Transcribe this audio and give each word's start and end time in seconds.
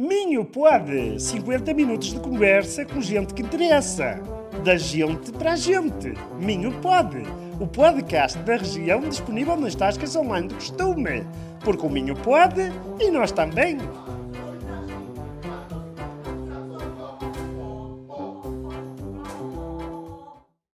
Minho 0.00 0.46
pode! 0.46 1.20
50 1.20 1.74
minutos 1.74 2.08
de 2.08 2.20
conversa 2.20 2.86
com 2.86 3.02
gente 3.02 3.34
que 3.34 3.42
interessa. 3.42 4.18
Da 4.64 4.74
gente 4.78 5.30
para 5.30 5.52
a 5.52 5.56
gente. 5.56 6.14
Minho 6.38 6.72
pode! 6.80 7.18
O 7.60 7.66
podcast 7.66 8.38
da 8.38 8.56
região 8.56 9.00
disponível 9.00 9.58
nas 9.58 9.74
tascas 9.74 10.16
online 10.16 10.48
do 10.48 10.54
costume. 10.54 11.26
Porque 11.62 11.84
o 11.84 11.90
Minho 11.90 12.16
pode 12.16 12.62
e 12.98 13.10
nós 13.10 13.30
também. 13.30 13.76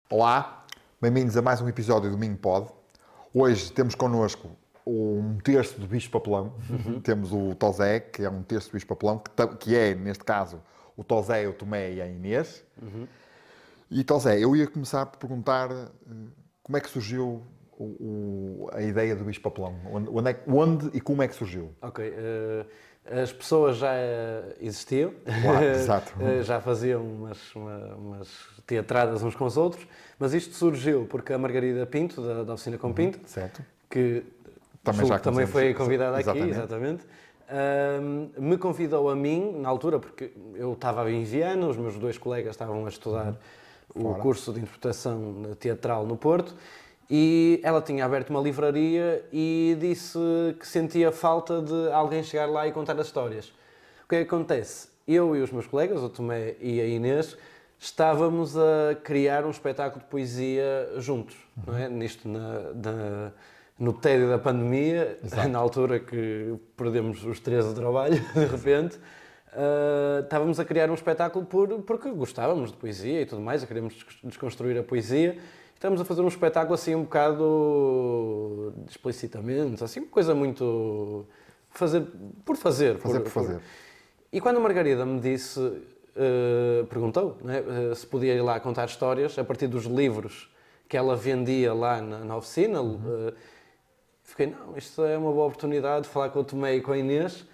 Olá, 0.09 0.65
bem-vindos 1.03 1.37
a 1.37 1.43
mais 1.43 1.61
um 1.61 1.69
episódio 1.69 2.13
do 2.13 2.17
Minho 2.17 2.37
Pod. 2.37 2.69
Hoje 3.35 3.73
temos 3.73 3.97
connosco 3.97 4.49
um 4.87 5.39
terço 5.43 5.81
do 5.81 5.87
bicho 5.87 6.11
papelão. 6.11 6.55
Uhum. 6.71 7.01
Temos 7.01 7.33
o 7.33 7.55
Tosé, 7.55 8.01
que 8.01 8.23
é 8.25 8.31
um 8.31 8.43
terço 8.43 8.71
do 8.71 8.75
bicho 8.75 8.87
papelão, 8.87 9.19
que, 9.19 9.47
que 9.59 9.77
é, 9.77 9.95
neste 9.95 10.23
caso, 10.25 10.61
o 10.97 11.03
Tosé, 11.03 11.47
o 11.49 11.53
Tomé 11.53 11.93
e 11.95 12.01
a 12.01 12.07
Inês. 12.07 12.65
Uhum. 12.81 13.07
E 13.91 14.03
Tosé, 14.05 14.39
eu 14.39 14.55
ia 14.57 14.67
começar 14.67 15.07
por 15.07 15.19
perguntar 15.19 15.71
eh, 15.73 15.87
como 16.63 16.77
é 16.77 16.81
que 16.81 16.89
surgiu 16.89 17.43
o- 17.79 17.85
o- 18.65 18.69
a 18.73 18.83
ideia 18.83 19.15
do 19.15 19.25
bicho 19.25 19.41
papelão? 19.41 19.75
Onde, 19.93 20.09
onde, 20.11 20.31
é 20.31 20.41
onde 20.49 20.91
e 20.97 21.01
como 21.01 21.23
é 21.23 21.29
que 21.29 21.35
surgiu? 21.35 21.73
Ok. 21.83 22.05
eh, 22.17 22.67
as 23.09 23.33
pessoas 23.33 23.77
já 23.77 23.93
existiam, 24.61 25.13
Claro, 25.43 25.65
exato. 25.71 26.13
Eh, 26.21 26.43
já 26.43 26.61
faziam 26.61 27.05
umas, 27.05 27.55
uma- 27.55 27.95
umas 27.95 28.29
teatradas 28.67 29.23
uns 29.23 29.37
com 29.37 29.45
os 29.45 29.57
outros, 29.57 29.87
mas 30.19 30.35
isto 30.35 30.55
surgiu 30.57 31.07
porque 31.09 31.33
a 31.33 31.39
Margarida 31.39 31.87
Pinto, 31.87 32.21
da, 32.21 32.43
da 32.43 32.55
Oficina 32.55 32.77
com 32.79 32.93
Pinto, 32.93 33.21
Certo? 33.29 33.63
que 33.89 34.25
Também 34.93 35.07
já 35.07 35.19
também 35.19 35.47
foi 35.47 35.75
convidada 35.75 36.17
aqui, 36.19 36.39
exatamente. 36.39 37.05
me 38.39 38.57
convidou 38.59 39.09
a 39.11 39.17
mim, 39.17 39.59
na 39.61 39.69
altura, 39.69 39.99
porque 39.99 40.33
eu 40.55 40.73
estava 40.73 41.11
em 41.11 41.25
Viana, 41.25 41.67
os 41.67 41.77
meus 41.77 41.97
dois 41.97 42.19
colegas 42.19 42.51
estavam 42.53 42.85
a 42.87 42.89
estudar 42.89 43.37
o 43.95 44.01
Fora. 44.01 44.19
curso 44.21 44.53
de 44.53 44.61
interpretação 44.61 45.43
teatral 45.59 46.07
no 46.07 46.17
Porto, 46.17 46.55
e 47.09 47.61
ela 47.63 47.81
tinha 47.81 48.05
aberto 48.05 48.31
uma 48.31 48.41
livraria 48.41 49.25
e 49.33 49.77
disse 49.81 50.19
que 50.59 50.67
sentia 50.67 51.13
falta 51.13 51.63
de 51.63 51.93
alguém 51.93 52.23
chegar 52.23 52.47
lá 52.47 52.67
e 52.67 52.73
contar 52.73 52.99
as 52.99 53.07
histórias. 53.07 53.47
O 54.05 54.09
que 54.09 54.17
é 54.17 54.19
que 54.19 54.25
acontece? 54.35 54.89
Eu 55.07 55.37
e 55.37 55.41
os 55.41 55.53
meus 55.53 55.67
colegas, 55.69 56.03
o 56.03 56.09
Tomé 56.09 56.57
e 56.61 56.81
a 56.81 56.87
Inês, 56.87 57.37
estávamos 57.79 58.57
a 58.59 58.97
criar 59.05 59.45
um 59.45 59.51
espetáculo 59.51 60.03
de 60.03 60.11
poesia 60.11 60.91
juntos, 60.99 61.37
não 61.65 61.77
é? 61.79 61.89
Nisto 61.89 62.29
na, 62.29 62.61
na- 62.75 63.33
no 63.79 63.93
tédio 63.93 64.29
da 64.29 64.39
pandemia, 64.39 65.19
na 65.51 65.59
altura 65.59 66.01
que 66.01 66.55
perdemos 66.77 67.23
os 67.25 67.41
três 67.41 67.67
de 67.69 67.75
trabalho, 67.75 68.15
de 68.35 68.45
repente, 68.47 68.99
ah, 69.53 70.21
estávamos 70.25 70.59
a 70.59 70.65
criar 70.65 70.91
um 70.91 70.95
espetáculo 70.95 71.45
por, 71.45 71.69
porque 71.83 72.11
gostávamos 72.11 72.71
de 72.73 72.77
poesia 72.79 73.21
e 73.23 73.27
tudo 73.27 73.43
mais, 73.43 73.63
e 73.63 73.67
queríamos 73.67 73.95
des- 73.95 74.05
desconstruir 74.25 74.79
a 74.79 74.83
poesia. 74.83 75.37
Estamos 75.75 76.01
a 76.01 76.05
fazer 76.07 76.23
um 76.23 76.29
espetáculo 76.29 76.73
assim 76.75 76.95
um 76.95 77.03
bocado 77.03 78.73
explicitamente, 78.89 79.85
assim, 79.85 80.01
uma 80.01 80.09
coisa 80.09 80.35
muito 80.35 81.27
fazer 81.71 82.07
por 82.47 82.57
fazer, 82.57 82.97
Fazer 82.97 83.21
por 83.21 83.29
fazer. 83.31 83.61
e 84.33 84.41
quando 84.41 84.57
a 84.57 84.61
Margarida 84.61 85.05
me 85.05 85.21
disse, 85.21 85.61
eh, 86.17 86.83
perguntou 86.89 87.37
eh, 87.47 87.95
se 87.95 88.07
podia 88.07 88.33
ir 88.35 88.41
lá 88.41 88.59
contar 88.59 88.87
histórias 88.87 89.39
a 89.39 89.45
partir 89.45 89.67
dos 89.67 89.85
livros 89.85 90.51
que 90.89 90.97
ela 90.97 91.15
vendia 91.15 91.75
lá 91.75 92.01
na, 92.01 92.21
na 92.21 92.37
oficina, 92.39 92.79
eh, 92.81 93.35
fiquei, 94.27 94.47
não, 94.49 94.77
isto 94.77 95.03
é 95.05 95.17
uma 95.17 95.33
boa 95.33 95.47
oportunidade 95.47 96.03
de 96.03 96.09
falar 96.11 96.29
com 96.31 96.41
o 96.41 96.45
Tomé 96.45 96.75
e 96.77 96.81
com 96.83 96.93
a 96.93 96.99
Inês 96.99 97.47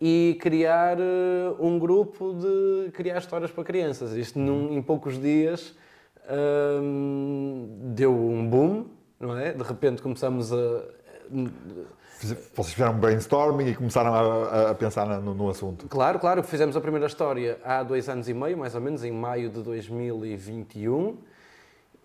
e 0.00 0.36
criar 0.40 0.98
eh, 0.98 1.54
um 1.60 1.78
grupo 1.78 2.34
de 2.34 2.90
criar 2.92 3.18
histórias 3.18 3.50
para 3.50 3.62
crianças. 3.64 4.12
Isto 4.12 4.38
num- 4.38 4.72
em 4.76 4.82
poucos 4.82 5.18
dias 5.20 5.74
hum, 6.82 7.68
deu 7.94 8.12
um 8.12 8.46
boom, 8.48 8.86
não 9.20 9.38
é? 9.38 9.52
De 9.52 9.62
repente 9.62 10.02
começamos 10.02 10.52
a 10.52 10.82
Vocês 12.54 12.72
fizeram 12.74 12.92
um 12.94 12.98
brainstorming 12.98 13.66
e 13.68 13.74
começaram 13.74 14.12
a, 14.14 14.70
a- 14.70 14.74
pensar 14.74 15.06
no, 15.20 15.34
no 15.34 15.48
assunto. 15.50 15.86
Claro, 15.88 16.18
claro, 16.18 16.42
fizemos 16.42 16.76
a 16.76 16.80
primeira 16.80 17.06
história 17.06 17.58
há 17.64 17.82
dois 17.82 18.08
anos 18.08 18.28
e 18.28 18.34
meio, 18.34 18.56
mais 18.58 18.74
ou 18.74 18.80
menos, 18.80 19.04
em 19.04 19.12
maio 19.12 19.48
de 19.50 19.60
2021. 19.62 21.16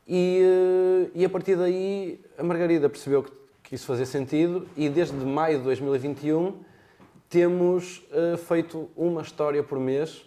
E, 0.07 0.41
eh, 0.41 1.11
e 1.15 1.25
a 1.25 1.29
partir 1.29 1.55
daí 1.55 2.19
a 2.37 2.43
Margarida 2.43 2.89
percebeu 2.89 3.23
que 3.23 3.31
isso 3.71 3.85
fazia 3.85 4.05
sentido 4.05 4.67
e 4.75 4.89
desde 4.89 5.15
maio 5.15 5.59
de 5.59 5.63
2021 5.63 6.55
temos 7.29 8.03
eh, 8.11 8.35
feito 8.37 8.89
uma 8.95 9.21
história 9.21 9.63
por 9.63 9.79
mês 9.79 10.25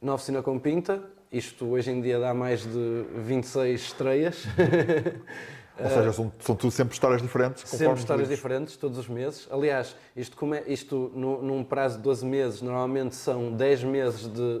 na 0.00 0.14
Oficina 0.14 0.42
com 0.42 0.58
Pinta. 0.58 1.02
Isto 1.30 1.66
hoje 1.66 1.90
em 1.90 2.00
dia 2.00 2.18
dá 2.18 2.32
mais 2.32 2.62
de 2.62 3.04
26 3.16 3.80
estreias. 3.82 4.44
Ou 5.78 5.90
seja, 5.90 6.10
são, 6.14 6.32
são 6.38 6.56
tudo 6.56 6.70
sempre 6.70 6.94
histórias 6.94 7.20
diferentes. 7.20 7.68
Sempre 7.68 7.98
histórias 7.98 8.28
diferentes, 8.30 8.76
todos 8.78 8.96
os 8.96 9.06
meses. 9.08 9.46
Aliás, 9.50 9.94
isto, 10.16 10.34
come- 10.34 10.62
isto 10.66 11.12
nu- 11.14 11.42
num 11.42 11.62
prazo 11.62 11.98
de 11.98 12.02
12 12.04 12.24
meses, 12.24 12.62
normalmente 12.62 13.14
são 13.14 13.52
10 13.52 13.84
meses 13.84 14.20
de, 14.32 14.60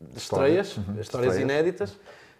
de 0.00 0.18
estreias, 0.18 0.76
Uhum, 0.76 1.00
histórias 1.00 1.34
estreias. 1.34 1.38
inéditas. 1.40 1.98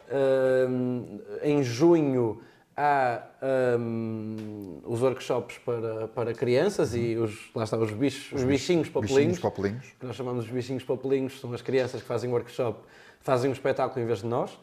Ahm, 0.09 1.19
em 1.43 1.63
junho 1.65 2.41
há 2.77 3.22
ahm, 3.43 4.78
os 4.84 5.03
workshops 5.03 5.59
para, 5.59 6.09
para 6.09 6.33
crianças 6.34 6.94
e 6.94 7.16
os, 7.16 7.50
lá 7.55 7.65
está, 7.65 7.77
os, 7.77 7.91
bichos, 7.93 8.33
os 8.33 8.44
bichinhos 8.44 8.88
papelinhos, 8.88 9.37
Bichinhos 9.37 9.38
papelinhos. 9.41 9.87
que 9.99 10.06
nós 10.06 10.16
chamamos 10.16 10.44
de 10.44 10.53
bichinhos 10.53 10.82
papelinhos, 10.84 11.41
são 11.41 11.53
as 11.53 11.62
crianças 11.62 12.00
que 12.00 12.06
fazem 12.09 12.31
workshop, 12.31 12.81
fazem 13.21 13.50
um 13.50 13.53
espetáculo 13.53 14.03
em 14.03 14.06
vez 14.06 14.21
de 14.21 14.27
nós, 14.27 14.59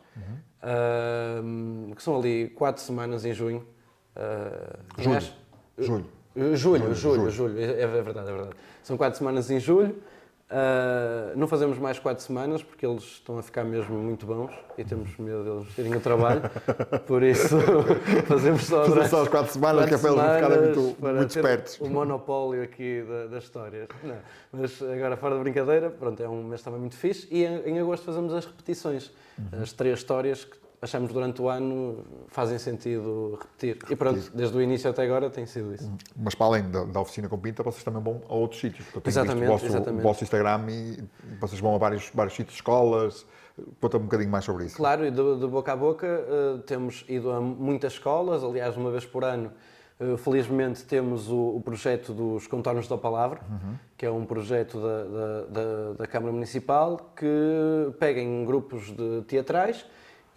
Ahm, 0.61 1.93
que 1.95 2.03
são 2.03 2.17
ali 2.17 2.49
quatro 2.49 2.81
semanas 2.83 3.23
em 3.25 3.33
junho. 3.33 3.65
Ah, 4.15 4.77
Julho. 4.97 5.21
Julho. 5.77 6.05
Uh, 6.35 6.55
Julho, 6.55 6.93
Julho, 6.93 6.95
julho, 6.95 7.29
julho, 7.31 7.59
é, 7.59 7.81
é 7.81 7.87
verdade, 7.87 8.29
é 8.29 8.31
verdade. 8.33 8.55
São 8.83 8.97
quatro 8.97 9.17
semanas 9.17 9.49
em 9.49 9.59
julho. 9.59 9.95
Uh, 10.51 11.37
não 11.37 11.47
fazemos 11.47 11.77
mais 11.77 11.99
quatro 11.99 12.23
semanas 12.23 12.63
porque 12.63 12.83
eles 12.83 13.03
estão 13.03 13.37
a 13.37 13.43
ficar 13.43 13.63
mesmo 13.63 13.95
muito 13.99 14.25
bons 14.25 14.51
e 14.79 14.83
temos 14.83 15.15
medo 15.19 15.43
deles 15.43 15.75
terem 15.75 15.95
o 15.95 15.99
trabalho. 15.99 16.41
Por 17.05 17.21
isso, 17.21 17.55
fazemos 18.25 18.63
só, 18.65 18.77
Fazer 18.79 18.89
durante 18.93 19.09
só 19.11 19.21
as 19.21 19.27
quatro 19.27 19.53
semanas, 19.53 19.85
que 19.87 19.93
é 19.93 19.97
para 19.99 20.09
eles 20.09 20.21
ficarem 20.21 20.61
muito, 20.61 20.95
para 20.99 21.13
muito 21.13 21.29
espertos. 21.29 21.79
O 21.79 21.87
monopólio 21.87 22.63
aqui 22.63 23.03
da- 23.07 23.27
das 23.27 23.43
histórias. 23.43 23.87
Não, 24.03 24.15
mas 24.51 24.81
agora, 24.81 25.15
fora 25.17 25.35
de 25.37 25.41
brincadeira, 25.43 25.91
pronto, 25.91 26.23
é 26.23 26.27
um 26.27 26.43
mês 26.43 26.63
também 26.63 26.79
muito 26.79 26.97
fixe. 26.97 27.27
E 27.29 27.45
em, 27.45 27.69
em 27.69 27.79
agosto 27.79 28.05
fazemos 28.05 28.33
as 28.33 28.45
repetições. 28.45 29.11
Uhum. 29.37 29.61
As 29.61 29.71
três 29.71 29.99
histórias 29.99 30.45
que 30.45 30.57
achamos 30.81 31.11
durante 31.11 31.41
o 31.41 31.49
ano 31.49 32.05
fazem 32.29 32.57
sentido 32.57 33.37
repetir. 33.41 33.77
E 33.89 33.95
pronto, 33.95 34.31
desde 34.33 34.55
o 34.57 34.61
início 34.61 34.89
até 34.89 35.03
agora 35.03 35.29
tem 35.29 35.45
sido 35.45 35.73
isso. 35.73 35.91
Mas 36.15 36.35
para 36.35 36.45
além 36.47 36.69
da, 36.71 36.83
da 36.85 37.01
oficina 37.01 37.27
com 37.27 37.37
pinta, 37.37 37.61
vocês 37.63 37.83
também 37.83 38.01
vão 38.01 38.21
a 38.29 38.33
outros 38.33 38.59
sítios. 38.61 38.85
Eu 38.93 39.01
tenho 39.01 39.11
Exatamente, 39.11 39.39
visto 39.39 39.49
o 39.49 39.51
vosso, 39.53 39.65
exatamente. 39.65 39.99
o 39.99 40.03
vosso 40.03 40.23
Instagram 40.23 40.65
e 40.69 41.03
vocês 41.39 41.59
vão 41.61 41.75
a 41.75 41.77
vários, 41.77 42.09
vários 42.13 42.35
sítios, 42.35 42.55
escolas. 42.55 43.25
Conta-me 43.81 44.03
um 44.03 44.07
bocadinho 44.07 44.31
mais 44.31 44.45
sobre 44.45 44.65
isso. 44.65 44.77
Claro, 44.77 45.05
e 45.05 45.11
de, 45.11 45.37
de 45.39 45.47
boca 45.47 45.73
a 45.73 45.75
boca 45.75 46.07
eh, 46.07 46.59
temos 46.65 47.03
ido 47.09 47.29
a 47.29 47.41
muitas 47.41 47.93
escolas, 47.93 48.41
aliás, 48.41 48.77
uma 48.77 48.89
vez 48.89 49.05
por 49.05 49.25
ano. 49.25 49.51
eh, 49.99 50.15
felizmente 50.15 50.85
temos 50.85 51.27
o, 51.29 51.57
o 51.57 51.61
projeto 51.61 52.13
dos 52.13 52.47
Contornos 52.47 52.87
da 52.87 52.97
Palavra, 52.97 53.41
que 53.97 54.05
é 54.05 54.09
um 54.11 54.23
projeto 54.25 54.79
da, 54.79 55.03
da, 55.03 55.41
da- 55.49 55.93
da 55.97 56.07
Câmara 56.07 56.31
Municipal 56.31 57.11
que 57.17 57.27
pega 57.99 58.21
em 58.21 58.45
grupos 58.45 58.91
de 58.95 59.23
teatrais 59.27 59.85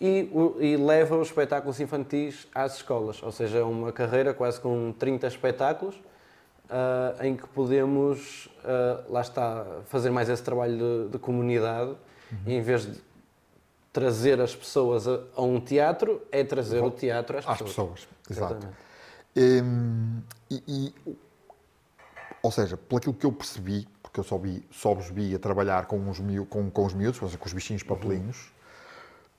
e, 0.04 0.28
e 0.58 0.76
leva 0.76 1.16
os 1.16 1.28
espetáculos 1.28 1.78
infantis 1.80 2.48
às 2.52 2.74
escolas. 2.76 3.22
Ou 3.22 3.30
seja, 3.30 3.58
é 3.58 3.62
uma 3.62 3.92
carreira 3.92 4.34
quase 4.34 4.60
com 4.60 4.92
30 4.98 5.28
espetáculos 5.28 5.94
ah, 6.68 7.14
em 7.24 7.36
que 7.36 7.46
podemos, 7.46 8.48
ah, 8.64 9.04
lá 9.08 9.20
está, 9.20 9.64
fazer 9.86 10.10
mais 10.10 10.28
esse 10.28 10.42
trabalho 10.42 10.76
de, 10.76 11.12
de 11.12 11.18
comunidade, 11.18 11.94
e 12.46 12.52
em 12.54 12.60
vez 12.62 12.82
de 12.90 13.00
trazer 13.92 14.40
as 14.40 14.56
pessoas 14.56 15.06
a, 15.06 15.20
a 15.36 15.42
um 15.42 15.60
teatro, 15.60 16.20
é 16.32 16.42
trazer 16.42 16.82
o 16.82 16.90
teatro 16.90 17.38
às 17.38 17.46
Às 17.46 17.60
pessoas. 17.62 18.06
pessoas, 18.06 18.08
exato. 18.28 18.66
Hum, 19.36 20.20
e, 20.50 20.62
e- 20.66 21.16
ou 22.42 22.50
seja, 22.50 22.76
pelo 22.76 22.98
aquilo 22.98 23.14
que 23.14 23.24
eu 23.26 23.32
percebi, 23.32 23.86
porque 24.02 24.18
eu 24.18 24.24
só, 24.24 24.36
vi, 24.36 24.66
só 24.72 24.92
vos 24.94 25.08
vi 25.10 25.34
a 25.34 25.38
trabalhar 25.38 25.86
com 25.86 26.08
os, 26.10 26.18
miú- 26.18 26.44
com, 26.46 26.68
com 26.70 26.84
os 26.84 26.92
miúdos, 26.92 27.20
ou 27.22 27.28
seja, 27.28 27.38
com 27.38 27.46
os 27.46 27.52
bichinhos 27.52 27.82
papelinhos, 27.82 28.50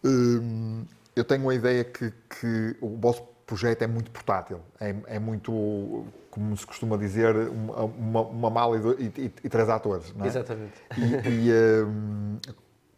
hum, 0.04 0.86
eu 1.16 1.24
tenho 1.24 1.48
a 1.50 1.56
ideia 1.56 1.84
que, 1.84 2.12
que 2.30 2.76
o 2.82 2.98
vosso 2.98 3.24
projeto 3.46 3.82
é 3.84 3.88
muito 3.88 4.10
portátil, 4.12 4.60
é, 4.80 4.96
é 5.08 5.20
muito, 5.20 6.06
como 6.32 6.56
se 6.58 6.66
costuma 6.66 6.98
dizer, 6.98 7.36
uma, 7.50 7.84
uma, 7.84 8.22
uma 8.22 8.50
mala 8.50 8.78
e, 8.98 9.04
e- 9.06 9.34
e- 9.44 9.50
três 9.50 9.70
atores, 9.70 10.14
não 10.16 10.26
é? 10.26 10.28
Exatamente. 10.30 10.74
E, 10.98 11.50
e, 11.50 11.84
hum, 11.86 12.40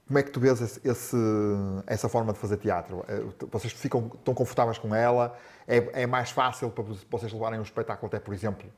como 0.08 0.20
é 0.20 0.24
que 0.24 0.30
tu 0.30 0.40
vês 0.40 0.62
esse- 0.62 1.18
essa 1.88 2.08
forma 2.08 2.32
de 2.32 2.38
fazer 2.40 2.58
teatro? 2.58 3.04
Eh, 3.08 3.24
Vocês 3.52 3.74
ficam 3.74 4.08
tão 4.24 4.34
confortáveis 4.36 4.78
com 4.78 4.94
ela? 4.94 5.36
É, 5.68 6.04
é 6.04 6.06
mais 6.08 6.30
fácil 6.30 6.70
para 6.70 6.84
vocês 7.10 7.34
levarem 7.34 7.60
um 7.60 7.64
espetáculo 7.64 8.08
até, 8.08 8.20
por 8.20 8.34
exemplo, 8.34 8.70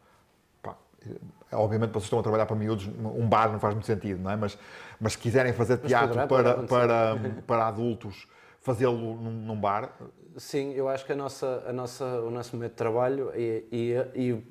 obviamente 1.52 1.92
vocês 1.92 2.06
estão 2.06 2.20
a 2.20 2.24
trabalhar 2.24 2.46
para 2.46 2.56
miúdos, 2.56 2.88
um 2.88 3.28
bar 3.28 3.52
não 3.52 3.60
faz 3.60 3.74
muito 3.74 3.88
sentido, 3.88 4.22
não 4.22 4.32
é? 4.32 4.36
Mas, 4.36 4.58
mas 5.00 5.14
se 5.14 5.20
quiserem 5.20 5.54
fazer 5.54 5.78
teatro 5.78 6.28
poderá, 6.28 6.54
para, 6.56 6.64
poderá 6.64 7.16
para, 7.16 7.42
para 7.48 7.68
adultos, 7.68 8.28
fazê-lo 8.60 9.16
num, 9.16 9.32
num 9.32 9.60
bar, 9.60 9.94
Sim, 10.38 10.72
eu 10.74 10.88
acho 10.88 11.04
que 11.04 11.12
a 11.12 11.16
nossa, 11.16 11.64
a 11.68 11.74
nossa, 11.74 12.06
o 12.22 12.30
nosso 12.30 12.56
método 12.56 12.70
de 12.70 12.78
trabalho 12.78 13.32
e, 13.36 13.66
e, 13.72 13.94
e 14.16 14.44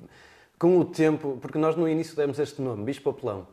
com 0.59 0.77
o 0.77 0.83
tempo, 0.83 1.37
porque 1.41 1.57
nós 1.57 1.77
no 1.77 1.87
início 1.87 2.13
demos 2.15 2.37
este 2.39 2.61
nome, 2.61 2.83
Bispo 2.83 3.13
Papelão, 3.13 3.47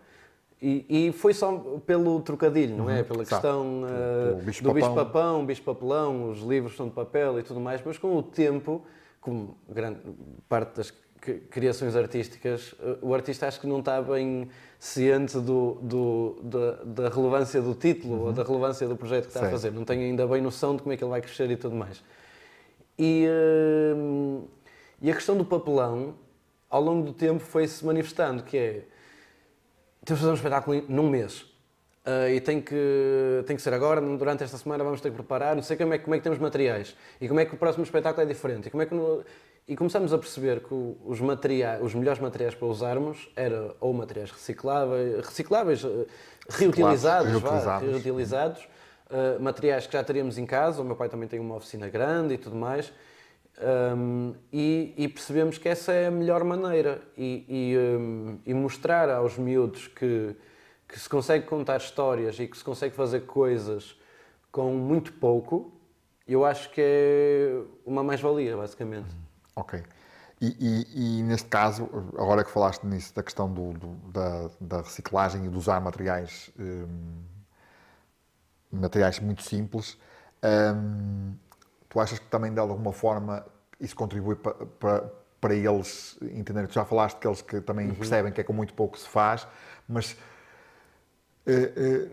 e, 0.61 0.85
e 0.88 1.12
foi 1.12 1.32
só 1.32 1.52
pelo 1.87 2.20
trocadilho, 2.23 2.76
não 2.76 2.91
é? 2.91 3.05
Pela 3.05 3.23
exato. 3.23 3.43
questão 3.43 3.82
uh, 3.85 4.43
Bispo 4.43 4.64
do 4.64 4.75
Bispo 4.75 4.94
Papão. 4.94 5.05
Papão, 5.05 5.46
Bispo 5.46 5.75
Papelão, 5.75 6.31
os 6.31 6.41
livros 6.41 6.76
são 6.76 6.88
de 6.88 6.94
papel 6.94 7.38
e 7.38 7.43
tudo 7.44 7.61
mais, 7.61 7.81
mas 7.85 7.99
com 7.99 8.17
o 8.17 8.23
tempo, 8.23 8.85
como 9.20 9.56
grande 9.69 10.00
parte 10.49 10.76
das 10.76 10.93
criações 11.32 11.97
artísticas, 11.97 12.73
uh, 12.75 12.99
o 13.03 13.15
artista 13.15 13.47
acho 13.47 13.61
que 13.61 13.67
não 13.67 13.79
está 13.81 14.00
bem 14.03 14.49
ciente 14.79 15.38
do, 15.38 15.79
do- 15.82 16.37
da, 16.43 16.73
da 17.05 17.09
relevância 17.09 17.61
do 17.62 17.75
título 17.75 18.26
ou 18.26 18.32
da 18.32 18.43
relevância 18.43 18.87
do 18.87 18.97
projeto 18.97 19.23
que 19.25 19.29
está 19.31 19.41
a 19.41 19.50
fazer, 19.50 19.71
não 19.73 19.85
tem 19.85 20.00
ainda 20.05 20.26
bem 20.26 20.41
noção 20.43 20.76
de 20.76 20.82
como 20.82 20.93
é 20.93 20.97
que 20.97 21.03
ele 21.05 21.11
vai 21.11 21.21
crescer 21.23 21.50
e 21.50 21.56
tudo 21.56 21.75
mais. 21.75 22.03
E, 22.99 23.26
hum, 23.97 24.44
e 25.00 25.11
a 25.11 25.15
questão 25.15 25.37
do 25.37 25.44
papelão, 25.44 26.15
ao 26.71 26.81
longo 26.82 27.05
do 27.06 27.12
tempo, 27.12 27.41
foi-se 27.41 27.85
manifestando, 27.85 28.43
que 28.43 28.56
é, 28.56 28.70
temos 30.05 30.19
de 30.20 30.27
fazer 30.27 30.31
um 30.31 30.35
espetáculo 30.35 30.85
num 30.88 31.09
mês. 31.09 31.47
Ah, 32.05 32.29
e 32.29 32.38
tem 32.41 32.61
que, 32.61 33.43
tem 33.47 33.56
que 33.56 33.62
ser 33.62 33.73
agora, 33.73 33.99
durante 34.00 34.44
esta 34.44 34.59
semana 34.59 34.85
vamos 34.85 35.00
ter 35.00 35.09
que 35.11 35.15
preparar, 35.17 35.56
não 35.56 35.62
sei 35.62 35.77
como 35.77 35.94
é, 35.94 35.99
que- 35.99 36.05
como 36.05 36.15
é 36.15 36.19
que 36.19 36.23
temos 36.25 36.38
materiais. 36.38 36.94
E 37.20 37.27
como 37.27 37.41
é 37.41 37.47
que 37.47 37.55
o 37.55 37.56
próximo 37.59 37.82
espetáculo 37.82 38.23
é 38.23 38.27
diferente. 38.27 38.67
E, 38.69 38.70
como 38.70 38.82
é 38.82 38.87
que 38.87 38.94
no- 38.94 39.25
e 39.66 39.75
começamos 39.75 40.12
a 40.12 40.19
perceber 40.19 40.61
que 40.61 40.75
os, 41.05 41.20
materiais, 41.20 41.82
os 41.82 41.94
melhores 41.94 42.20
materiais 42.20 42.55
para 42.55 42.69
usarmos 42.69 43.31
era 43.34 43.75
ou 43.81 43.93
materiais 43.94 44.31
recicláveis, 44.31 45.25
recicláveis 45.25 45.84
eh, 45.84 46.06
reutilizados, 46.50 47.32
vá, 47.40 47.50
reutilizados. 47.50 47.88
reutilizados, 47.90 48.69
uh, 49.11 49.43
materiais 49.43 49.87
que 49.87 49.94
já 49.94 50.05
teríamos 50.05 50.37
em 50.37 50.44
casa, 50.44 50.82
o 50.82 50.84
meu 50.84 50.94
pai 50.94 51.08
também 51.08 51.26
tem 51.26 51.40
uma 51.40 51.56
oficina 51.56 51.88
grande 51.88 52.34
e 52.34 52.38
tudo 52.38 52.55
mais, 52.55 52.93
um, 53.96 54.34
e, 54.52 54.93
e 54.99 55.08
percebemos 55.08 55.56
que 55.56 55.69
essa 55.69 55.93
é 55.93 56.08
a 56.08 56.10
melhor 56.10 56.44
maneira 56.44 57.00
e, 57.17 57.46
e, 57.49 57.78
um, 57.78 58.38
e 58.44 58.52
mostrar 58.52 59.08
aos 59.08 59.38
miúdos 59.38 59.87
que, 59.87 60.37
que 60.87 60.99
se 60.99 61.08
consegue 61.08 61.46
contar 61.46 61.78
histórias 61.78 62.38
e 62.38 62.46
que 62.46 62.58
se 62.58 62.64
consegue 62.64 62.94
fazer 62.94 63.20
coisas 63.20 63.96
com 64.52 64.75
muito 64.75 65.12
pouco, 65.14 65.72
eu 66.28 66.44
acho 66.44 66.70
que 66.70 66.81
é 66.82 67.62
uma 67.87 68.02
mais-valia, 68.02 68.56
basicamente. 68.56 69.24
Ok. 69.55 69.83
E, 70.41 70.47
e- 70.61 71.19
e 71.21 71.23
neste 71.23 71.49
caso, 71.49 71.85
agora 72.19 72.45
que 72.45 72.51
falaste 72.51 72.85
nisso, 72.85 73.15
da 73.15 73.23
questão 73.23 73.53
do, 73.53 73.73
do- 73.75 73.97
da, 74.12 74.51
da 74.61 74.77
reciclagem 74.83 75.47
e 75.47 75.49
de 75.49 75.56
usar 75.56 75.81
materiais, 75.81 76.51
hum, 76.59 77.23
materiais 78.71 79.21
muito 79.21 79.43
simples, 79.43 79.97
hum, 80.43 81.35
tu 81.89 82.01
achas 82.01 82.19
que 82.19 82.27
também 82.27 82.53
de 82.53 82.59
alguma 82.61 82.93
forma 82.93 83.45
isso 83.81 83.95
contribui 83.95 84.37
pa- 84.37 84.55
para, 84.81 85.03
para 85.41 85.55
eles 85.55 86.17
entenderem? 86.23 86.69
Tu 86.69 86.75
já 86.75 86.85
falaste 86.85 87.19
que 87.19 87.27
eles 87.27 87.43
que 87.43 87.61
também 87.61 87.93
percebem 87.95 88.33
que 88.33 88.41
é 88.41 88.45
com 88.45 88.53
muito 88.53 88.75
pouco 88.75 88.99
se 88.99 89.09
faz, 89.09 89.47
mas 89.89 90.17
eh, 91.47 91.73
eh, 91.77 92.09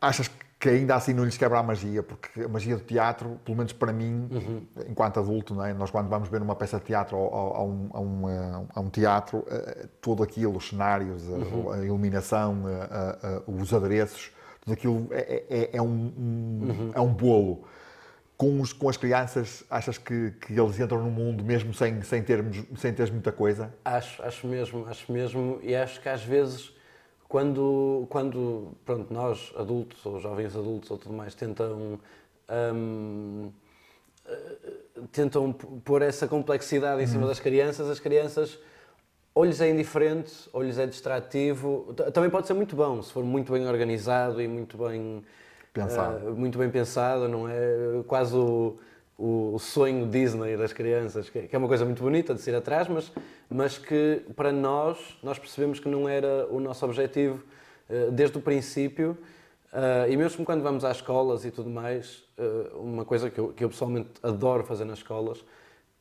achas 0.00 0.28
que 0.28 0.44
ainda 0.66 0.96
assim 0.96 1.12
não 1.14 1.24
lhes 1.24 1.36
quebra 1.36 1.58
a 1.58 1.62
magia? 1.62 2.02
Porque 2.02 2.40
a 2.42 2.48
magia 2.48 2.76
do 2.76 2.82
teatro, 2.82 3.38
pelo 3.44 3.56
menos 3.56 3.72
para 3.72 3.92
mim, 3.92 4.28
enquanto 4.88 5.20
adulto, 5.20 5.54
não 5.54 5.64
é? 5.64 5.72
nós 5.72 5.90
quando 5.90 6.08
vamos 6.08 6.28
ver 6.28 6.42
uma 6.42 6.56
peça 6.56 6.78
de 6.78 6.84
teatro 6.86 7.16
a, 7.16 7.62
um, 7.62 7.90
a 7.92 8.00
um, 8.00 8.28
eh, 8.28 8.66
a 8.74 8.80
um 8.80 8.90
teatro, 8.90 9.44
eh, 9.48 9.86
tudo 10.00 10.22
aquilo, 10.24 10.56
os 10.56 10.68
cenários, 10.68 11.22
a- 11.32 11.74
a, 11.74 11.84
iluminação, 11.84 12.64
a- 12.66 13.18
a- 13.46 13.50
os 13.50 13.72
adereços, 13.72 14.32
tudo 14.62 14.72
aquilo 14.72 15.06
é, 15.12 15.44
é- 15.48 15.70
é 15.76 15.80
um, 15.82 15.86
um- 16.18 16.90
é 16.94 17.00
um 17.00 17.12
bolo. 17.12 17.64
Com, 18.36 18.60
os- 18.60 18.72
com 18.72 18.88
as 18.88 18.96
crianças, 18.96 19.64
achas 19.68 19.98
que, 19.98 20.30
que 20.40 20.52
eles 20.58 20.78
entram 20.78 21.02
no 21.02 21.10
mundo 21.10 21.42
mesmo 21.44 21.74
sem, 21.74 22.02
sem, 22.02 22.22
termos, 22.22 22.62
sem 22.78 22.92
teres 22.92 23.10
muita 23.12 23.32
coisa? 23.32 23.74
Acho, 23.84 24.22
acho 24.22 24.46
mesmo, 24.46 24.86
acho 24.88 25.12
mesmo, 25.12 25.58
e 25.62 25.74
acho 25.74 26.00
que 26.00 26.08
às 26.08 26.22
vezes 26.24 26.72
quando, 27.28 28.06
quando 28.08 28.72
pronto, 28.84 29.12
nós 29.12 29.52
adultos 29.56 30.04
ou 30.06 30.18
jovens 30.18 30.56
adultos 30.56 30.90
ou 30.90 30.96
tudo 30.98 31.14
mais 31.14 31.34
tentam 31.34 32.00
eh, 32.48 32.72
tentam 35.12 35.52
pôr 35.52 36.02
essa 36.02 36.26
complexidade 36.26 37.02
em 37.02 37.06
cima 37.06 37.26
das 37.26 37.38
crianças, 37.38 37.88
as 37.88 38.00
crianças 38.00 38.58
ou 39.34 39.44
lhes 39.44 39.60
é 39.60 39.70
indiferente, 39.70 40.32
ou 40.52 40.62
lhes 40.62 40.78
é 40.78 40.86
distrativo. 40.86 41.94
Também 42.12 42.28
pode 42.28 42.46
ser 42.46 42.54
muito 42.54 42.74
bom, 42.74 43.00
se 43.02 43.12
for 43.12 43.22
muito 43.24 43.52
bem 43.52 43.66
organizado 43.68 44.42
e 44.42 44.48
muito 44.48 44.76
bem 44.76 45.24
Pensado. 45.72 46.28
eh, 46.28 46.30
muito 46.30 46.58
bem 46.58 46.68
pensado, 46.70 47.28
não 47.28 47.48
é? 47.48 48.02
Quase 48.06 48.34
o, 48.34 48.78
o 49.18 49.58
sonho 49.58 50.06
Disney 50.06 50.56
das 50.56 50.72
crianças, 50.72 51.28
que 51.28 51.48
é 51.50 51.58
uma 51.58 51.66
coisa 51.66 51.84
muito 51.84 52.00
bonita 52.00 52.32
de 52.32 52.40
se 52.40 52.50
ir 52.50 52.54
atrás, 52.54 52.86
mas, 52.86 53.10
mas 53.50 53.76
que 53.76 54.22
para 54.36 54.52
nós, 54.52 54.96
nós 55.24 55.40
percebemos 55.40 55.80
que 55.80 55.88
não 55.88 56.08
era 56.08 56.46
o 56.48 56.60
nosso 56.60 56.84
objetivo 56.86 57.42
eh, 57.90 58.10
desde 58.12 58.38
o 58.38 58.40
princípio. 58.40 59.18
eh, 59.72 60.06
e 60.10 60.16
mesmo 60.16 60.44
quando 60.44 60.62
vamos 60.62 60.84
às 60.84 60.98
escolas 60.98 61.44
e 61.44 61.50
tudo 61.50 61.68
mais, 61.68 62.22
eh, 62.38 62.70
uma 62.74 63.04
coisa 63.04 63.28
que 63.28 63.40
eu, 63.40 63.48
que 63.48 63.64
eu 63.64 63.68
pessoalmente 63.68 64.10
adoro 64.22 64.62
fazer 64.62 64.84
nas 64.84 64.98
escolas 64.98 65.44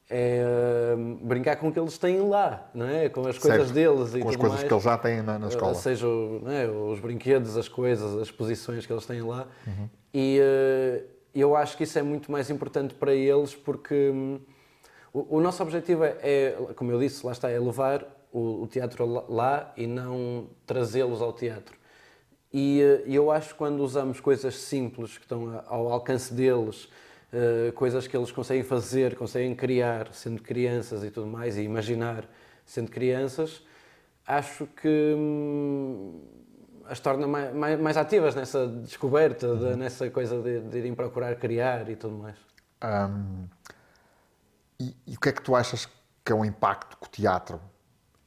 é 0.10 0.96
brincar 1.22 1.58
com 1.58 1.68
o 1.68 1.72
que 1.74 1.78
eles 1.78 1.98
têm 1.98 2.22
lá, 2.30 2.70
não 2.74 2.88
é? 2.88 3.10
Com 3.10 3.28
as 3.28 3.38
coisas 3.38 3.68
Certo. 3.68 3.74
deles 3.74 4.16
e 4.16 4.22
com 4.22 4.30
as 4.30 4.36
coisas 4.38 4.60
mais. 4.60 4.68
que 4.68 4.74
eles 4.74 4.84
já 4.84 4.98
têm 4.98 5.22
na, 5.22 5.38
na 5.38 5.48
escola. 5.50 5.74
Seja 5.74 6.08
é, 6.46 6.66
os 6.70 7.00
brinquedos, 7.02 7.58
as 7.58 7.68
coisas, 7.68 8.16
as 8.16 8.28
exposições 8.28 8.86
que 8.86 8.94
eles 8.94 9.06
têm 9.06 9.22
lá. 9.22 9.48
Uhum. 9.68 9.90
E 10.14 10.40
eu 11.42 11.56
acho 11.56 11.78
que 11.78 11.84
isso 11.84 11.98
é 12.00 12.04
muito 12.04 12.32
mais 12.32 12.50
importante 12.50 12.94
para 12.94 13.14
eles 13.14 13.56
porque 13.56 14.10
hum, 14.14 14.40
o, 15.14 15.38
o 15.38 15.42
nosso 15.42 15.62
objetivo 15.64 16.04
é, 16.04 16.18
é, 16.22 16.58
como 16.76 16.92
eu 16.92 17.00
disse, 17.00 17.26
lá 17.26 17.32
está, 17.32 17.50
é 17.50 17.60
levar 17.60 18.06
o, 18.32 18.64
o 18.64 18.68
teatro 18.68 19.06
lá- 19.30 19.74
e 19.76 19.88
não 19.88 20.48
trazê-los 20.66 21.22
ao 21.22 21.34
teatro. 21.34 21.78
E 22.54 22.82
uh, 22.82 23.10
eu 23.12 23.32
acho 23.32 23.50
que 23.50 23.56
quando 23.56 23.82
usamos 23.82 24.20
coisas 24.20 24.56
simples 24.56 25.18
que 25.18 25.24
estão 25.24 25.64
ao 25.68 25.92
alcance 25.92 26.34
deles, 26.34 26.86
uh, 27.34 27.72
coisas 27.74 28.08
que 28.08 28.16
eles 28.16 28.32
conseguem 28.32 28.64
fazer, 28.64 29.16
conseguem 29.16 29.54
criar, 29.56 30.14
sendo 30.14 30.42
crianças 30.42 31.04
e 31.04 31.12
tudo 31.12 31.28
mais, 31.28 31.58
e 31.58 31.62
imaginar 31.62 32.30
sendo 32.66 32.92
crianças, 32.92 33.62
acho 34.26 34.68
que 34.68 35.14
hum, 35.18 36.22
as 36.90 37.00
torna 37.00 37.28
mais, 37.28 37.54
mais, 37.54 37.80
mais 37.80 37.98
ativas 37.98 38.36
nessa 38.36 38.68
descoberta, 38.68 39.56
de- 39.56 39.76
nessa 39.76 40.10
coisa 40.10 40.42
de, 40.42 40.62
de 40.62 40.78
irem 40.78 40.94
procurar 40.96 41.36
criar 41.36 41.90
e 41.90 41.96
tudo 41.96 42.18
mais. 42.18 42.36
Hum, 42.84 43.48
e, 44.80 44.96
e 45.08 45.16
o 45.16 45.20
que 45.20 45.30
é 45.30 45.32
que 45.32 45.42
tu 45.42 45.56
achas 45.56 45.88
que 46.24 46.32
é 46.32 46.36
o 46.36 46.46
impacto 46.46 46.98
que 46.98 47.08
o 47.08 47.10
teatro, 47.10 47.60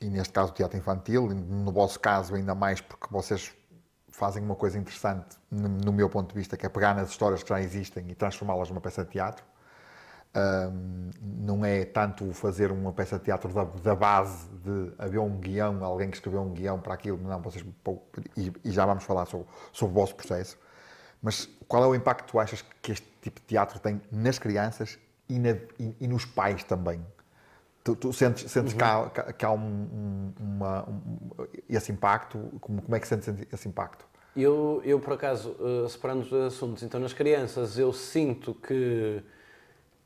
e 0.00 0.08
neste 0.08 0.32
caso 0.32 0.50
o 0.50 0.54
teatro 0.54 0.78
infantil, 0.78 1.28
no 1.28 1.70
vosso 1.72 2.00
caso 2.00 2.34
ainda 2.34 2.54
mais 2.54 2.80
porque 2.80 3.06
vocês 3.10 3.52
fazem 4.08 4.42
uma 4.42 4.56
coisa 4.56 4.78
interessante, 4.78 5.36
no, 5.50 5.68
no 5.68 5.92
meu 5.92 6.08
ponto 6.08 6.28
de 6.32 6.34
vista, 6.38 6.56
que 6.56 6.66
é 6.66 6.68
pegar 6.68 6.94
nas 6.94 7.10
histórias 7.10 7.42
que 7.42 7.48
já 7.48 7.60
existem 7.60 8.10
e 8.10 8.14
transformá-las 8.14 8.68
numa 8.68 8.80
peça 8.80 9.04
de 9.04 9.10
teatro. 9.10 9.44
Hum, 10.32 11.10
não 11.20 11.64
é 11.64 11.84
tanto 11.84 12.32
fazer 12.32 12.70
uma 12.70 12.92
peça 12.92 13.18
de 13.18 13.24
teatro 13.24 13.52
da, 13.52 13.64
da 13.64 13.96
base 13.96 14.46
de 14.62 14.92
haver 14.96 15.18
um 15.18 15.36
guião, 15.40 15.84
alguém 15.84 16.08
que 16.08 16.16
escreveu 16.16 16.40
um 16.42 16.50
guião 16.52 16.78
para 16.78 16.94
aquilo, 16.94 17.18
não, 17.20 17.40
vocês, 17.42 17.64
e, 18.36 18.52
e 18.64 18.70
já 18.70 18.86
vamos 18.86 19.02
falar 19.02 19.26
sobre, 19.26 19.48
sobre 19.72 19.92
o 19.92 19.94
vosso 20.00 20.14
processo, 20.14 20.56
mas 21.20 21.48
qual 21.66 21.82
é 21.82 21.86
o 21.88 21.94
impacto 21.96 22.24
que 22.26 22.30
tu 22.30 22.38
achas 22.38 22.64
que 22.80 22.92
este 22.92 23.06
tipo 23.20 23.40
de 23.40 23.46
teatro 23.46 23.80
tem 23.80 24.00
nas 24.12 24.38
crianças 24.38 25.00
e, 25.28 25.36
na- 25.36 25.56
e- 25.80 25.96
e 26.00 26.06
nos 26.06 26.24
pais 26.24 26.62
também? 26.62 27.04
Tu, 27.82 27.96
tu 27.96 28.12
sentes, 28.12 28.48
sentes 28.48 28.72
que 28.72 28.84
há, 28.84 29.10
que 29.36 29.44
há 29.44 29.50
um, 29.50 29.58
um- 29.58 30.32
uma- 30.38 30.88
um- 30.88 31.18
esse 31.68 31.90
impacto? 31.90 32.38
Como, 32.60 32.80
como 32.82 32.94
é 32.94 33.00
que 33.00 33.08
sentes 33.08 33.34
esse 33.52 33.68
impacto? 33.68 34.04
Eu, 34.36 34.80
eu 34.84 35.00
por 35.00 35.14
acaso, 35.14 35.56
eh, 35.58 35.88
separando 35.88 36.20
os 36.22 36.32
assuntos, 36.32 36.84
então 36.84 37.00
nas 37.00 37.12
crianças 37.12 37.76
eu 37.78 37.92
sinto 37.92 38.54
que 38.54 39.24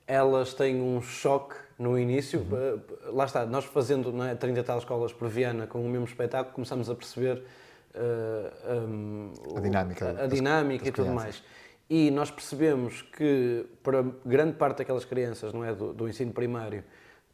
elas 0.06 0.52
têm 0.54 0.80
um 0.80 1.00
choque 1.00 1.54
no 1.78 1.98
início. 1.98 2.46
Eh, 2.52 3.10
Lá 3.10 3.24
está, 3.24 3.44
nós 3.46 3.64
fazendo 3.64 4.22
é, 4.24 4.34
30 4.34 4.60
e 4.60 4.62
tal 4.62 4.78
escolas 4.78 5.12
por 5.12 5.28
Viana 5.28 5.66
com 5.66 5.84
o 5.84 5.88
mesmo 5.88 6.04
espetáculo, 6.06 6.54
começamos 6.54 6.88
a 6.90 6.94
perceber 6.94 7.42
eh, 7.94 8.52
um, 8.86 9.32
A 9.56 9.60
dinâmica 9.60 10.06
a, 10.06 10.10
a 10.10 10.12
das- 10.14 10.30
dinâmica 10.32 10.84
das 10.84 10.88
e 10.88 10.92
tudo 10.92 11.04
crianças. 11.06 11.24
mais. 11.24 11.42
E 11.88 12.10
nós 12.10 12.30
percebemos 12.30 13.02
que 13.02 13.66
para 13.82 14.02
grande 14.24 14.54
parte 14.54 14.78
daquelas 14.78 15.04
crianças, 15.04 15.52
não 15.52 15.64
é, 15.64 15.74
do, 15.74 15.92
do 15.92 16.08
ensino 16.08 16.32
primário, 16.32 16.82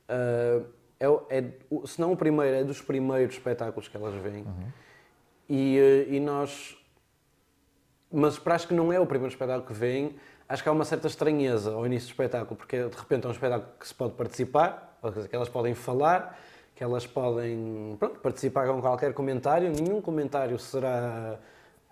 eh, 0.08 0.60
é, 0.98 1.06
é, 1.38 1.44
se 1.86 2.00
não 2.00 2.12
o 2.12 2.16
primeiro, 2.16 2.56
é 2.56 2.64
dos 2.64 2.80
primeiros 2.82 3.34
espetáculos 3.36 3.88
que 3.88 3.96
elas 3.96 4.14
veem. 4.20 4.44
E, 5.48 5.78
eh, 5.78 6.14
e 6.14 6.20
nós 6.20 6.76
mas 8.12 8.38
para 8.40 8.56
acho 8.56 8.66
que 8.66 8.74
não 8.74 8.92
é 8.92 8.98
o 8.98 9.06
primeiro 9.06 9.32
espetáculo 9.32 9.64
que 9.66 9.72
vem, 9.72 10.16
acho 10.50 10.62
que 10.62 10.68
há 10.68 10.72
uma 10.72 10.84
certa 10.84 11.06
estranheza 11.06 11.72
ao 11.72 11.86
início 11.86 12.08
do 12.08 12.10
espetáculo, 12.10 12.56
porque 12.56 12.84
de 12.84 12.96
repente 12.96 13.24
é 13.24 13.28
um 13.28 13.32
espetáculo 13.32 13.70
que 13.78 13.86
se 13.86 13.94
pode 13.94 14.14
participar, 14.14 14.98
que 15.30 15.34
elas 15.34 15.48
podem 15.48 15.74
falar, 15.74 16.38
que 16.74 16.82
elas 16.82 17.06
podem 17.06 17.96
pronto, 17.98 18.18
participar 18.18 18.66
com 18.66 18.80
qualquer 18.80 19.14
comentário, 19.14 19.70
nenhum 19.70 20.00
comentário 20.00 20.58
será 20.58 21.38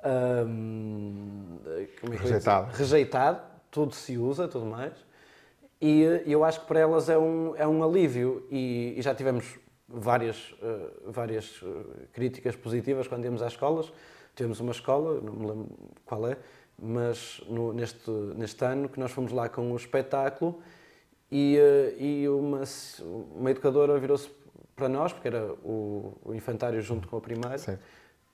hum, 0.04 1.58
é? 1.66 2.16
Rejeitado. 2.16 2.72
rejeitado, 2.72 3.40
tudo 3.70 3.94
se 3.94 4.18
usa, 4.18 4.48
tudo 4.48 4.66
mais. 4.66 4.92
E 5.80 6.02
eh, 6.02 6.22
eu 6.26 6.44
acho 6.44 6.60
que 6.60 6.66
para 6.66 6.80
elas 6.80 7.08
é 7.08 7.16
um, 7.16 7.54
é 7.54 7.66
um 7.66 7.84
alívio 7.84 8.44
e, 8.50 8.94
e 8.96 9.02
já 9.02 9.14
tivemos 9.14 9.56
várias, 9.88 10.52
eh, 10.60 10.90
várias 11.06 11.60
eh, 11.62 12.06
críticas 12.12 12.56
positivas 12.56 13.06
quando 13.06 13.24
íamos 13.24 13.40
às 13.40 13.52
escolas. 13.52 13.92
Tivemos 14.34 14.58
uma 14.58 14.72
escola, 14.72 15.20
não 15.20 15.32
me 15.32 15.46
lembro 15.46 15.68
qual 16.04 16.26
é, 16.26 16.36
mas 16.80 17.40
no- 17.48 17.72
neste, 17.72 18.10
neste 18.10 18.64
ano 18.64 18.88
que 18.88 19.00
nós 19.00 19.10
fomos 19.10 19.32
lá 19.32 19.48
com 19.48 19.72
o 19.72 19.76
espetáculo 19.76 20.60
e, 21.30 21.56
eh, 21.58 21.94
e 21.98 22.28
uma, 22.28 22.62
uma 23.36 23.50
educadora 23.50 23.98
virou-se 23.98 24.30
para 24.76 24.88
nós, 24.88 25.12
porque 25.12 25.28
era 25.28 25.52
o, 25.64 26.16
o 26.24 26.34
infantário 26.34 26.80
junto 26.80 27.08
com 27.08 27.16
a 27.16 27.20
primária. 27.20 27.78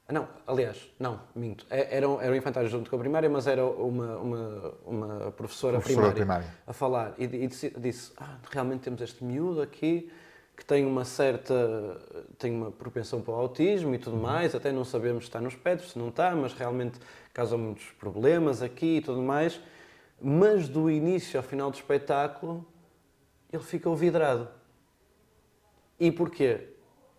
Ah, 0.07 0.13
Não, 0.13 0.29
aliás, 0.47 0.91
não, 1.01 1.19
minto. 1.35 1.65
É- 1.71 1.97
Era, 1.97 2.07
um- 2.09 2.21
era 2.21 2.31
o 2.31 2.37
infantário 2.37 2.69
junto 2.69 2.91
com 2.91 2.97
a 2.97 2.99
primária, 2.99 3.29
mas 3.31 3.47
era 3.47 3.65
uma, 3.65 4.19
uma, 4.19 4.75
uma 4.85 5.09
professora, 5.33 5.79
professora 5.79 6.13
primária, 6.13 6.15
primária. 6.15 6.47
a 6.67 6.73
falar 6.75 7.15
e, 7.19 7.25
e 7.25 7.47
disse, 7.47 7.71
disse 7.79 8.13
ah, 8.19 8.37
realmente 8.51 8.83
temos 8.83 9.01
este 9.01 9.25
miúdo 9.25 9.63
aqui 9.63 10.11
que 10.57 10.65
tem 10.65 10.85
uma 10.87 11.05
certa, 11.05 11.99
tem 12.39 12.53
uma 12.55 12.71
propensão 12.71 13.21
para 13.23 13.33
o 13.33 13.37
autismo 13.37 13.93
e 13.93 13.97
Uhum. 13.97 14.03
tudo 14.03 14.17
mais, 14.19 14.55
até 14.55 14.71
não 14.71 14.85
sabemos 14.85 15.25
se 15.25 15.29
está 15.31 15.41
no 15.41 15.49
espectro, 15.49 15.89
se 15.89 15.99
não 15.99 16.11
está, 16.11 16.33
mas 16.37 16.53
realmente 16.53 17.01
causa 17.35 17.57
muitos 17.57 17.85
problemas 17.99 18.62
aqui 18.62 18.97
e 18.97 19.00
tudo 19.00 19.21
mais. 19.21 19.61
Mas 20.21 20.69
do 20.69 20.91
início 20.91 21.38
ao 21.38 21.43
final 21.43 21.71
do 21.71 21.75
espetáculo, 21.75 22.64
ele 23.53 23.62
ficou 23.62 23.95
vidrado. 23.95 24.49
E 25.99 26.11
porquê? 26.11 26.69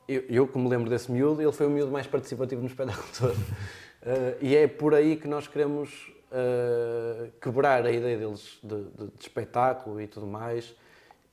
Eu, 0.08 0.22
eu, 0.30 0.48
como 0.48 0.70
lembro 0.70 0.90
desse 0.90 1.12
miúdo, 1.12 1.42
ele 1.42 1.52
foi 1.52 1.66
o 1.68 1.70
miúdo 1.70 1.92
mais 1.92 2.08
participativo 2.08 2.62
no 2.62 2.68
espetáculo 2.68 3.08
todo. 3.18 3.38
Eh, 4.04 4.38
e 4.42 4.56
é 4.56 4.68
por 4.68 4.94
aí 4.94 5.16
que 5.16 5.28
nós 5.28 5.48
queremos 5.48 6.12
eh, 6.32 7.30
quebrar 7.42 7.86
a 7.86 7.92
ideia 7.92 8.18
deles 8.18 8.60
de, 8.64 8.84
de- 8.84 9.08
de 9.08 9.22
espetáculo 9.22 10.00
e 10.00 10.08
tudo 10.08 10.28
mais. 10.28 10.76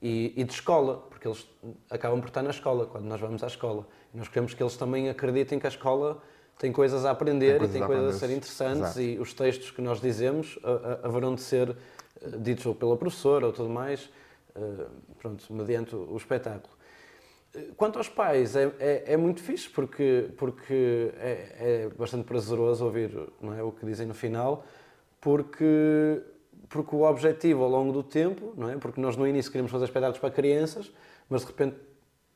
E, 0.01 0.33
e 0.37 0.43
de 0.43 0.53
escola, 0.53 0.97
porque 1.09 1.29
eles 1.29 1.47
acabam 1.89 2.21
por 2.21 2.27
estar 2.29 2.43
na 2.43 2.51
escola, 2.51 2.87
quando 2.87 3.05
nós 3.05 3.21
vamos 3.21 3.43
à 3.45 3.47
escola. 3.47 3.87
E 4.13 4.17
nós 4.17 4.27
queremos 4.29 4.53
que 4.53 4.61
eles 4.63 4.77
também 4.77 5.09
acreditem 5.09 5.61
que 5.61 5.67
a 5.67 5.69
escola 5.69 6.21
tem 6.59 6.73
coisas 6.73 7.05
a 7.05 7.11
aprender 7.11 7.59
Tem 7.59 7.69
e 7.69 7.73
tem 7.73 7.83
coisas 7.83 7.83
a 7.83 7.87
coisas 7.87 8.17
a 8.17 8.19
ser 8.27 8.33
interessantes 8.33 8.83
exato. 8.83 9.01
e 9.01 9.19
os 9.19 9.35
textos 9.35 9.71
que 9.71 9.83
nós 9.83 10.01
dizemos 10.01 10.59
ah, 10.63 10.99
ah, 11.03 11.09
haverão 11.09 11.35
de 11.35 11.41
ser 11.41 11.71
ah, 11.71 12.37
ditos 12.39 12.65
ou 12.67 12.75
pela 12.75 12.97
professora 12.97 13.47
ou 13.47 13.53
tudo 13.53 13.69
mais, 13.69 14.09
pronto, 15.19 15.53
mediante 15.53 15.97
o 15.97 16.17
espetáculo. 16.17 16.73
Eh, 17.55 17.69
Quanto 17.77 17.99
aos 17.99 18.09
pais, 18.09 18.55
é, 18.55 18.71
é, 18.79 19.15
é 19.15 19.17
muito 19.17 19.43
fixe 19.43 19.69
porque, 19.69 20.29
porque 20.37 21.13
é, 21.17 21.55
é 21.59 21.89
bastante 21.97 22.25
prazeroso 22.25 22.85
ouvir 22.85 23.11
não 23.41 23.55
é, 23.55 23.63
o 23.63 23.73
que 23.73 23.85
dizem 23.87 24.07
no 24.07 24.15
final, 24.15 24.65
porque, 25.21 26.23
porque 26.69 26.95
o 26.95 27.03
objetivo 27.03 27.65
ao 27.65 27.71
longo 27.71 27.93
do 27.93 28.03
tempo, 28.03 28.53
não 28.57 28.69
é? 28.69 28.77
porque 28.77 29.01
nós 29.01 29.17
no 29.17 29.27
início 29.27 29.51
queríamos 29.51 29.73
fazer 29.73 29.87
espetáculos 29.87 30.19
para 30.19 30.31
crianças, 30.31 30.93
mas 31.29 31.41
de 31.43 31.49
repente 31.49 31.77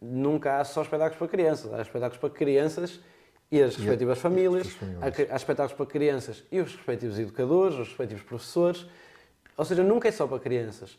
nunca 0.00 0.58
há 0.58 0.64
só 0.64 0.82
espetáculos 0.82 1.18
para 1.18 1.28
crianças, 1.28 1.72
há 1.72 1.82
espetáculos 1.82 2.18
para 2.18 2.30
crianças 2.30 3.00
e 3.50 3.62
as 3.62 3.76
respectivas 3.76 4.18
famílias, 4.18 4.66
as 4.66 4.72
famílias. 4.72 5.30
há, 5.30 5.36
espetáculos 5.36 5.72
para 5.72 5.86
crianças 5.86 6.44
e 6.50 6.60
os 6.60 6.74
respectivos 6.74 7.18
educadores, 7.18 7.78
os 7.78 7.88
respectivos 7.88 8.24
professores, 8.24 8.86
ou 9.56 9.64
seja, 9.64 9.82
nunca 9.82 10.08
é 10.08 10.12
só 10.12 10.26
para 10.26 10.38
crianças. 10.38 10.98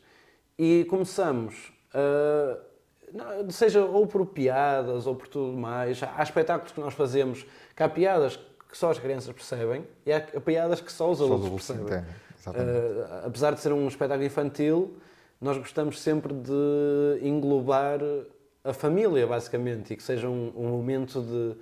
E 0.57 0.85
começamos, 0.89 1.71
não, 3.13 3.49
seja 3.51 3.83
ou 3.83 4.07
por 4.07 4.25
piadas 4.27 5.05
ou 5.05 5.15
por 5.15 5.27
tudo 5.27 5.57
mais, 5.57 6.01
há 6.01 6.23
espetáculos 6.23 6.71
que 6.71 6.79
nós 6.79 6.93
fazemos 6.93 7.45
que 7.75 7.83
há 7.83 7.89
piadas 7.89 8.39
que 8.69 8.77
só 8.77 8.91
as 8.91 8.99
crianças 8.99 9.33
percebem 9.33 9.85
e 10.05 10.11
há 10.11 10.19
piadas 10.21 10.81
que 10.81 10.91
só 10.91 11.11
os 11.11 11.21
adultos 11.21 11.49
percebem. 11.49 12.03
Ah, 12.45 13.23
apesar 13.25 13.53
de 13.53 13.59
ser 13.59 13.73
um 13.73 13.87
espetáculo 13.87 14.25
infantil, 14.25 14.97
nós 15.39 15.57
gostamos 15.57 16.01
sempre 16.01 16.33
de 16.33 17.19
englobar 17.21 17.99
a 18.63 18.73
família, 18.73 19.25
basicamente, 19.27 19.93
e 19.93 19.97
que 19.97 20.03
seja 20.03 20.27
um, 20.27 20.51
um 20.55 20.69
momento 20.69 21.21
de, 21.21 21.55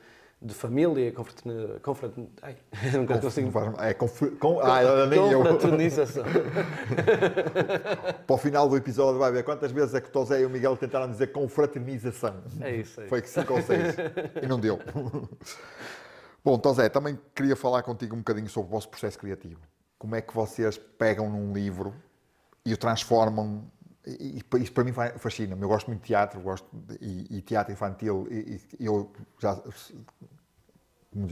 de 0.46 0.54
família, 0.54 1.12
confraterni- 1.12 1.80
confraterni- 1.82 2.30
ai, 2.42 2.56
nunca 2.94 3.18
consigo. 3.18 3.52
É 3.80 3.94
conf... 3.94 4.22
com... 4.40 4.60
Ah, 4.60 5.06
nem. 5.08 5.34
Confraternização. 5.34 6.24
Para 8.28 8.34
o 8.34 8.38
final 8.38 8.68
do 8.70 8.78
episódio 8.78 9.20
vai 9.20 9.32
ver 9.32 9.44
quantas 9.44 9.72
vezes 9.72 9.94
é 9.96 10.02
que 10.02 10.10
o 10.10 10.12
Tosé 10.12 10.42
e 10.42 10.46
o 10.46 10.50
Miguel 10.50 10.75
tentaram 10.78 11.10
dizer 11.10 11.28
confraternização. 11.32 12.36
É 12.62 12.75
isso 12.75 13.02
aí. 13.02 13.08
Foi 13.08 13.22
que 13.22 13.30
5 13.30 13.54
ou 13.54 13.62
6. 13.62 13.96
e 14.44 14.48
não 14.48 14.60
deu. 14.60 14.80
Bom, 16.44 16.58
Tosé, 16.60 16.90
também 16.90 17.18
queria 17.34 17.56
falar 17.56 17.82
contigo 17.84 18.16
um 18.16 18.20
bocadinho 18.20 18.50
sobre 18.50 18.70
o 18.70 18.72
vosso 18.72 18.90
processo 18.90 19.18
criativo. 19.18 19.60
Como 19.98 20.16
é 20.16 20.22
que 20.22 20.34
vocês 20.36 20.78
pegam 20.78 21.30
num 21.30 21.54
livro 21.54 21.94
e 22.66 22.74
o 22.74 22.78
transformam? 22.78 23.64
E, 24.06 24.40
e 24.40 24.62
isso 24.62 24.72
para 24.72 24.84
mim 24.84 24.92
fa- 24.92 25.18
fascina-me. 25.18 25.62
Eu 25.64 25.68
gosto 25.68 25.88
muito 25.88 26.02
de 26.02 26.08
teatro, 26.08 26.40
gosto 26.40 26.68
de- 26.72 26.98
e, 27.02 27.38
e 27.38 27.42
teatro 27.42 27.74
infantil. 27.74 28.28
E, 28.30 28.62
e 28.80 28.86
eu 28.86 29.12
já 29.40 29.60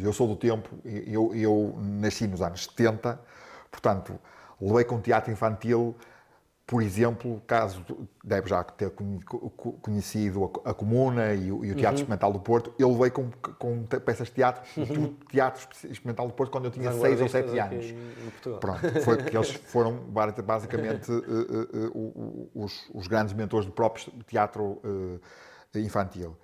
eu 0.01 0.13
sou 0.13 0.27
do 0.27 0.35
tempo, 0.35 0.69
eu, 0.85 1.33
eu 1.35 1.75
nasci 1.77 2.27
nos 2.27 2.41
anos 2.41 2.63
70, 2.65 3.19
portanto, 3.71 4.17
levei 4.61 4.83
com 4.83 4.99
teatro 5.01 5.31
infantil, 5.31 5.95
por 6.65 6.81
exemplo, 6.81 7.41
caso 7.45 7.83
deve 8.23 8.47
já 8.47 8.63
ter 8.63 8.89
conhe- 8.91 9.21
co- 9.23 9.73
conhecido 9.81 10.49
a, 10.63 10.73
Comuna 10.73 11.33
e 11.33 11.51
o, 11.51 11.65
e 11.65 11.71
o 11.71 11.75
Teatro 11.75 11.95
Experimental 11.97 12.31
do 12.31 12.39
Porto, 12.39 12.73
eu 12.79 12.89
levei 12.93 13.09
com, 13.09 13.29
com 13.59 13.83
peças 13.83 14.27
de 14.29 14.33
teatro, 14.35 14.63
do 14.85 15.09
Teatro 15.29 15.67
Experimental 15.89 16.25
do 16.27 16.33
Porto 16.33 16.49
quando 16.51 16.65
eu 16.65 16.71
tinha 16.71 16.89
6 16.93 17.19
ou 17.21 17.27
7 17.27 17.45
Vanguardistas 17.47 17.91
anos. 17.91 18.25
Pronto, 18.59 18.79
foi 19.03 19.17
porque 19.17 19.35
eles 19.35 19.49
foram 19.67 19.93
ba- 20.07 20.31
basicamente 20.41 21.11
eh, 21.11 21.89
o- 21.93 22.49
o- 22.55 22.63
os, 22.63 22.89
os 22.93 23.07
grandes 23.07 23.33
mentores 23.33 23.65
do 23.65 23.73
próprio 23.73 24.13
teatro 24.25 24.79
eh, 25.75 25.79
infantil. 25.81 26.37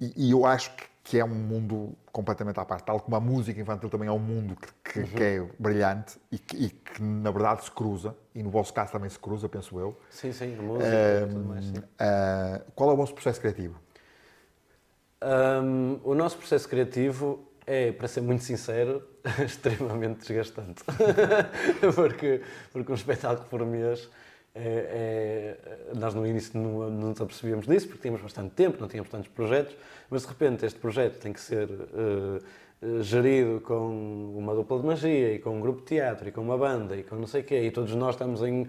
E, 0.00 0.28
e 0.28 0.30
eu 0.30 0.46
acho 0.46 0.70
que, 0.76 0.84
que 1.04 1.18
é 1.18 1.24
um 1.24 1.28
mundo 1.28 1.94
completamente 2.12 2.58
à 2.60 2.64
parte, 2.64 2.84
tal 2.84 3.00
como 3.00 3.16
a 3.16 3.20
música 3.20 3.60
infantil 3.60 3.88
também 3.88 4.08
é 4.08 4.12
um 4.12 4.18
mundo 4.18 4.56
que, 4.56 5.02
que- 5.02 5.10
que 5.10 5.22
é 5.22 5.40
brilhante 5.58 6.18
e 6.30 6.38
que, 6.38 6.56
e 6.56 6.70
que, 6.70 7.02
na 7.02 7.30
verdade 7.30 7.64
se 7.64 7.70
cruza, 7.70 8.14
e 8.34 8.42
no 8.42 8.50
vosso 8.50 8.72
caso 8.74 8.92
também 8.92 9.08
se 9.10 9.18
cruza, 9.18 9.48
penso 9.48 9.78
eu. 9.78 9.98
Sim, 10.10 10.32
sim, 10.32 10.54
música 10.56 10.94
e 10.94 11.26
tudo 11.28 11.44
mais. 11.44 11.64
sim. 11.64 11.82
Ah, 11.98 12.60
qual 12.74 12.90
é 12.90 12.92
o 12.92 12.96
vosso 12.96 13.14
processo 13.14 13.40
criativo? 13.40 13.78
Hum, 15.22 15.98
o 16.04 16.14
nosso 16.14 16.36
processo 16.38 16.68
criativo 16.68 17.44
é, 17.66 17.90
para 17.92 18.06
ser 18.06 18.20
muito 18.20 18.44
sincero, 18.44 19.02
extremamente 19.44 20.20
desgastante. 20.20 20.84
porque, 21.94 22.40
porque 22.72 22.92
um 22.92 22.94
espetáculo 22.94 23.48
por 23.48 23.64
mês, 23.66 24.08
é, 24.58 25.56
é- 25.92 25.94
nós 25.98 26.14
no 26.14 26.26
início 26.26 26.58
não, 26.60 26.90
não 26.90 27.08
nos 27.10 27.20
apercebíamos 27.20 27.66
disso, 27.66 27.86
porque 27.86 28.02
tínhamos 28.02 28.22
bastante 28.22 28.50
tempo, 28.50 28.78
não 28.80 28.88
tínhamos 28.88 29.10
tantos 29.10 29.28
projetos, 29.28 29.76
mas 30.10 30.22
de 30.22 30.28
repente 30.28 30.66
este 30.66 30.78
projeto 30.78 31.18
tem 31.18 31.32
que 31.32 31.40
ser 31.40 31.68
eh, 31.70 32.40
gerido 33.02 33.60
com 33.60 34.34
uma 34.36 34.54
dupla 34.54 34.78
de 34.78 34.86
magia, 34.86 35.34
e 35.34 35.38
com 35.38 35.50
um 35.50 35.60
grupo 35.60 35.80
de 35.80 35.86
teatro, 35.86 36.28
e 36.28 36.32
com 36.32 36.40
uma 36.40 36.56
banda, 36.56 36.96
e 36.96 37.02
com 37.02 37.16
não 37.16 37.26
sei 37.26 37.40
o 37.40 37.44
quê, 37.44 37.62
e 37.62 37.70
todos 37.70 37.94
nós 37.94 38.14
estamos 38.14 38.42
em... 38.42 38.68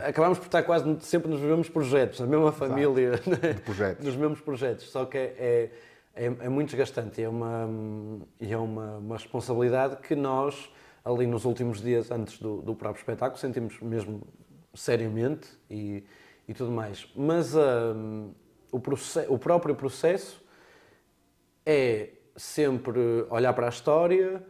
Acabamos 0.00 0.38
por 0.38 0.46
estar 0.46 0.62
quase 0.64 0.96
sempre 1.00 1.30
nos 1.30 1.40
mesmos 1.40 1.68
projetos, 1.68 2.18
na 2.18 2.26
mesma 2.26 2.50
família, 2.50 3.12
né? 3.26 3.54
projetos. 3.64 4.04
nos 4.04 4.16
mesmos 4.16 4.40
projetos, 4.40 4.90
só 4.90 5.04
que 5.04 5.16
é, 5.16 5.70
é, 6.14 6.24
é 6.24 6.48
muito 6.48 6.70
desgastante 6.70 7.20
e 7.20 7.24
é, 7.24 7.28
uma, 7.28 7.68
e 8.40 8.52
é 8.52 8.58
uma, 8.58 8.96
uma 8.96 9.16
responsabilidade 9.16 9.98
que 9.98 10.16
nós, 10.16 10.68
ali 11.04 11.26
nos 11.26 11.44
últimos 11.44 11.80
dias 11.80 12.10
antes 12.10 12.38
do, 12.38 12.62
do 12.62 12.74
próprio 12.74 13.00
espetáculo, 13.00 13.38
sentimos 13.38 13.78
mesmo 13.80 14.22
seriamente 14.76 15.48
e, 15.70 16.04
e 16.46 16.54
tudo 16.54 16.70
mais. 16.70 17.08
Mas 17.16 17.54
hum, 17.54 18.32
o, 18.70 18.78
proce- 18.80 19.26
o 19.28 19.38
próprio 19.38 19.74
processo 19.74 20.42
é 21.64 22.10
sempre 22.36 23.00
olhar 23.30 23.52
para 23.54 23.66
a 23.66 23.70
história 23.70 24.44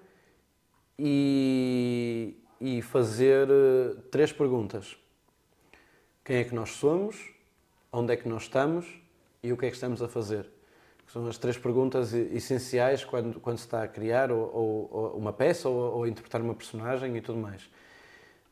e, 0.99 2.37
e 2.61 2.83
fazer 2.83 3.49
eh, 3.51 3.97
três 4.11 4.33
perguntas. 4.33 4.97
Quem 6.25 6.37
é 6.39 6.45
que 6.45 6.55
nós 6.55 6.71
somos? 6.71 7.33
Onde 7.93 8.13
é 8.13 8.17
que 8.17 8.29
nós 8.29 8.43
estamos? 8.43 8.87
E 9.43 9.53
o 9.53 9.57
que 9.57 9.67
é 9.67 9.69
que 9.69 9.77
estamos 9.77 10.03
a 10.03 10.09
fazer? 10.09 10.51
Que 11.07 11.13
São 11.13 11.27
as 11.29 11.39
três 11.39 11.57
perguntas 11.57 12.13
essenciais 12.13 13.05
quando, 13.05 13.39
quando 13.41 13.59
se 13.59 13.65
está 13.65 13.85
a 13.85 13.89
criar 13.89 14.33
ou, 14.33 14.41
ou- 14.53 14.89
ou 14.93 15.17
uma 15.17 15.33
peça 15.33 15.69
ou, 15.69 15.99
ou 15.99 16.03
a 16.05 16.09
interpretar 16.09 16.41
uma 16.41 16.55
personagem 16.55 17.17
e 17.17 17.21
tudo 17.21 17.39
mais. 17.39 17.69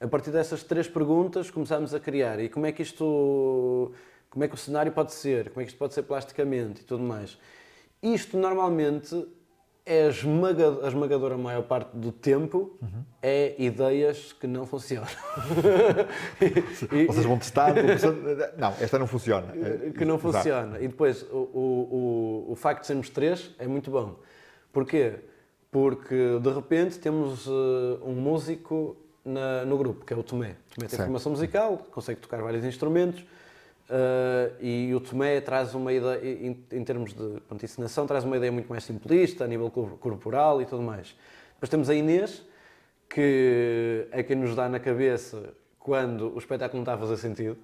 A 0.04 0.08
partir 0.08 0.30
dessas 0.30 0.62
três 0.62 0.86
perguntas 0.86 1.50
começamos 1.50 1.94
a 1.94 1.98
criar. 2.00 2.38
E 2.38 2.48
como 2.50 2.66
é 2.66 2.72
que 2.72 2.82
isto. 2.82 3.90
Como 4.28 4.44
é 4.44 4.48
que 4.48 4.54
o 4.54 4.58
cenário 4.58 4.92
pode 4.92 5.12
ser? 5.14 5.48
Como 5.50 5.62
é 5.62 5.64
que 5.64 5.70
isto 5.70 5.78
pode 5.78 5.94
ser 5.94 6.02
plasticamente 6.02 6.82
e 6.82 6.84
tudo 6.84 7.02
mais? 7.02 7.38
Isto 8.02 8.36
normalmente 8.36 9.26
é 9.86 10.06
a, 10.06 10.08
esmaga- 10.08 10.80
a 10.84 10.88
esmagadora 10.88 11.38
maior 11.38 11.62
parte 11.62 11.96
do 11.96 12.10
tempo 12.10 12.76
é 13.22 13.54
ideias 13.58 14.32
que 14.32 14.46
não 14.46 14.66
funcionam. 14.66 15.08
E- 16.92 17.06
Vocês 17.06 17.24
vão 17.24 17.38
pensando, 17.38 17.80
não, 18.58 18.72
esta 18.80 18.98
não 18.98 19.06
funciona. 19.06 19.52
que 19.96 20.04
não 20.04 20.16
Exato. 20.16 20.32
funciona. 20.36 20.78
E 20.80 20.88
depois 20.88 21.22
o, 21.30 21.36
o, 21.36 22.44
o, 22.48 22.52
o 22.52 22.54
facto 22.56 22.80
de 22.82 22.86
sermos 22.88 23.08
três 23.08 23.54
é 23.58 23.66
muito 23.66 23.90
bom. 23.90 24.16
Porquê? 24.72 25.14
Porque 25.70 26.38
de 26.40 26.50
repente 26.50 26.98
temos 26.98 27.46
uh, 27.46 28.00
um 28.04 28.12
músico 28.14 28.96
na, 29.24 29.64
no 29.64 29.78
grupo, 29.78 30.04
que 30.04 30.12
é 30.12 30.16
o 30.16 30.22
Tomé. 30.22 30.50
O 30.50 30.74
Tomé 30.74 30.86
tem 30.86 30.88
Certo. 30.90 31.04
formação 31.04 31.32
musical, 31.32 31.78
consegue 31.90 32.20
tocar 32.20 32.42
vários 32.42 32.64
instrumentos 32.64 33.20
uh, 33.20 34.54
e 34.60 34.94
o 34.94 35.00
Tomé 35.00 35.40
traz 35.40 35.74
uma 35.74 35.92
ideia, 35.92 36.20
em, 36.24 36.64
em 36.72 36.84
termos 36.84 37.12
de 37.14 37.40
pronto, 37.48 37.64
encenação, 37.64 38.06
traz 38.06 38.24
uma 38.24 38.36
ideia 38.36 38.52
muito 38.52 38.68
mais 38.68 38.84
simplista, 38.84 39.44
a 39.44 39.46
nível 39.48 39.70
cor- 39.70 39.96
corporal 39.98 40.60
e 40.60 40.66
tudo 40.66 40.82
mais. 40.82 41.16
Depois 41.54 41.70
temos 41.70 41.88
a 41.88 41.94
Inês, 41.94 42.42
que 43.08 44.06
é 44.12 44.22
quem 44.22 44.36
nos 44.36 44.54
dá 44.54 44.68
na 44.68 44.78
cabeça 44.80 45.54
quando 45.78 46.34
o 46.34 46.38
espetáculo 46.38 46.78
não 46.78 46.82
está 46.82 46.94
a 46.94 46.98
fazer 46.98 47.16
sentido. 47.16 47.56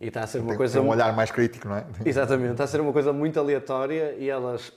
E 0.00 0.06
está 0.06 0.22
a 0.22 0.26
ser 0.26 0.38
uma 0.38 0.48
Tem, 0.50 0.56
coisa 0.56 0.78
tem 0.78 0.88
um 0.88 0.90
olhar 0.90 1.12
mais 1.16 1.32
crítico, 1.32 1.66
não 1.66 1.74
é? 1.76 1.84
Exatamente, 2.04 2.52
está 2.52 2.62
a 2.64 2.66
ser 2.68 2.80
uma 2.80 2.92
coisa 2.92 3.12
muito 3.12 3.40
aleatória 3.40 4.14
e 4.16 4.30
elas 4.30 4.72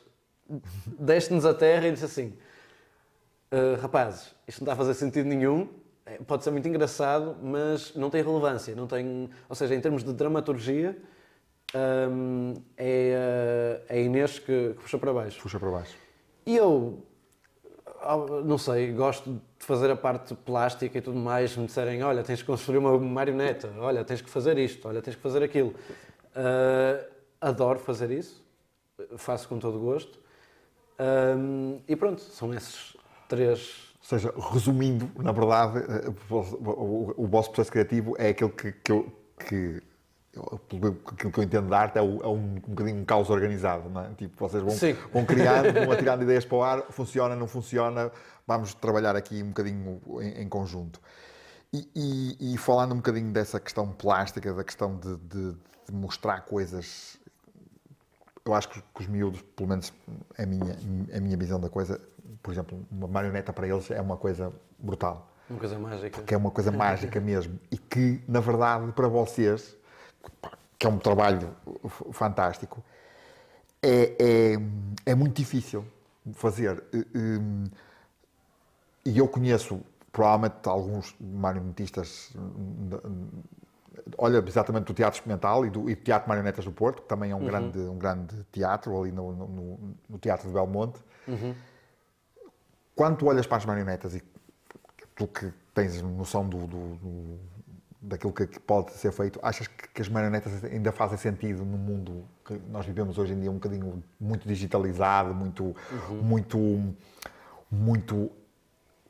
deste-nos 1.00 1.46
a 1.46 1.53
terra 1.53 1.88
e 1.88 1.91
disse 1.91 2.06
assim: 2.06 2.34
"Ah, 3.51 3.77
rapazes, 3.80 4.34
isto 4.48 4.62
não 4.62 4.65
está 4.65 4.74
a 4.74 4.75
fazer 4.75 4.96
sentido 4.96 5.27
nenhum, 5.27 5.70
pode 6.27 6.44
ser 6.44 6.51
muito 6.51 6.68
engraçado, 6.68 7.36
mas 7.41 7.94
não 7.96 8.10
tem 8.10 8.22
relevância, 8.24 8.75
não 8.75 8.88
tem, 8.88 9.30
ou 9.50 9.56
seja, 9.56 9.75
em 9.75 9.82
termos 9.82 10.03
de 10.03 10.13
dramaturgia, 10.13 10.98
hum, 12.10 12.53
é, 12.77 13.15
a- 13.89 13.94
é 13.96 13.98
a 14.00 14.01
Inês 14.01 14.39
que, 14.39 14.74
que 14.75 14.82
puxa 14.82 14.98
para 14.98 15.13
baixo. 15.13 15.41
Puxa 15.41 15.60
para 15.60 15.70
baixo. 15.72 15.96
E 16.46 16.56
eu, 16.58 17.03
não 18.46 18.58
sei, 18.58 18.91
gosto 18.91 19.32
de 19.34 19.65
fazer 19.65 19.91
a 19.91 19.96
parte 19.96 20.34
plástica 20.34 20.98
e 20.98 21.01
tudo 21.01 21.18
mais. 21.20 21.56
Me 21.56 21.65
disserem, 21.68 22.01
olha, 22.03 22.24
tens 22.24 22.41
que 22.41 22.48
construir 22.48 22.77
uma 22.80 22.98
marioneta, 22.98 23.72
olha, 23.77 24.03
tens 24.03 24.22
que 24.22 24.30
fazer 24.30 24.58
isto, 24.58 24.88
olha, 24.88 25.01
tens 25.01 25.15
que 25.15 25.22
fazer 25.22 25.44
aquilo. 25.44 25.74
Ah, 26.36 27.06
adoro 27.39 27.80
fazer 27.80 28.10
isso, 28.12 28.44
faço 29.18 29.48
com 29.48 29.60
todo 29.60 29.80
gosto. 29.80 30.20
Ahm, 31.00 31.80
e 31.88 31.96
pronto, 31.96 32.22
são 32.22 32.53
esses 32.53 32.96
três. 33.27 33.90
Ou 34.01 34.08
seja, 34.08 34.34
resumindo, 34.51 35.10
na 35.22 35.31
verdade, 35.31 35.77
eh, 35.79 36.10
o, 36.29 37.27
vosso 37.27 37.50
processo 37.51 37.72
criativo 37.72 38.15
é 38.17 38.29
aquele 38.29 38.50
que, 38.51 38.72
que, 38.72 38.91
eu, 38.91 39.12
que 39.48 39.81
pelo 40.67 40.96
que- 40.96 41.13
aquilo 41.13 41.31
que 41.31 41.39
eu 41.39 41.43
entendo 41.43 41.67
de 41.67 41.74
arte 41.75 41.98
é, 41.98 42.01
o- 42.01 42.22
é 42.24 42.27
um, 42.27 42.55
um 42.55 42.60
bocadinho 42.70 42.98
um 43.00 43.05
caos 43.05 43.29
organizado, 43.29 43.89
não 43.89 44.01
é? 44.01 44.10
Tipo, 44.17 44.36
vocês 44.39 44.63
vão, 44.63 44.72
Sim. 44.72 44.96
vão 45.13 45.24
criando, 45.24 45.72
vão 45.86 45.91
atirando 45.91 46.24
ideias 46.24 46.43
para 46.46 46.58
o 46.58 46.63
ar, 46.63 46.84
funciona, 46.89 47.36
não 47.36 47.48
funciona, 47.48 48.12
vamos 48.48 48.74
trabalhar 48.74 49.15
aqui 49.15 49.43
um 49.43 49.48
bocadinho 49.50 50.01
em, 50.20 50.41
em 50.41 50.50
conjunto. 50.50 51.00
E, 51.72 51.88
e- 51.96 52.53
e 52.53 52.58
falando 52.58 52.93
um 52.93 52.98
bocadinho 52.98 53.31
dessa 53.31 53.60
questão 53.60 53.88
plástica, 53.91 54.51
da 54.53 54.63
questão 54.63 54.98
de, 54.98 55.15
de- 55.17 55.51
de 55.88 55.93
mostrar 55.93 56.41
coisas 56.41 57.20
eu 58.43 58.55
acho 58.55 58.70
que, 58.70 58.79
que 58.81 59.01
os 59.01 59.08
miúdos, 59.08 59.39
pelo 59.55 59.70
menos 59.70 59.93
a 60.36 60.46
minha, 60.48 60.75
a 61.15 61.20
minha 61.20 61.38
visão 61.38 61.60
da 61.60 61.70
coisa, 61.70 62.01
por 62.41 62.51
exemplo, 62.51 62.79
uma 62.91 63.07
marioneta 63.07 63.53
para 63.53 63.67
eles 63.67 63.89
é 63.91 64.01
uma 64.01 64.17
coisa 64.17 64.51
brutal. 64.79 65.27
Uma 65.50 65.60
coisa 65.60 65.77
mágica. 65.77 66.21
Que 66.24 66.33
é 66.33 66.38
uma 66.38 66.51
coisa 66.51 66.71
mágica 66.71 67.19
mesmo. 67.21 67.60
E 67.71 67.77
que, 67.77 68.21
na 68.27 68.39
verdade, 68.39 68.91
para 68.93 69.07
vocês, 69.07 69.75
que 70.79 70.88
é 70.88 70.89
um 70.89 70.98
trabalho 70.98 71.50
fantástico, 72.12 72.83
é, 73.81 74.15
é, 74.19 75.12
é 75.12 75.15
muito 75.15 75.36
difícil 75.36 75.86
fazer. 76.33 76.83
E- 76.93 77.69
eu 79.17 79.27
conheço, 79.27 79.81
provavelmente, 80.12 80.55
alguns 80.67 81.15
marionetistas. 81.19 82.31
Olha, 84.17 84.43
exatamente 84.48 84.86
do 84.86 84.93
Teatro 84.93 85.17
Experimental 85.17 85.65
e 85.65 85.69
do, 85.69 85.89
e 85.89 85.95
do 85.95 86.01
Teatro 86.01 86.27
Marionetas 86.29 86.65
do 86.65 86.71
Porto, 86.71 87.01
que 87.01 87.07
também 87.07 87.31
é 87.31 87.36
um, 87.36 87.39
grande, 87.45 87.79
um 87.79 87.98
grande 87.98 88.36
teatro 88.51 89.00
ali 89.00 89.12
no, 89.12 89.31
no- 89.31 89.48
no- 89.48 89.79
no 90.10 90.17
Teatro 90.19 90.48
de 90.48 90.53
Belmonte. 90.53 91.00
Quando 92.95 93.17
tu 93.17 93.25
olhas 93.27 93.45
para 93.48 93.57
as 93.57 93.65
marionetas 93.65 94.15
e 94.15 94.24
tu 95.15 95.27
que 95.27 95.51
tens 95.74 96.01
noção 96.01 96.48
do, 96.48 96.67
do- 96.67 96.95
do- 96.95 97.39
daquilo 98.01 98.33
que, 98.33 98.48
que 98.48 98.60
pode 98.60 98.91
ser 98.93 99.12
feito, 99.12 99.39
achas 99.43 99.67
que, 99.67 99.88
que 99.89 100.01
as 100.01 100.10
marionetas 100.10 100.63
ainda 100.63 100.91
fazem 100.91 101.17
sentido 101.17 101.63
no 101.63 101.77
mundo 101.77 102.25
que 102.45 102.54
nós 102.69 102.86
vivemos 102.86 103.17
hoje 103.17 103.34
em 103.34 103.39
dia 103.39 103.49
um 103.51 103.56
bocadinho 103.56 104.04
muito 104.19 104.47
digitalizado, 104.47 105.34
muito, 105.34 105.75
muito, 106.21 106.95
muito 107.69 108.32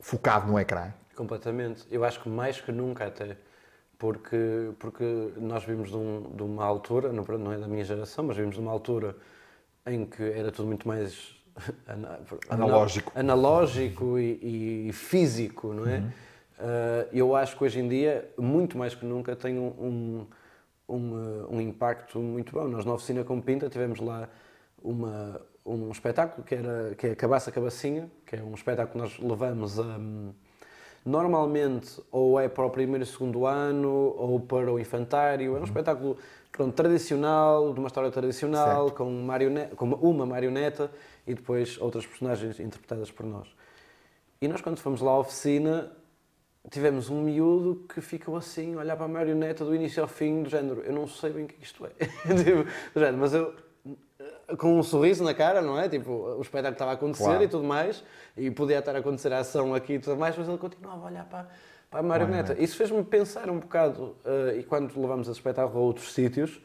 focado 0.00 0.46
no 0.50 0.58
ecrã? 0.58 0.92
Completamente. 1.16 1.86
Eu 1.90 2.04
acho 2.04 2.20
que 2.22 2.28
mais 2.28 2.60
que 2.60 2.70
nunca 2.72 3.06
até. 3.06 3.36
Porque, 3.98 4.72
porque 4.80 5.04
nós 5.36 5.64
vimos 5.64 5.90
de, 5.90 5.96
um- 5.96 6.34
de 6.34 6.42
uma 6.42 6.64
altura, 6.64 7.12
não 7.12 7.52
é 7.52 7.58
da 7.58 7.68
minha 7.68 7.84
geração, 7.84 8.24
mas 8.24 8.36
vimos 8.36 8.56
de 8.56 8.60
uma 8.60 8.72
altura 8.72 9.16
em 9.86 10.04
que 10.04 10.22
era 10.22 10.50
tudo 10.50 10.66
muito 10.66 10.86
mais 10.88 11.41
ana- 11.86 12.20
Analógico. 12.48 13.12
analógico 13.14 14.18
e, 14.18 14.88
e 14.88 14.92
físico, 14.92 15.72
não 15.72 15.86
é? 15.86 16.02
Ah, 16.58 17.06
eu 17.12 17.34
acho 17.34 17.56
que 17.56 17.64
hoje 17.64 17.80
em 17.80 17.88
dia, 17.88 18.30
muito 18.38 18.78
mais 18.78 18.94
que 18.94 19.04
nunca, 19.04 19.34
tem 19.34 19.58
um, 19.58 19.66
um, 20.88 20.94
um, 20.96 21.56
um 21.56 21.60
impacto 21.60 22.18
muito 22.18 22.52
bom. 22.52 22.68
Nós 22.68 22.84
na 22.84 22.94
oficina 22.94 23.24
com 23.24 23.40
Pinta 23.40 23.68
tivemos 23.68 23.98
lá 24.00 24.28
uma, 24.82 25.40
um 25.66 25.90
espetáculo 25.90 26.44
que, 26.46 26.54
era, 26.54 26.94
que 26.96 27.06
é 27.08 27.14
Cabaça 27.14 27.50
Cabacinha, 27.50 28.08
que 28.26 28.36
é 28.36 28.42
um 28.42 28.54
espetáculo 28.54 28.92
que 28.92 28.98
nós 28.98 29.18
levamos 29.30 29.78
a. 29.78 29.82
hum, 29.82 30.32
Normalmente, 31.04 32.00
ou 32.12 32.38
é 32.38 32.48
para 32.48 32.64
o 32.64 32.70
primeiro 32.70 33.02
e 33.02 33.06
segundo 33.06 33.44
ano, 33.44 34.14
ou 34.16 34.38
para 34.38 34.72
o 34.72 34.78
infantário. 34.78 35.56
É 35.56 35.60
um 35.60 35.64
espetáculo 35.64 36.16
pronto, 36.52 36.74
tradicional, 36.74 37.72
de 37.72 37.78
uma 37.80 37.86
história 37.88 38.10
tradicional, 38.10 38.90
com, 38.90 39.26
com 39.76 39.86
uma- 39.86 40.26
marioneta 40.26 40.90
e 41.26 41.34
depois 41.34 41.80
outras 41.80 42.06
personagens 42.06 42.60
interpretadas 42.60 43.10
por 43.10 43.24
nós. 43.26 43.48
E 44.40 44.46
nós, 44.48 44.60
quando 44.60 44.78
fomos 44.78 45.00
lá 45.00 45.12
à 45.12 45.18
oficina, 45.18 45.90
tivemos 46.70 47.08
um 47.10 47.22
miúdo 47.22 47.84
que 47.92 48.00
ficou 48.00 48.36
assim, 48.36 48.76
olhar 48.76 48.96
para 48.96 49.06
a 49.06 49.08
marioneta 49.08 49.64
do 49.64 49.74
início 49.74 50.02
ao 50.02 50.08
fim, 50.08 50.42
do 50.42 50.50
género, 50.50 50.82
eu 50.82 50.92
não 50.92 51.06
sei 51.08 51.30
bem 51.32 51.44
o 51.44 51.48
que 51.48 51.62
isto 51.62 51.86
é. 51.86 51.90
Tipo, 52.44 52.64
do 52.94 53.00
género, 53.00 53.18
mas 53.18 53.32
eu, 53.34 53.54
com 54.58 54.78
um 54.78 54.82
sorriso 54.82 55.24
na 55.24 55.32
cara, 55.34 55.62
não 55.62 55.78
é? 55.78 55.88
Tipo, 55.88 56.10
o 56.12 56.40
espetáculo 56.42 56.74
estava 56.74 56.90
a 56.90 56.94
acontecer 56.94 57.24
Claro. 57.24 57.42
e 57.44 57.48
tudo 57.48 57.64
mais, 57.64 58.04
e 58.36 58.50
podia 58.50 58.78
estar 58.80 58.94
a 58.94 58.98
acontecer 58.98 59.32
a 59.32 59.38
ação 59.38 59.74
aqui 59.74 59.94
e 59.94 59.98
tudo 59.98 60.16
mais, 60.16 60.36
mas 60.36 60.48
ele 60.48 60.58
continuava 60.58 61.02
a 61.02 61.06
olhar 61.10 61.24
para, 61.24 61.48
para 61.92 62.00
a 62.00 62.02
marioneta. 62.02 62.60
Isso 62.60 62.74
fez-me 62.74 63.04
pensar 63.04 63.50
um 63.50 63.60
bocado, 63.60 64.16
eh, 64.24 64.60
e 64.60 64.62
quando 64.62 64.98
levamos 64.98 65.28
esse 65.28 65.36
espetáculo 65.36 65.78
a 65.78 65.82
outros 65.82 66.14
sítios, 66.14 66.58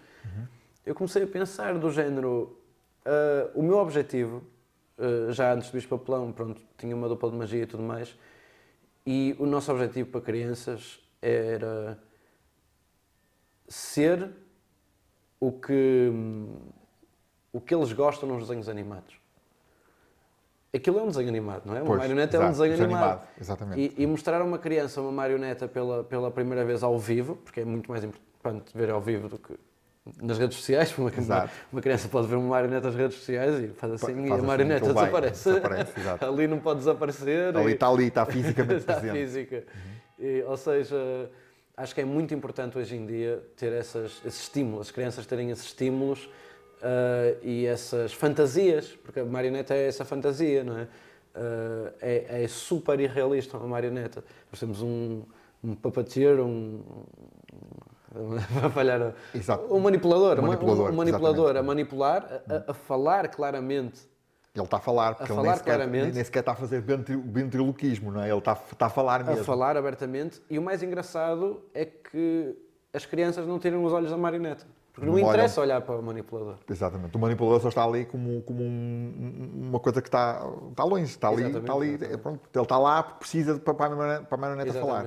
eu 0.86 0.96
comecei 0.96 1.24
a 1.24 1.28
pensar 1.28 1.78
do 1.78 1.92
género, 1.92 2.58
eh, 3.04 3.52
o 3.54 3.62
meu 3.62 3.78
objetivo, 3.78 4.42
eh, 4.98 5.34
já 5.34 5.54
antes 5.54 5.70
do 5.70 5.74
Bispo 5.74 6.00
Papelão, 6.00 6.32
pronto, 6.32 6.62
tinha 6.78 6.96
uma 6.96 7.10
dupla 7.10 7.30
de 7.30 7.36
magia 7.36 7.63
e 7.63 7.66
tudo 7.66 7.84
mais, 7.84 8.18
e 9.06 9.36
o 9.38 9.46
nosso 9.46 9.70
objetivo 9.70 10.10
para 10.10 10.22
crianças 10.22 10.98
era 11.22 12.02
ser 13.68 14.32
o 15.42 15.52
que, 15.52 16.10
o 17.52 17.60
que 17.60 17.76
eles 17.76 17.92
gostam 17.92 18.30
nos 18.30 18.48
desenhos 18.48 18.70
animados. 18.70 19.16
Aquilo 20.78 21.00
é 21.00 21.04
um 21.04 21.08
desenho 21.08 21.28
animado, 21.30 21.63
não 21.66 21.76
é? 21.76 21.80
Uma 21.80 21.88
Pois, 21.88 22.00
marioneta 22.00 22.38
é 22.38 22.40
um 22.40 22.44
exato, 22.44 22.54
desenho 22.58 22.72
desenho 22.72 22.86
animado. 22.90 23.10
animado, 23.12 23.28
exatamente. 23.40 23.94
E, 23.98 24.04
e 24.04 24.08
mostrar 24.08 24.42
a 24.42 24.44
uma 24.44 24.58
criança 24.58 25.02
uma 25.02 25.12
marioneta 25.12 25.68
pela, 25.68 26.04
pela 26.04 26.32
primeira 26.32 26.63
vez 26.66 26.84
ao 26.84 26.98
vivo, 26.98 27.36
porque 27.38 27.62
é 27.62 27.66
muito 27.66 27.90
mais 27.92 28.04
importante 28.04 28.72
ver 28.76 28.90
ao 28.90 29.02
vivo 29.02 29.28
do 29.28 29.38
que 29.38 29.54
nas 30.22 30.38
redes 30.38 30.58
sociais. 30.58 30.96
Uma, 30.98 31.10
Exato. 31.10 31.50
uma 31.72 31.82
criança 31.82 32.08
pode 32.08 32.28
ver 32.28 32.36
uma 32.36 32.48
marioneta 32.50 32.88
nas 32.88 32.96
redes 32.96 33.18
sociais 33.18 33.60
e 33.62 33.68
faz 33.70 33.92
assim 33.94 34.12
e 34.13 34.16
faz 34.30 34.32
a 34.32 34.36
assim, 34.36 34.46
marioneta 34.46 34.94
vai, 34.94 35.06
desaparece. 35.06 35.50
desaparece, 35.50 35.92
exato. 36.00 36.26
Ali 36.26 36.48
não 36.48 36.60
pode 36.60 36.80
desaparecer. 36.80 37.58
Ali 37.58 37.72
e- 37.72 37.74
está 37.74 37.90
ali, 37.90 38.08
está 38.08 38.26
fisicamente 38.26 38.84
da 38.86 38.94
presente. 38.96 39.18
física. 39.20 39.63
E, 40.20 40.44
ou 40.48 40.56
seja, 40.58 41.30
acho 41.76 41.94
que 41.94 42.02
é 42.02 42.06
muito 42.06 42.34
importante 42.34 42.78
hoje 42.78 42.96
em 42.96 43.06
dia 43.06 43.44
ter 43.58 43.74
essas, 43.74 44.22
esses 44.26 44.42
estímulos, 44.44 44.88
as 44.88 44.92
crianças 44.92 45.26
terem 45.26 45.52
esses 45.52 45.66
estímulos 45.66 46.30
ah, 46.82 47.36
e 47.42 47.66
essas 47.66 48.13
fantasias, 48.13 48.88
porque 49.04 49.20
a 49.20 49.26
marioneta 49.26 49.74
é 49.74 49.88
essa 49.88 50.06
fantasia, 50.06 50.63
não 50.63 50.78
é? 50.78 50.88
Ah, 51.36 51.94
é, 52.02 52.44
é 52.44 52.48
super 52.48 53.00
irrealista 53.00 53.58
uma 53.58 53.68
marioneta. 53.68 54.24
Nós 54.52 54.60
temos 54.60 54.82
um, 54.82 55.24
um 55.63 55.76
puppeteer, 55.76 56.40
um. 56.40 56.82
Vai 58.60 58.70
falhar. 58.72 59.02
a- 59.02 59.13
Exato. 59.36 59.74
Um 59.74 59.80
manipulador, 59.80 60.40
Um 60.40 60.48
manipulador, 60.48 60.90
um 60.92 60.96
manipulador 60.96 61.46
exatamente. 61.52 61.58
a 61.60 61.63
manipular, 61.63 62.42
a- 62.50 62.54
a, 62.68 62.72
a 62.72 62.74
falar 62.74 63.28
claramente 63.28 64.08
Ele 64.56 64.63
está 64.63 64.78
a 64.78 64.80
falar, 64.80 65.13
porque 65.16 65.32
ele 65.32 65.36
falar 65.36 65.48
nem, 65.50 65.58
sequer, 65.58 65.76
claramente. 65.76 66.13
nem, 66.16 66.24
sequer 66.24 66.40
está 66.40 66.52
a 66.54 66.56
fazer 66.56 66.82
ventri- 66.82 67.16
ventriloquismo, 67.18 68.12
não 68.12 68.22
é? 68.24 68.30
Ele 68.30 68.38
está, 68.40 68.54
está 68.54 68.86
a 68.88 68.90
falar 68.90 69.22
a 69.22 69.24
mesmo. 69.26 69.44
falar 69.44 69.78
abertamente 69.78 70.42
e 70.50 70.58
o 70.58 70.62
mais 70.62 70.82
engraçado 70.82 71.62
é 71.76 71.86
que 71.86 72.56
as 72.94 73.06
crianças 73.06 73.46
não 73.46 73.60
tiram 73.60 73.84
os 73.84 73.94
olhos 73.94 74.10
da 74.10 74.18
marioneta. 74.18 74.66
Porque 74.97 75.05
não, 75.12 75.13
Não 75.13 75.21
olham. 75.21 75.29
interessa 75.36 75.62
olhar 75.62 75.79
para 75.81 75.95
o 75.95 76.01
manipulador. 76.01 76.55
Exatamente. 76.67 77.15
O 77.15 77.19
manipulador 77.19 77.62
só 77.62 77.69
está 77.69 77.83
ali 77.83 78.03
como, 78.05 78.41
como 78.41 78.63
um- 78.63 79.67
uma 79.69 79.79
coisa 79.79 80.01
que 80.01 80.07
está, 80.07 80.41
está 80.71 80.83
longe, 80.83 81.03
está 81.03 81.27
ali, 81.27 81.43
Exatamente, 81.43 81.62
está 81.62 81.73
ali 81.75 81.88
exatamente. 81.89 82.13
é, 82.15 82.17
pronto, 82.17 82.49
ele 82.51 82.63
está 82.63 82.77
lá 82.79 83.03
porque 83.03 83.19
precisa 83.19 83.60
para, 83.60 83.86
a 83.86 83.89
marioneta, 83.89 84.23
para 84.25 84.36
a 84.36 84.41
marioneta 84.41 84.73
falar. 84.73 85.05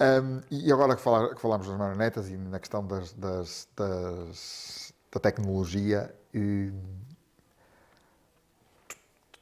Um, 0.00 0.40
e 0.50 0.72
agora 0.72 0.96
que, 0.96 1.02
falar, 1.02 1.32
que 1.32 1.40
falamos 1.40 1.68
das 1.68 1.76
marionetas 1.78 2.28
e 2.28 2.36
na 2.36 2.58
questão 2.58 2.84
das, 2.84 3.12
das- 3.12 3.68
das- 3.76 4.92
da 5.12 5.20
tecnologia, 5.20 6.12
e 6.34 6.72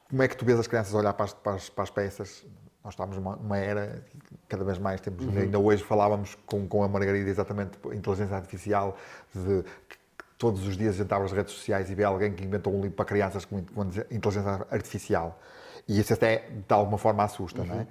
como 0.07 0.21
é 0.21 0.27
que 0.27 0.37
tu 0.37 0.45
vês 0.45 0.59
as 0.59 0.67
crianças 0.67 0.93
olhar 0.93 1.13
para 1.13 1.25
as, 1.25 1.33
para 1.33 1.53
as, 1.55 1.67
para 1.69 1.83
as 1.83 1.89
peças? 1.89 2.45
Nós 2.87 2.93
estamos 2.93 3.17
numa, 3.17 3.35
numa 3.35 3.57
era, 3.57 4.01
cada 4.47 4.63
vez 4.63 4.79
mais 4.79 5.01
temos, 5.01 5.25
Uhum. 5.25 5.37
ainda 5.37 5.59
hoje 5.59 5.83
falávamos 5.83 6.35
com, 6.45 6.65
com 6.65 6.83
a 6.85 6.87
Margarida 6.87 7.29
exatamente 7.29 7.77
inteligência 7.93 8.33
artificial, 8.33 8.95
de 9.35 9.61
que 9.89 9.97
todos 10.37 10.65
os 10.65 10.77
dias 10.77 10.97
entrava 10.97 11.23
nas 11.23 11.33
redes 11.33 11.53
sociais 11.53 11.89
e 11.89 11.95
vê 11.95 12.05
alguém 12.05 12.31
que 12.31 12.45
inventou 12.45 12.73
um 12.73 12.79
livro 12.79 12.95
para 12.95 13.03
crianças 13.03 13.43
com, 13.43 13.61
com 13.61 13.81
inteligência 14.09 14.65
artificial. 14.71 15.37
E 15.85 15.99
isso 15.99 16.13
até, 16.13 16.47
de 16.49 16.73
alguma 16.73 16.97
forma, 16.97 17.25
assusta, 17.25 17.61
não 17.65 17.75
é? 17.75 17.87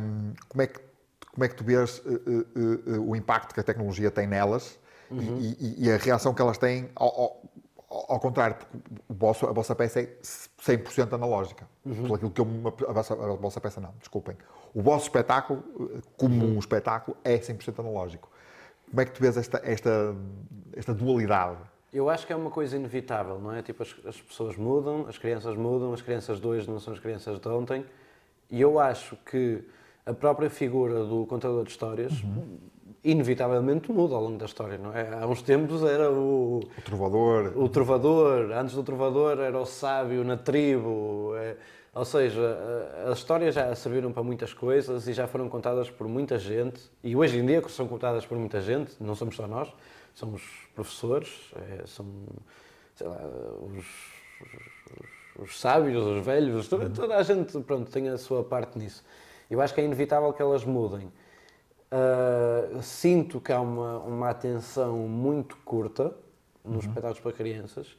Hum, 0.00 0.32
como, 0.48 0.62
é 0.62 0.66
que, 0.66 0.80
como 1.30 1.44
é 1.44 1.48
que 1.48 1.54
tu 1.54 1.62
vês 1.62 2.02
eh, 2.04 2.10
eh, 2.10 2.94
eh, 2.94 2.98
o 2.98 3.14
impacto 3.14 3.54
que 3.54 3.60
a 3.60 3.62
tecnologia 3.62 4.10
tem 4.10 4.26
nelas 4.26 4.76
e- 5.12 5.56
e, 5.78 5.84
e 5.86 5.92
a 5.92 5.96
reação 5.96 6.34
que 6.34 6.42
elas 6.42 6.58
têm 6.58 6.90
ao, 6.96 7.08
ao- 7.08 7.42
ao 7.90 8.20
contrário, 8.20 8.54
porque 8.56 8.78
o 9.08 9.14
vosso- 9.14 9.46
a 9.46 9.52
vossa 9.52 9.74
peça 9.74 10.00
é 10.00 10.16
100% 10.22 11.12
analógica. 11.14 11.68
Pelo 11.82 12.14
aquilo 12.14 12.30
que 12.30 12.40
eu, 12.40 12.46
a, 12.88 12.92
vossa, 12.92 13.14
a 13.14 13.34
vossa 13.34 13.60
peça 13.60 13.80
não, 13.80 13.92
desculpem. 13.98 14.36
O 14.72 14.80
vosso 14.80 15.04
espetáculo, 15.06 15.64
eh, 15.96 16.00
como 16.16 16.46
um 16.46 16.58
espetáculo, 16.58 17.16
é 17.24 17.36
100% 17.36 17.80
analógico. 17.80 18.30
Como 18.88 19.00
é 19.00 19.04
que 19.04 19.10
tu 19.12 19.20
vês 19.20 19.36
esta, 19.36 19.60
esta, 19.64 20.14
esta 20.76 20.94
dualidade? 20.94 21.58
Eu 21.92 22.08
acho 22.08 22.24
que 22.24 22.32
é 22.32 22.36
uma 22.36 22.50
coisa 22.50 22.76
inevitável, 22.76 23.40
não 23.40 23.52
é? 23.52 23.62
Tipo, 23.62 23.82
as, 23.82 23.94
as 24.06 24.20
pessoas 24.20 24.56
mudam, 24.56 25.06
as 25.08 25.18
crianças 25.18 25.56
mudam, 25.56 25.92
as 25.92 26.00
crianças 26.00 26.40
de 26.40 26.46
hoje 26.46 26.70
não 26.70 26.78
são 26.78 26.92
as 26.92 27.00
crianças 27.00 27.40
de 27.40 27.48
ontem. 27.48 27.84
E 28.48 28.60
eu 28.60 28.78
acho 28.78 29.16
que 29.28 29.64
a 30.06 30.14
própria 30.14 30.48
figura 30.48 31.04
do 31.04 31.26
contador 31.26 31.64
de 31.64 31.70
histórias 31.70 32.12
inevitavelmente 33.02 33.90
muda 33.90 34.14
ao 34.14 34.22
longo 34.22 34.36
da 34.38 34.44
história, 34.44 34.76
não 34.78 34.94
é? 34.94 35.08
Há 35.22 35.26
uns 35.26 35.42
tempos 35.42 35.82
era 35.82 36.10
o, 36.10 36.60
O 36.78 36.82
trovador, 36.82 37.52
o 37.56 37.68
trovador, 37.68 38.50
antes 38.52 38.74
do 38.74 38.82
trovador 38.82 39.38
era 39.40 39.58
o 39.58 39.64
sábio 39.66 40.22
na 40.24 40.36
tribo. 40.36 41.32
é, 41.36 41.56
ou 41.94 42.04
seja, 42.04 42.40
as 43.10 43.18
histórias 43.18 43.54
já 43.54 43.74
serviram 43.74 44.12
para 44.12 44.22
muitas 44.22 44.52
coisas 44.54 45.08
e 45.08 45.12
já 45.12 45.26
foram 45.26 45.48
contadas 45.48 45.90
por 45.90 46.06
muita 46.06 46.38
gente. 46.38 46.80
E 47.02 47.16
hoje 47.16 47.38
em 47.38 47.44
dia 47.46 47.66
são 47.68 47.88
contadas 47.88 48.24
por 48.26 48.38
muita 48.38 48.60
gente, 48.60 48.92
não 49.00 49.14
somos 49.16 49.34
só 49.34 49.46
nós, 49.48 49.68
somos 50.14 50.42
professores, 50.74 51.52
é, 51.56 51.86
são 51.86 52.06
sei 52.94 53.08
lá, 53.08 53.18
os, 53.62 53.78
os- 53.78 55.42
os 55.48 55.58
sábios, 55.60 56.04
os 56.04 56.24
velhos, 56.24 56.68
toda, 56.68 56.90
toda 56.90 57.16
a 57.16 57.22
gente 57.22 57.58
pronto, 57.60 57.90
tem 57.90 58.08
a 58.10 58.18
sua 58.18 58.44
parte 58.44 58.78
nisso. 58.78 59.02
Eu 59.50 59.60
acho 59.60 59.72
que 59.74 59.80
é 59.80 59.84
inevitável 59.84 60.32
que 60.32 60.42
elas 60.42 60.64
mudem. 60.64 61.10
Uh, 61.92 62.80
sinto 62.82 63.40
que 63.40 63.52
há 63.52 63.60
uma, 63.60 63.98
uma 63.98 64.30
atenção 64.30 64.96
muito 65.08 65.56
curta 65.64 66.14
nos 66.64 66.84
espetáculos 66.84 67.18
para 67.18 67.32
crianças 67.32 67.96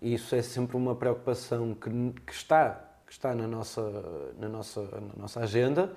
e 0.00 0.14
isso 0.14 0.34
é 0.34 0.40
sempre 0.40 0.78
uma 0.78 0.94
preocupação 0.94 1.74
que, 1.74 1.90
que 2.26 2.32
está, 2.32 2.88
que 3.06 3.12
está 3.12 3.34
na, 3.34 3.46
nossa, 3.46 4.32
na, 4.38 4.48
nossa, 4.48 4.80
na 4.82 5.22
nossa 5.22 5.40
agenda, 5.40 5.92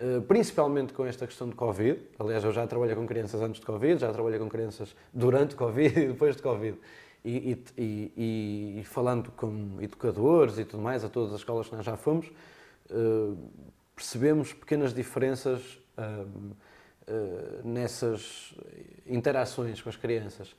uh, 0.00 0.22
principalmente 0.22 0.94
com 0.94 1.04
esta 1.04 1.26
questão 1.26 1.48
de 1.48 1.54
Covid. 1.54 2.00
Aliás, 2.18 2.44
eu 2.44 2.52
já 2.52 2.66
trabalhei 2.66 2.94
com 2.94 3.06
crianças 3.06 3.42
antes 3.42 3.60
de 3.60 3.66
Covid, 3.66 4.00
já 4.00 4.12
trabalhei 4.12 4.38
com 4.38 4.48
crianças 4.48 4.94
durante 5.12 5.54
Covid 5.54 6.00
e 6.00 6.06
depois 6.08 6.34
de 6.34 6.42
Covid. 6.42 6.78
E, 7.24 7.58
e, 7.76 8.12
e, 8.16 8.80
e 8.80 8.84
falando 8.84 9.30
com 9.32 9.76
educadores 9.80 10.58
e 10.58 10.64
tudo 10.64 10.82
mais, 10.82 11.04
a 11.04 11.08
todas 11.08 11.32
as 11.32 11.40
escolas 11.40 11.68
que 11.68 11.74
nós 11.74 11.84
já 11.84 11.96
fomos, 11.96 12.30
uh, 12.90 13.36
percebemos 13.94 14.52
pequenas 14.52 14.94
diferenças 14.94 15.78
um, 15.98 16.52
nessas 17.64 18.54
interações 19.06 19.80
com 19.80 19.88
as 19.88 19.96
crianças. 19.96 20.54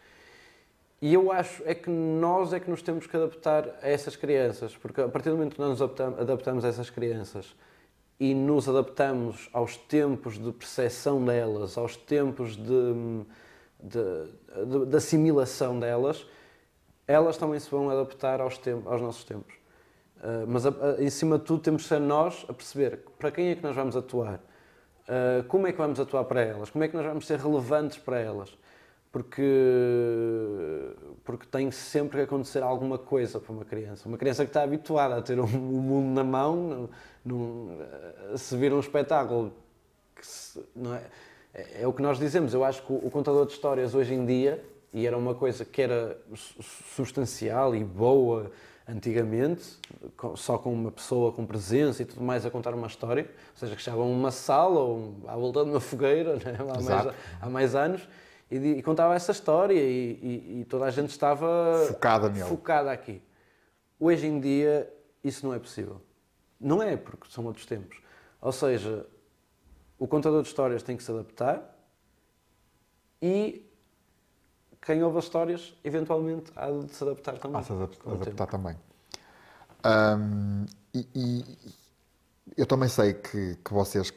E 1.02 1.14
eu 1.14 1.32
acho 1.32 1.62
é 1.66 1.76
que 1.76 1.90
nós 1.90 2.54
é 2.54 2.60
que 2.60 2.70
nos 2.70 2.82
temos 2.82 3.06
que 3.06 3.16
adaptar 3.16 3.68
a 3.82 3.88
essas 3.88 4.16
crianças, 4.16 4.76
porque 4.76 5.02
a 5.02 5.08
partir 5.08 5.30
do 5.30 5.36
momento 5.36 5.54
que 5.54 5.62
nós 5.62 5.80
nos 5.80 5.82
adaptamos, 5.82 6.66
a 6.66 6.68
essas 6.68 6.90
crianças 6.90 7.56
e 8.20 8.34
nos 8.34 8.68
adaptamos 8.68 9.48
aos 9.54 9.78
tempos 9.78 10.40
de 10.40 10.52
percepção 10.52 11.24
delas, 11.24 11.78
aos 11.78 11.96
tempos 11.96 12.56
de, 12.56 12.94
de, 13.80 14.66
de, 14.66 14.86
de 14.88 14.98
assimilação 14.98 15.80
delas, 15.80 16.26
elas 17.08 17.38
também 17.38 17.60
se 17.60 17.70
vão 17.70 17.92
adaptar 17.92 18.42
aos, 18.42 18.58
tempos, 18.58 18.92
aos 18.92 19.02
nossos 19.02 19.24
tempos. 19.24 19.54
Uh, 20.18 20.48
mas, 20.48 20.66
a, 20.66 20.72
em 20.98 21.12
cima 21.12 21.38
de 21.38 21.46
tudo, 21.46 21.62
temos 21.62 21.84
de 21.84 21.90
ser 21.90 22.00
nós 22.00 22.44
a 22.50 22.54
perceber 22.54 23.02
para 23.20 23.30
quem 23.30 23.50
é 23.50 23.56
que 23.56 23.62
nós 23.62 23.76
vamos 23.76 23.96
atuar, 23.96 24.42
uh, 25.08 25.44
como 25.48 25.68
é 25.68 25.72
que 25.72 25.78
vamos 25.78 26.00
atuar 26.00 26.24
para 26.26 26.42
elas, 26.42 26.70
como 26.70 26.84
é 26.84 26.88
que 26.88 26.96
nós 26.96 27.06
vamos 27.06 27.26
ser 27.26 27.40
relevantes 27.40 27.98
para 27.98 28.20
elas. 28.20 28.58
Porque, 29.10 29.42
porque 31.24 31.48
tem 31.48 31.72
sempre 31.72 32.18
que 32.18 32.24
acontecer 32.26 32.62
alguma 32.62 32.98
coisa 32.98 33.40
para 33.40 33.52
uma 33.52 33.66
criança. 33.66 34.08
Uma 34.08 34.18
criança 34.18 34.44
que 34.44 34.50
está 34.50 34.62
habituada 34.62 35.16
a 35.16 35.22
ter 35.22 35.40
o 35.40 35.46
um, 35.46 35.56
um 35.56 35.82
mundo 35.82 36.14
na 36.14 36.24
mão, 36.24 36.90
não, 37.26 37.38
não, 37.38 38.38
se 38.38 38.56
vir 38.58 38.72
um 38.74 38.80
espetáculo 38.80 39.54
se, 40.22 40.60
é, 41.54 41.62
é, 41.62 41.82
é 41.84 41.88
o 41.88 41.94
que 41.94 42.02
nós 42.02 42.20
dizemos. 42.20 42.54
Eu 42.54 42.64
acho 42.64 42.86
que 42.86 42.92
o, 42.92 42.98
o 42.98 43.10
contador 43.10 43.46
de 43.46 43.54
histórias 43.54 43.96
hoje 43.96 44.14
em 44.14 44.26
dia, 44.26 44.64
e 44.94 45.08
era 45.08 45.18
uma 45.18 45.34
coisa 45.34 45.66
que 45.66 45.82
era 45.82 46.18
substancial 46.96 47.76
e 47.76 47.84
boa 47.84 48.52
antigamente, 48.88 49.78
só 50.36 50.58
com 50.58 50.72
uma 50.72 50.92
pessoa 50.92 51.32
com 51.34 51.46
presença 51.46 52.02
e 52.02 52.06
tudo 52.06 52.24
mais 52.24 52.46
a 52.46 52.50
contar 52.50 52.74
uma 52.74 52.88
história, 52.88 53.24
ou 53.24 53.58
seja, 53.58 53.76
que 53.76 53.82
estavam 53.82 54.08
numa 54.08 54.32
sala 54.32 54.80
ou 54.80 55.16
à 55.28 55.36
volta 55.36 55.66
de 55.66 55.72
uma 55.72 55.80
fogueira 55.82 56.36
né? 56.40 56.58
há, 56.58 56.82
mais, 56.82 57.16
há, 57.42 57.50
mais, 57.50 57.76
anos 57.76 58.08
e, 58.50 58.56
e, 58.56 58.84
contava 58.84 59.14
essa 59.14 59.32
história 59.32 59.74
e, 59.74 60.20
e, 60.22 60.62
e, 60.62 60.66
toda 60.66 60.86
a 60.86 60.92
gente 60.92 61.10
estava 61.10 61.86
focada, 61.88 62.30
nele. 62.30 62.46
focada 62.46 62.92
aqui. 62.92 63.22
Hoje 64.00 64.26
em 64.26 64.40
dia 64.40 64.92
isso 65.22 65.46
não 65.46 65.54
é 65.54 65.60
possível. 65.60 66.02
Não 66.60 66.82
é, 66.82 66.96
porque 66.96 67.30
são 67.30 67.46
outros 67.46 67.66
tempos. 67.66 68.00
Ou 68.40 68.54
seja, 68.54 69.06
o 70.00 70.08
contador 70.08 70.42
de 70.42 70.48
histórias 70.48 70.82
tem 70.82 70.96
que 70.96 71.04
se 71.04 71.12
adaptar 71.12 71.76
e 73.22 73.67
quem 74.88 75.04
ouve 75.04 75.18
as 75.18 75.26
histórias, 75.26 75.74
eventualmente, 75.84 76.50
há 76.56 76.72
de 76.72 76.96
se 76.96 77.04
adaptar 77.04 77.38
também. 77.38 77.58
Há 77.58 77.60
de 77.60 77.68
se 77.68 77.74
adaptar, 77.74 78.12
adaptar 78.14 78.48
também. 78.48 78.76
Um, 79.86 80.66
e, 80.94 81.08
e, 81.14 81.46
eu 82.56 82.66
também 82.66 82.88
sei 82.88 83.14
que, 83.14 83.58
que 83.58 83.74
vocês 83.74 84.14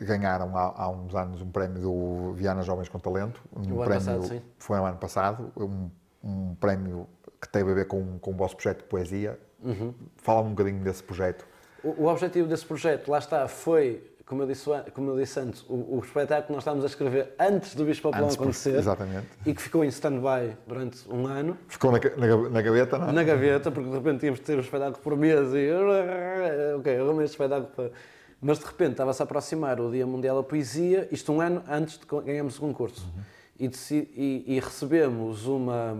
ganharam 0.00 0.56
há, 0.56 0.84
há, 0.84 0.88
uns 0.88 1.16
anos 1.16 1.42
um 1.42 1.50
prémio 1.50 1.82
do 1.82 2.32
Viana 2.34 2.62
Jovens 2.62 2.88
com 2.88 3.00
Talento. 3.00 3.42
Um 3.52 3.58
o 3.58 3.64
prémio, 3.64 3.82
ano 3.82 3.88
passado, 3.88 4.24
sim. 4.28 4.42
Foi 4.56 4.78
no 4.78 4.84
ano 4.84 4.98
passado, 4.98 5.52
um, 5.56 5.90
um, 6.22 6.54
prémio 6.54 7.08
que 7.40 7.48
teve 7.48 7.72
a 7.72 7.74
ver 7.74 7.88
com, 7.88 8.20
com 8.20 8.30
o 8.30 8.34
vosso 8.36 8.54
projeto 8.54 8.78
de 8.78 8.84
poesia. 8.84 9.36
Uhum. 9.60 9.92
Fala-me 10.18 10.50
um 10.50 10.54
bocadinho 10.54 10.80
desse 10.84 11.02
projeto. 11.02 11.44
O, 11.82 12.04
o, 12.04 12.06
objetivo 12.06 12.46
desse 12.46 12.64
projeto, 12.64 13.10
lá 13.10 13.18
está, 13.18 13.48
foi 13.48 14.16
como 14.28 14.42
eu 14.42 14.46
disse, 14.46 14.68
como 14.92 15.10
eu 15.10 15.16
disse 15.16 15.40
antes, 15.40 15.62
o, 15.62 15.96
o 15.96 16.00
espetáculo 16.04 16.46
que 16.46 16.52
nós 16.52 16.60
estávamos 16.60 16.84
a 16.84 16.88
escrever 16.88 17.34
antes 17.40 17.74
do 17.74 17.86
Bicho 17.86 18.02
Papelão 18.02 18.28
acontecer. 18.28 18.76
Exatamente. 18.76 19.26
E 19.46 19.54
que 19.54 19.62
ficou 19.62 19.82
em 19.82 19.88
stand-by 19.88 20.54
durante 20.66 21.08
um 21.08 21.26
ano. 21.26 21.56
Ficou 21.66 21.90
na, 21.90 21.98
na, 21.98 22.50
na, 22.50 22.60
gaveta, 22.60 22.98
não 22.98 23.08
é? 23.08 23.12
Na 23.12 23.22
gaveta, 23.22 23.70
porque 23.70 23.88
de 23.88 23.96
repente 23.96 24.20
tínhamos 24.20 24.40
de 24.40 24.44
ter 24.44 24.58
um 24.58 24.60
espetáculo 24.60 25.02
por 25.02 25.16
mês 25.16 25.48
e. 25.54 25.70
Ok, 26.76 26.94
arrumei 26.94 27.24
este 27.24 27.34
espetáculo 27.34 27.72
para. 27.74 27.90
Mas 28.40 28.58
de 28.58 28.66
repente 28.66 28.92
estava-se 28.92 29.22
a 29.22 29.24
aproximar 29.24 29.80
o 29.80 29.90
Dia 29.90 30.06
Mundial 30.06 30.36
da 30.36 30.42
Poesia, 30.42 31.08
isto 31.10 31.32
um 31.32 31.40
ano 31.40 31.64
antes 31.66 31.98
de 31.98 32.06
ganharmos 32.06 32.58
o 32.58 32.60
concurso. 32.60 33.10
Uhum. 33.16 33.22
E, 33.58 33.70
e, 34.14 34.56
e, 34.56 34.60
recebemos 34.60 35.46
uma, 35.46 35.96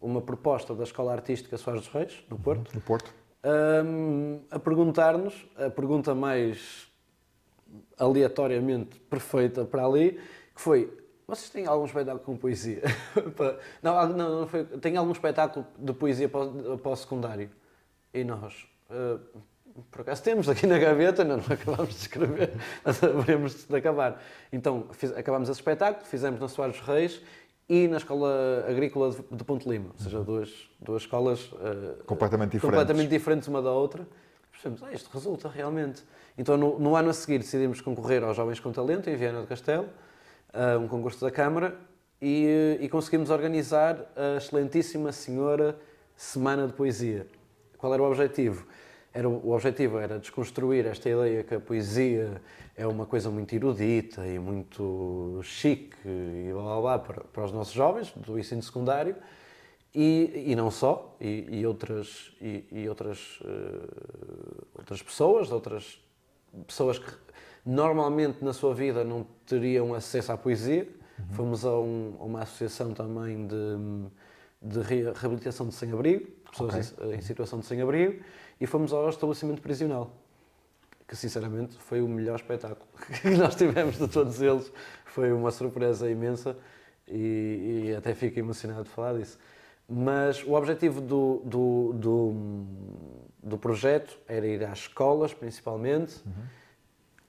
uma 0.00 0.20
proposta 0.20 0.74
da 0.74 0.82
Escola 0.82 1.12
Artística 1.12 1.56
Soares 1.56 1.82
dos 1.82 1.92
Reis, 1.92 2.24
no 2.28 2.36
Porto. 2.36 2.74
No 2.74 2.80
Porto. 2.80 3.14
Um, 3.44 4.40
a 4.50 4.58
perguntar-nos, 4.58 5.46
a 5.56 5.70
pergunta 5.70 6.12
mais 6.16 6.85
aleatoriamente 7.98 8.98
perfeita 9.00 9.64
para 9.64 9.84
ali, 9.84 10.20
que 10.54 10.60
foi: 10.60 10.92
vocês 11.26 11.50
têm 11.50 11.66
algum 11.66 11.84
espetáculo 11.84 12.24
com 12.24 12.36
poesia? 12.36 12.82
não, 13.82 14.08
não, 14.08 14.40
não 14.40 14.46
foi. 14.46 14.64
Tem 14.64 14.96
algum 14.96 15.12
espetáculo 15.12 15.66
de 15.78 15.92
poesia 15.92 16.28
para, 16.28 16.46
para 16.78 16.90
o 16.90 16.96
secundário? 16.96 17.50
E 18.14 18.22
nós, 18.22 18.66
uh, 18.90 19.20
por 19.90 20.02
acaso 20.02 20.22
temos 20.22 20.48
aqui 20.48 20.66
na 20.66 20.78
gaveta, 20.78 21.24
não, 21.24 21.36
não 21.36 21.44
acabámos 21.50 21.90
de 21.90 22.00
escrever, 22.00 22.52
mas 22.84 23.02
haveremos 23.02 23.64
de 23.64 23.76
acabar. 23.76 24.22
Então, 24.52 24.86
fiz, 24.92 25.10
acabámos 25.16 25.48
esse 25.48 25.58
espetáculo, 25.58 26.06
fizemos 26.06 26.40
na 26.40 26.48
Soares 26.48 26.80
Reis 26.80 27.20
e 27.68 27.88
na 27.88 27.96
Escola 27.96 28.64
Agrícola 28.68 29.10
de, 29.10 29.22
de 29.36 29.44
Ponte 29.44 29.68
Lima, 29.68 29.90
ou 29.92 30.04
seja, 30.04 30.22
duas, 30.22 30.70
duas 30.80 31.02
escolas 31.02 31.50
uh, 31.52 32.04
completamente 32.06 32.52
diferentes. 32.52 32.78
completamente 32.78 33.10
diferentes 33.10 33.48
uma 33.48 33.60
da 33.60 33.72
outra. 33.72 34.06
Percebemos, 34.56 34.82
ah, 34.82 34.92
isto 34.92 35.10
resulta 35.12 35.50
realmente. 35.50 36.02
Então, 36.38 36.56
no, 36.56 36.78
no, 36.78 36.96
ano 36.96 37.10
a 37.10 37.12
seguir, 37.12 37.38
decidimos 37.38 37.82
concorrer 37.82 38.24
aos 38.24 38.36
Jovens 38.36 38.58
com 38.58 38.72
Talento, 38.72 39.10
em 39.10 39.14
Viana 39.14 39.42
do 39.42 39.46
Castelo, 39.46 39.86
uh, 40.54 40.78
um 40.80 40.88
concurso 40.88 41.20
da 41.20 41.30
Câmara, 41.30 41.76
e, 42.22 42.78
e, 42.80 42.88
conseguimos 42.88 43.28
organizar 43.28 43.98
a 44.16 44.38
excelentíssima 44.38 45.12
senhora 45.12 45.78
Semana 46.16 46.66
de 46.66 46.72
Poesia. 46.72 47.26
Qual 47.76 47.92
era 47.92 48.02
o 48.02 48.06
objetivo? 48.06 48.66
Era, 49.12 49.28
o 49.28 49.52
objetivo 49.52 49.98
era 49.98 50.18
desconstruir 50.18 50.86
esta 50.86 51.10
ideia 51.10 51.44
que 51.44 51.54
a 51.54 51.60
poesia 51.60 52.40
é 52.74 52.86
uma 52.86 53.04
coisa 53.04 53.30
muito 53.30 53.54
erudita 53.54 54.26
e 54.26 54.38
muito 54.38 55.40
chique 55.42 55.96
e 56.04 56.50
blá 56.52 56.62
blá 56.62 56.80
blá 56.80 56.98
para, 56.98 57.20
para 57.24 57.44
os 57.44 57.52
nossos 57.52 57.74
jovens 57.74 58.10
do 58.16 58.38
ensino 58.38 58.62
secundário 58.62 59.16
E, 59.98 60.50
e 60.50 60.54
não 60.54 60.70
só, 60.70 61.16
e, 61.18 61.46
e 61.50 61.66
outras, 61.66 62.30
e, 62.38 62.64
e 62.70 62.86
outras, 62.86 63.40
uh, 63.40 64.66
outras 64.74 65.02
pessoas, 65.02 65.50
outras 65.50 65.98
pessoas 66.66 66.98
que 66.98 67.10
normalmente 67.64 68.44
na 68.44 68.52
sua 68.52 68.74
vida 68.74 69.02
não 69.02 69.26
teriam 69.46 69.94
acesso 69.94 70.32
à 70.32 70.36
poesia. 70.36 70.86
Uhum. 71.18 71.34
Fomos 71.34 71.64
a, 71.64 71.72
um, 71.78 72.14
a, 72.20 72.24
uma 72.24 72.42
associação 72.42 72.92
também 72.92 73.46
de, 73.46 74.10
de 74.60 74.80
reabilitação 75.14 75.66
de 75.66 75.74
sem-abrigo, 75.74 76.26
pessoas 76.50 76.92
okay. 76.92 77.12
em, 77.12 77.14
em, 77.16 77.20
situação 77.22 77.58
de 77.60 77.64
sem-abrigo, 77.64 78.22
e 78.60 78.66
fomos 78.66 78.92
ao 78.92 79.08
estabelecimento 79.08 79.62
prisional, 79.62 80.10
que 81.08 81.16
sinceramente 81.16 81.74
foi 81.78 82.02
o 82.02 82.08
melhor 82.08 82.36
espetáculo 82.36 82.86
que 83.22 83.30
nós 83.30 83.54
tivemos 83.54 83.96
de 83.96 84.08
todos 84.08 84.42
eles. 84.42 84.70
Foi 85.06 85.32
uma 85.32 85.50
surpresa 85.50 86.10
imensa 86.10 86.54
e, 87.08 87.86
e 87.86 87.94
até 87.96 88.14
fico 88.14 88.38
emocionado 88.38 88.84
de 88.84 88.90
falar 88.90 89.14
disso. 89.14 89.38
Mas 89.88 90.42
o 90.42 90.54
objetivo 90.54 91.00
do, 91.00 91.42
do, 91.44 91.92
do, 91.94 92.34
do 93.42 93.58
projeto 93.58 94.18
era 94.26 94.46
ir 94.46 94.64
às 94.64 94.80
escolas, 94.80 95.32
principalmente, 95.32 96.16
uhum. 96.26 96.32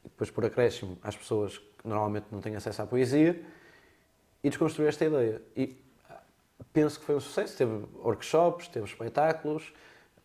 e 0.05 0.09
depois 0.09 0.31
por 0.31 0.43
acréscimo 0.43 0.97
às 1.03 1.15
pessoas 1.15 1.57
que 1.57 1.87
normalmente 1.87 2.25
não 2.31 2.41
têm 2.41 2.55
acesso 2.55 2.81
à 2.81 2.87
poesia, 2.87 3.39
e 4.43 4.49
desconstruir 4.49 4.87
esta 4.87 5.05
ideia. 5.05 5.41
E 5.55 5.77
penso 6.73 6.99
que 6.99 7.05
foi 7.05 7.15
um 7.15 7.19
sucesso. 7.19 7.57
Teve 7.57 7.85
workshops, 8.03 8.67
teve 8.67 8.85
espetáculos, 8.85 9.73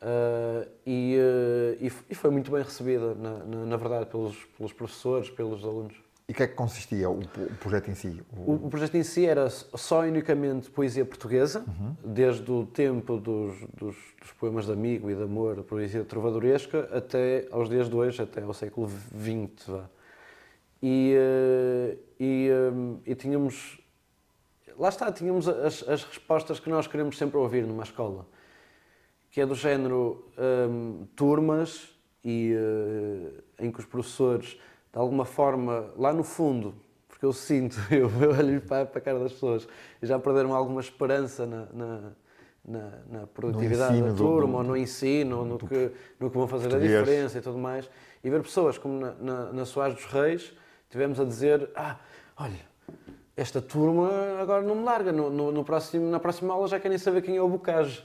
uh, 0.01 0.69
e, 0.87 1.17
uh, 1.19 1.93
e, 2.09 2.15
foi 2.15 2.31
muito 2.31 2.51
bem 2.51 2.63
recebida, 2.63 3.15
na, 3.15 3.39
na, 3.39 3.67
na 3.67 3.77
verdade, 3.77 4.07
pelos, 4.07 4.37
pelos 4.57 4.73
professores, 4.73 5.31
pelos 5.31 5.65
alunos. 5.65 5.95
E 6.29 6.33
o 6.33 6.35
que 6.35 6.43
é 6.45 6.47
que 6.47 6.55
consistia 6.55 7.11
o, 7.11 7.21
o 7.21 7.57
projeto 7.61 7.91
em 7.91 7.95
si? 7.95 8.23
O... 8.31 8.67
o... 8.67 8.71
projeto 8.71 8.95
em 8.95 9.03
si 9.03 9.27
era 9.27 9.51
só 9.51 10.07
e 10.07 10.09
unicamente 10.09 10.71
poesia 10.71 11.05
portuguesa, 11.05 11.65
uhum. 11.67 11.97
desde 12.05 12.51
o 12.51 12.65
tempo 12.65 13.19
dos, 13.19 13.59
dos, 13.75 13.97
dos, 14.21 14.33
poemas 14.39 14.67
de 14.67 14.73
amigo 14.73 15.11
e 15.11 15.15
de 15.15 15.23
amor, 15.23 15.63
poesia 15.65 16.05
trovadoresca, 16.05 16.89
até 16.97 17.49
aos 17.51 17.69
dias 17.69 17.89
de 17.89 17.97
hoje, 17.97 18.23
até 18.23 18.43
ao 18.43 18.55
século 18.55 18.89
XX. 18.89 19.69
E, 20.81 21.15
eh, 21.17 21.97
e, 22.19 22.49
eh, 22.49 23.11
e, 23.11 23.15
tínhamos. 23.15 23.81
Lá 24.79 24.89
está, 24.89 25.13
tínhamos 25.13 25.49
as, 25.49 25.87
as, 25.89 26.05
respostas 26.05 26.59
que 26.59 26.71
nós 26.71 26.87
queremos 26.87 27.19
sempre 27.19 27.37
ouvir 27.37 27.67
numa 27.67 27.83
escola, 27.83 28.27
que 29.31 29.41
é 29.41 29.47
do 29.47 29.55
género 29.55 30.25
um, 30.69 31.07
turmas 31.15 31.89
e 32.25 32.55
em 33.59 33.71
que 33.71 33.81
os 33.81 33.85
professores 33.85 34.57
de 34.93 34.99
alguma 34.99 35.25
forma, 35.25 35.91
lá 35.97 36.13
no 36.13 36.23
fundo, 36.23 36.75
porque 37.09 37.25
eu 37.25 37.33
sinto, 37.33 37.77
eu, 37.91 38.11
olho 38.39 38.61
para, 38.61 38.85
para 38.85 38.99
a 38.99 39.01
cara 39.01 39.19
das 39.21 39.33
pessoas, 39.33 39.67
e 40.03 40.07
já 40.07 40.19
perderam 40.19 40.55
alguma 40.55 40.81
esperança 40.81 41.47
na, 41.47 41.67
na, 41.73 42.13
na, 42.65 42.93
na 43.11 43.27
produtividade 43.27 44.03
da 44.03 44.13
turma, 44.13 44.53
do, 44.53 44.57
ou 44.59 44.65
no 44.65 44.77
ensino, 44.77 45.39
ou 45.39 45.45
no, 45.45 45.59
do, 45.59 45.67
que, 45.67 45.91
no 46.21 46.31
que 46.31 46.37
vão 46.37 46.47
fazer 46.47 46.69
português. 46.69 46.95
a 46.95 47.01
diferença 47.01 47.39
e 47.39 47.41
tudo 47.41 47.59
mais. 47.59 47.89
E 48.23 48.29
ver 48.29 48.43
pessoas 48.43 48.77
como 48.77 49.01
na, 49.01 49.13
na, 49.15 49.53
na 49.53 49.65
Soares 49.65 49.95
dos 49.95 50.05
Reis, 50.07 50.53
tivemos 50.91 51.19
a 51.19 51.25
dizer: 51.25 51.71
Ah, 51.75 51.97
olha, 52.37 52.61
esta 53.37 53.63
turma 53.63 54.11
agora 54.41 54.63
não 54.63 54.75
me 54.75 54.85
larga, 54.85 55.11
no, 55.11 55.31
no, 55.31 55.51
no 55.51 55.65
próximo, 55.65 56.11
na 56.11 56.21
próxima 56.21 56.53
aula 56.53 56.69
já 56.69 56.79
querem 56.79 56.99
saber 56.99 57.23
quem 57.23 57.37
é 57.37 57.43
o 57.43 57.49
Bocage. 57.49 58.05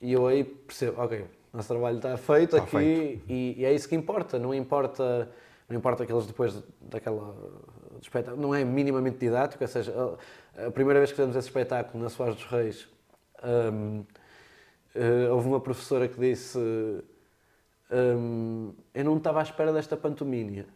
E 0.00 0.12
eu 0.12 0.26
aí 0.26 0.42
percebo: 0.42 1.02
Ok, 1.02 1.24
nosso 1.52 1.68
trabalho 1.68 1.98
está 1.98 2.16
feito 2.16 2.56
está 2.56 2.58
aqui 2.58 2.70
feito. 2.70 3.22
E, 3.28 3.60
e 3.60 3.64
é 3.64 3.72
isso 3.72 3.88
que 3.88 3.94
importa, 3.94 4.38
não 4.38 4.54
importa 4.54 5.30
não 5.70 5.78
importa 5.78 6.04
que 6.04 6.12
eles 6.12 6.26
depois 6.26 6.62
daquela 6.80 7.32
do 7.92 8.02
espetáculo, 8.02 8.42
não 8.42 8.54
é 8.54 8.64
minimamente 8.64 9.18
didático, 9.18 9.62
ou 9.62 9.68
seja, 9.68 9.94
a, 10.58 10.70
primeira 10.70 10.98
vez 10.98 11.10
que 11.10 11.16
fizemos 11.16 11.36
esse 11.36 11.46
espetáculo 11.48 12.02
na 12.02 12.10
Soares 12.10 12.34
dos 12.34 12.44
Reis, 12.46 12.88
um, 13.72 14.00
uh, 14.00 14.06
eh, 14.94 15.30
houve 15.30 15.48
uma 15.48 15.60
professora 15.60 16.08
que 16.08 16.18
disse 16.18 16.58
um, 17.90 18.72
eu 18.94 19.04
não 19.04 19.16
estava 19.16 19.40
à 19.40 19.42
espera 19.42 19.72
desta 19.72 19.96
pantomínia. 19.96 20.66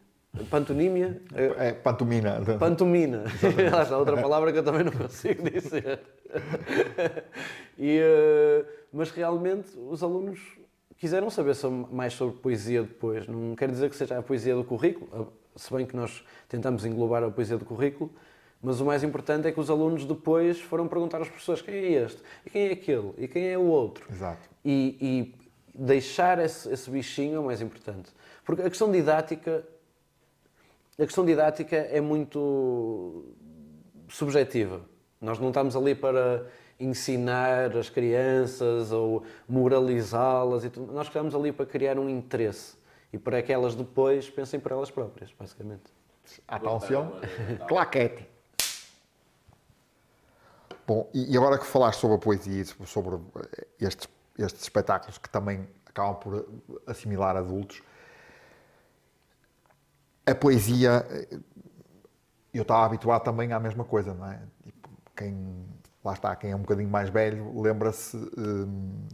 Pantonímia? 0.50 1.22
É, 1.32 1.72
pantomina. 1.72 2.40
Pantomina. 2.58 3.22
Essa 3.80 3.96
outra 3.96 4.20
palavra 4.20 4.52
que 4.52 4.58
eu 4.58 4.64
também 4.64 4.82
não 4.82 4.90
consigo 4.90 5.48
dizer. 5.48 6.00
e, 7.78 8.00
uh, 8.00 8.66
mas 8.92 9.10
realmente 9.10 9.78
os 9.78 10.02
alunos 10.02 10.40
quiseram 10.98 11.30
saber 11.30 11.54
mais 11.90 12.14
sobre 12.14 12.36
poesia 12.36 12.82
depois. 12.82 13.26
Não 13.26 13.54
quer 13.54 13.70
dizer 13.70 13.90
que 13.90 13.96
seja 13.96 14.18
a 14.18 14.22
poesia 14.22 14.54
do 14.54 14.64
currículo, 14.64 15.32
se 15.56 15.72
bem 15.72 15.86
que 15.86 15.96
nós 15.96 16.24
tentamos 16.48 16.84
englobar 16.84 17.22
a 17.22 17.30
poesia 17.30 17.56
do 17.56 17.64
currículo, 17.64 18.10
mas 18.62 18.80
o 18.80 18.84
mais 18.84 19.02
importante 19.04 19.46
é 19.46 19.52
que 19.52 19.60
os 19.60 19.68
alunos 19.68 20.04
depois 20.04 20.60
foram 20.60 20.88
perguntar 20.88 21.18
aos 21.18 21.28
professores 21.28 21.60
quem 21.60 21.74
é 21.74 22.04
este, 22.04 22.22
e 22.46 22.50
quem 22.50 22.68
é 22.68 22.72
aquele, 22.72 23.12
e 23.18 23.28
quem 23.28 23.48
é 23.48 23.58
o 23.58 23.66
outro. 23.66 24.06
Exato. 24.10 24.48
E, 24.64 24.96
e 25.00 25.34
deixar 25.74 26.38
esse, 26.38 26.72
esse 26.72 26.90
bichinho 26.90 27.36
é 27.36 27.38
o 27.38 27.44
mais 27.44 27.60
importante. 27.60 28.10
Porque 28.44 28.62
a 28.62 28.70
questão 28.70 28.90
didática, 28.90 29.66
a 30.98 31.04
questão 31.04 31.24
didática 31.26 31.76
é 31.76 32.00
muito 32.00 33.34
subjetiva. 34.08 34.80
Nós 35.20 35.38
não 35.38 35.48
estamos 35.48 35.76
ali 35.76 35.94
para 35.94 36.46
ensinar 36.78 37.76
as 37.76 37.88
crianças 37.88 38.92
ou 38.92 39.24
moralizá-las. 39.48 40.64
Nós 40.92 41.06
estamos 41.06 41.34
ali 41.34 41.52
para 41.52 41.66
criar 41.66 41.98
um 41.98 42.08
interesse 42.08 42.76
e 43.12 43.18
para 43.18 43.42
que 43.42 43.52
elas 43.52 43.74
depois 43.74 44.28
pensem 44.28 44.58
por 44.58 44.72
elas 44.72 44.90
próprias, 44.90 45.32
basicamente. 45.38 45.84
Atenção, 46.48 47.12
claquete. 47.68 48.28
Bom, 50.86 51.08
e 51.14 51.36
agora 51.36 51.58
que 51.58 51.64
falaste 51.64 52.00
sobre 52.00 52.16
a 52.16 52.18
poesia 52.18 52.62
e 52.62 52.86
sobre 52.86 53.18
estes, 53.80 54.06
estes 54.38 54.62
espetáculos 54.62 55.16
que 55.16 55.30
também 55.30 55.66
acabam 55.86 56.16
por 56.16 56.46
assimilar 56.86 57.36
adultos, 57.36 57.82
a 60.26 60.34
poesia, 60.34 61.06
eu 62.52 62.62
estava 62.62 62.84
habituado 62.86 63.22
também 63.22 63.52
à 63.52 63.60
mesma 63.60 63.84
coisa, 63.84 64.12
não 64.12 64.26
é? 64.26 64.40
Tipo, 64.62 64.88
quem 65.16 65.66
lá 66.04 66.12
está, 66.12 66.36
quem 66.36 66.50
é 66.50 66.56
um 66.56 66.60
bocadinho 66.60 66.90
mais 66.90 67.08
velho 67.08 67.58
lembra-se 67.62 68.14
um, 68.36 69.06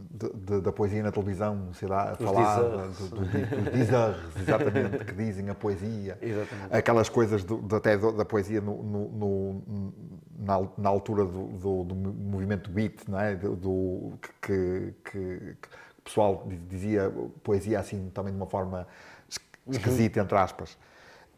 da 0.61 0.73
poesia 0.73 1.01
na 1.01 1.11
televisão, 1.11 1.73
sei 1.73 1.87
lá, 1.87 2.11
a 2.11 2.15
falar 2.15 2.59
dos 2.59 3.09
do, 3.09 3.15
do, 3.15 3.25
do 3.25 4.39
exatamente, 4.41 5.05
que 5.05 5.13
dizem 5.13 5.49
a 5.49 5.55
poesia. 5.55 6.17
Exatamente. 6.21 6.75
Aquelas 6.75 7.07
coisas 7.07 7.45
do, 7.45 7.63
até 7.73 7.97
da 7.97 8.25
poesia 8.25 8.59
no, 8.59 8.83
no, 8.83 9.09
no, 9.09 9.93
na, 10.37 10.67
na, 10.77 10.89
altura 10.89 11.23
do, 11.23 11.85
movimento 11.95 12.69
beat, 12.69 13.07
não 13.07 13.19
é? 13.19 13.35
do, 13.35 14.13
que, 14.41 14.93
que, 15.05 15.55
que, 15.61 15.67
o 15.97 16.01
pessoal 16.03 16.45
dizia 16.67 17.09
poesia 17.41 17.79
assim 17.79 18.09
também 18.13 18.33
de 18.33 18.37
uma 18.37 18.47
forma 18.47 18.85
esquisita, 19.65 20.19
uhum. 20.19 20.25
entre 20.25 20.37
aspas. 20.37 20.77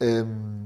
Um, 0.02 0.66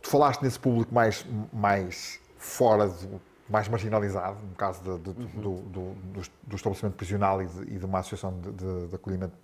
tu 0.00 0.08
falaste 0.08 0.40
nesse 0.42 0.58
público 0.60 0.94
mais, 0.94 1.26
mais 1.52 2.20
fora, 2.38 2.88
do, 2.88 3.20
mais 3.48 3.66
marginalizado, 3.68 4.38
no 4.42 4.54
caso 4.54 4.80
de, 4.82 4.98
de, 4.98 5.20
uhum. 5.20 5.40
do, 5.40 5.54
do, 5.62 6.22
do, 6.42 6.56
estabelecimento 6.56 6.94
prisional 6.94 7.42
e 7.42 7.46
de, 7.46 7.62
e 7.74 7.78
de 7.78 7.84
uma 7.84 8.00
associação 8.00 8.38
de, 8.40 8.94
acolhimento 8.94 9.34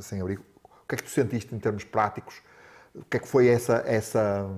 sem 0.00 0.20
abrigo. 0.20 0.42
O 0.64 0.88
que 0.88 0.94
é 0.94 0.98
que 0.98 1.04
tu 1.04 1.10
sentiste 1.10 1.54
em 1.54 1.58
termos 1.58 1.84
práticos? 1.84 2.40
O 2.94 3.04
que 3.04 3.16
é 3.16 3.20
que 3.20 3.28
foi 3.28 3.48
essa, 3.48 3.82
essa, 3.86 4.48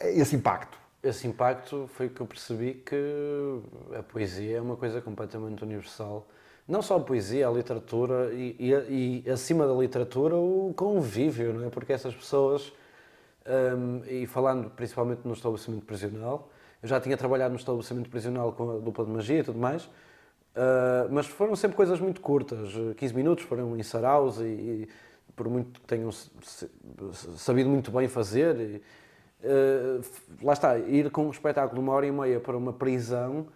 esse 0.00 0.36
impacto? 0.36 0.78
Esse 1.02 1.26
impacto 1.26 1.88
foi 1.92 2.08
que 2.08 2.20
eu 2.20 2.26
percebi 2.26 2.74
que 2.74 2.96
a 3.98 4.02
poesia 4.02 4.56
é 4.56 4.60
uma 4.60 4.76
coisa 4.76 5.02
completamente 5.02 5.62
universal. 5.62 6.26
Não 6.66 6.80
só 6.80 6.96
a 6.96 7.00
poesia, 7.00 7.46
a 7.46 7.50
literatura 7.50 8.32
e, 8.32 8.56
e, 8.58 9.22
e 9.26 9.30
acima 9.30 9.66
da 9.66 9.74
literatura, 9.74 10.36
o 10.36 10.72
convívio, 10.74 11.52
não 11.52 11.66
é? 11.66 11.68
Porque 11.68 11.92
essas 11.92 12.14
pessoas 12.14 12.72
um, 13.46 14.02
e 14.06 14.26
falando 14.26 14.70
principalmente 14.70 15.20
no 15.24 15.34
estabelecimento 15.34 15.84
prisional, 15.84 16.50
eu 16.82 16.88
já 16.88 17.00
tinha 17.00 17.16
trabalhado 17.16 17.52
no 17.52 17.58
estabelecimento 17.58 18.10
prisional 18.10 18.52
com 18.52 18.70
a 18.70 18.78
dupla 18.78 19.04
de 19.04 19.10
magia 19.10 19.40
e 19.40 19.44
tudo 19.44 19.58
mais, 19.58 19.84
uh, 19.84 21.10
mas 21.10 21.26
foram 21.26 21.54
sempre 21.56 21.76
coisas 21.76 22.00
muito 22.00 22.20
curtas, 22.20 22.70
15 22.96 23.14
minutos, 23.14 23.44
foram 23.44 23.76
em 23.76 23.82
saraus 23.82 24.38
e, 24.38 24.44
e 24.44 24.88
por 25.34 25.48
muito 25.48 25.80
que 25.80 25.86
tenham 25.86 26.10
sabido 27.36 27.68
muito 27.68 27.90
bem 27.90 28.08
fazer. 28.08 28.56
E, 28.60 28.82
uh, 29.46 30.04
lá 30.42 30.52
está, 30.52 30.78
ir 30.78 31.10
com 31.10 31.26
um 31.26 31.30
espetáculo 31.30 31.74
de 31.74 31.80
uma 31.80 31.92
hora 31.92 32.06
e 32.06 32.12
meia 32.12 32.40
para 32.40 32.56
uma 32.56 32.72
prisão, 32.72 33.46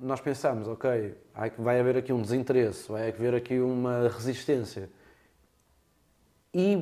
nós 0.00 0.20
pensamos, 0.20 0.68
ok, 0.68 1.16
vai 1.58 1.80
haver 1.80 1.96
aqui 1.96 2.12
um 2.12 2.22
desinteresse, 2.22 2.88
vai 2.88 3.08
haver 3.08 3.34
aqui 3.34 3.58
uma 3.58 4.08
resistência. 4.08 4.88
E 6.52 6.76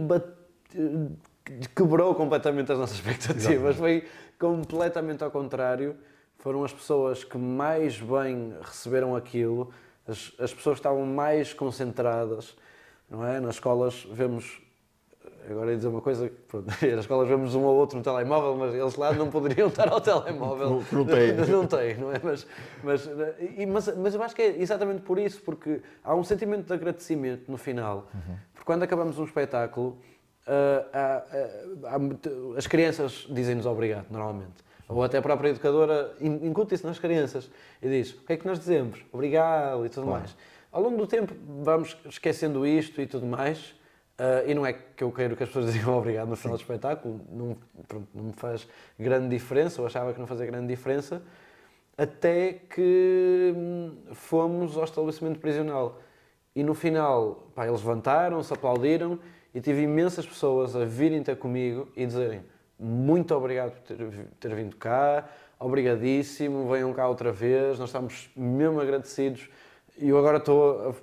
quebrou 1.74 2.14
completamente 2.14 2.70
as 2.72 2.78
nossas 2.78 2.96
expectativas. 3.00 3.76
Exatamente. 3.76 3.78
Foi 3.78 4.04
completamente 4.38 5.22
ao 5.24 5.30
contrário. 5.30 5.96
Foram 6.38 6.64
as 6.64 6.72
pessoas 6.72 7.22
que 7.22 7.38
mais 7.38 8.00
bem 8.00 8.54
receberam 8.62 9.14
aquilo, 9.14 9.72
as, 10.08 10.32
as 10.40 10.52
pessoas 10.52 10.74
que 10.74 10.80
estavam 10.80 11.06
mais 11.06 11.52
concentradas, 11.54 12.56
não 13.08 13.24
é? 13.24 13.38
Nas 13.38 13.54
escolas 13.56 14.04
vemos 14.10 14.60
agora 15.48 15.70
ia 15.70 15.76
dizer 15.76 15.88
uma 15.88 16.00
coisa, 16.00 16.30
pronto, 16.48 16.66
nas 16.82 16.82
escolas 17.00 17.28
vemos 17.28 17.54
um 17.54 17.62
ou 17.62 17.76
outro 17.76 17.96
no 17.98 18.02
telemóvel, 18.02 18.56
mas 18.56 18.74
eles 18.74 18.94
lá 18.96 19.12
não 19.12 19.28
poderiam 19.30 19.66
estar 19.68 19.88
ao 19.88 20.00
telemóvel. 20.00 20.82
Não- 20.90 20.98
não 21.00 21.04
têm. 21.06 21.32
não 21.34 21.66
tem, 21.66 21.96
não 21.96 22.12
é? 22.12 22.20
Mas, 22.22 22.46
mas, 22.82 23.10
e- 23.56 23.66
mas, 23.66 23.96
mas 23.96 24.14
eu 24.14 24.22
acho 24.22 24.34
que 24.34 24.42
é 24.42 24.60
exatamente 24.60 25.02
por 25.02 25.18
isso, 25.20 25.40
porque 25.42 25.80
há 26.02 26.14
um 26.14 26.24
sentimento 26.24 26.66
de 26.66 26.72
agradecimento 26.72 27.50
no 27.50 27.56
final. 27.56 28.08
Porque 28.52 28.64
quando 28.66 28.82
acabamos 28.84 29.18
um 29.18 29.24
espetáculo, 29.24 29.98
muito- 31.98 32.54
as 32.56 32.66
crianças 32.66 33.26
dizem-nos 33.30 33.66
obrigado, 33.66 34.06
normalmente. 34.10 34.62
Ou 34.88 35.02
até 35.02 35.18
a 35.18 35.22
própria 35.22 35.48
educadora 35.50 36.12
in- 36.20 36.46
incute 36.48 36.74
isso 36.74 36.86
nas 36.86 36.98
crianças 36.98 37.50
e 37.80 37.88
diz: 37.88 38.12
o 38.12 38.24
que 38.26 38.32
é 38.34 38.36
que 38.36 38.46
nós 38.46 38.58
dizemos? 38.58 39.00
Obrigado 39.12 39.86
e 39.86 39.88
tudo 39.88 40.04
Claro. 40.06 40.20
mais. 40.20 40.36
Ao 40.70 40.82
longo 40.82 40.96
do 40.96 41.06
tempo 41.06 41.34
vamos 41.62 41.96
esquecendo 42.06 42.66
isto 42.66 43.00
e 43.00 43.06
tudo 43.06 43.26
mais. 43.26 43.74
ah, 44.18 44.44
e 44.46 44.54
não 44.54 44.64
é 44.66 44.72
que 44.74 45.02
eu 45.02 45.10
quero 45.10 45.34
que 45.34 45.42
as 45.42 45.48
pessoas 45.48 45.72
digam 45.72 45.96
obrigado 45.96 46.28
no 46.28 46.36
final 46.36 46.56
do 46.56 46.60
espetáculo, 46.60 47.20
não, 47.30 47.56
pronto, 47.88 48.06
não 48.14 48.24
me 48.24 48.32
faz 48.34 48.68
grande 48.98 49.28
diferença, 49.28 49.80
eu 49.80 49.86
achava 49.86 50.12
que 50.12 50.20
não 50.20 50.26
fazia 50.26 50.44
grande 50.46 50.66
diferença, 50.68 51.22
até 51.96 52.52
que 52.52 53.52
hum, 53.56 53.96
fomos 54.12 54.76
ao 54.76 54.84
estabelecimento 54.84 55.40
prisional. 55.40 55.98
E 56.54 56.62
no 56.62 56.74
final, 56.74 57.48
pá, 57.54 57.66
eles 57.66 57.80
levantaram-se, 57.80 58.52
aplaudiram 58.52 59.18
e 59.54 59.60
tive 59.60 59.82
imensas 59.82 60.26
pessoas 60.26 60.74
a 60.74 60.84
virem 60.84 61.22
ter 61.22 61.36
comigo 61.36 61.88
e 61.96 62.06
dizerem 62.06 62.42
muito 62.78 63.34
obrigado 63.34 63.72
por 63.72 63.80
ter, 63.82 64.26
ter 64.40 64.54
vindo 64.54 64.76
cá, 64.76 65.28
obrigadíssimo, 65.58 66.68
venham 66.68 66.92
cá 66.92 67.08
outra 67.08 67.30
vez, 67.30 67.78
nós 67.78 67.90
estamos 67.90 68.30
mesmo 68.34 68.80
agradecidos. 68.80 69.48
E 69.98 70.08
eu 70.08 70.18
agora 70.18 70.38
estou 70.38 70.96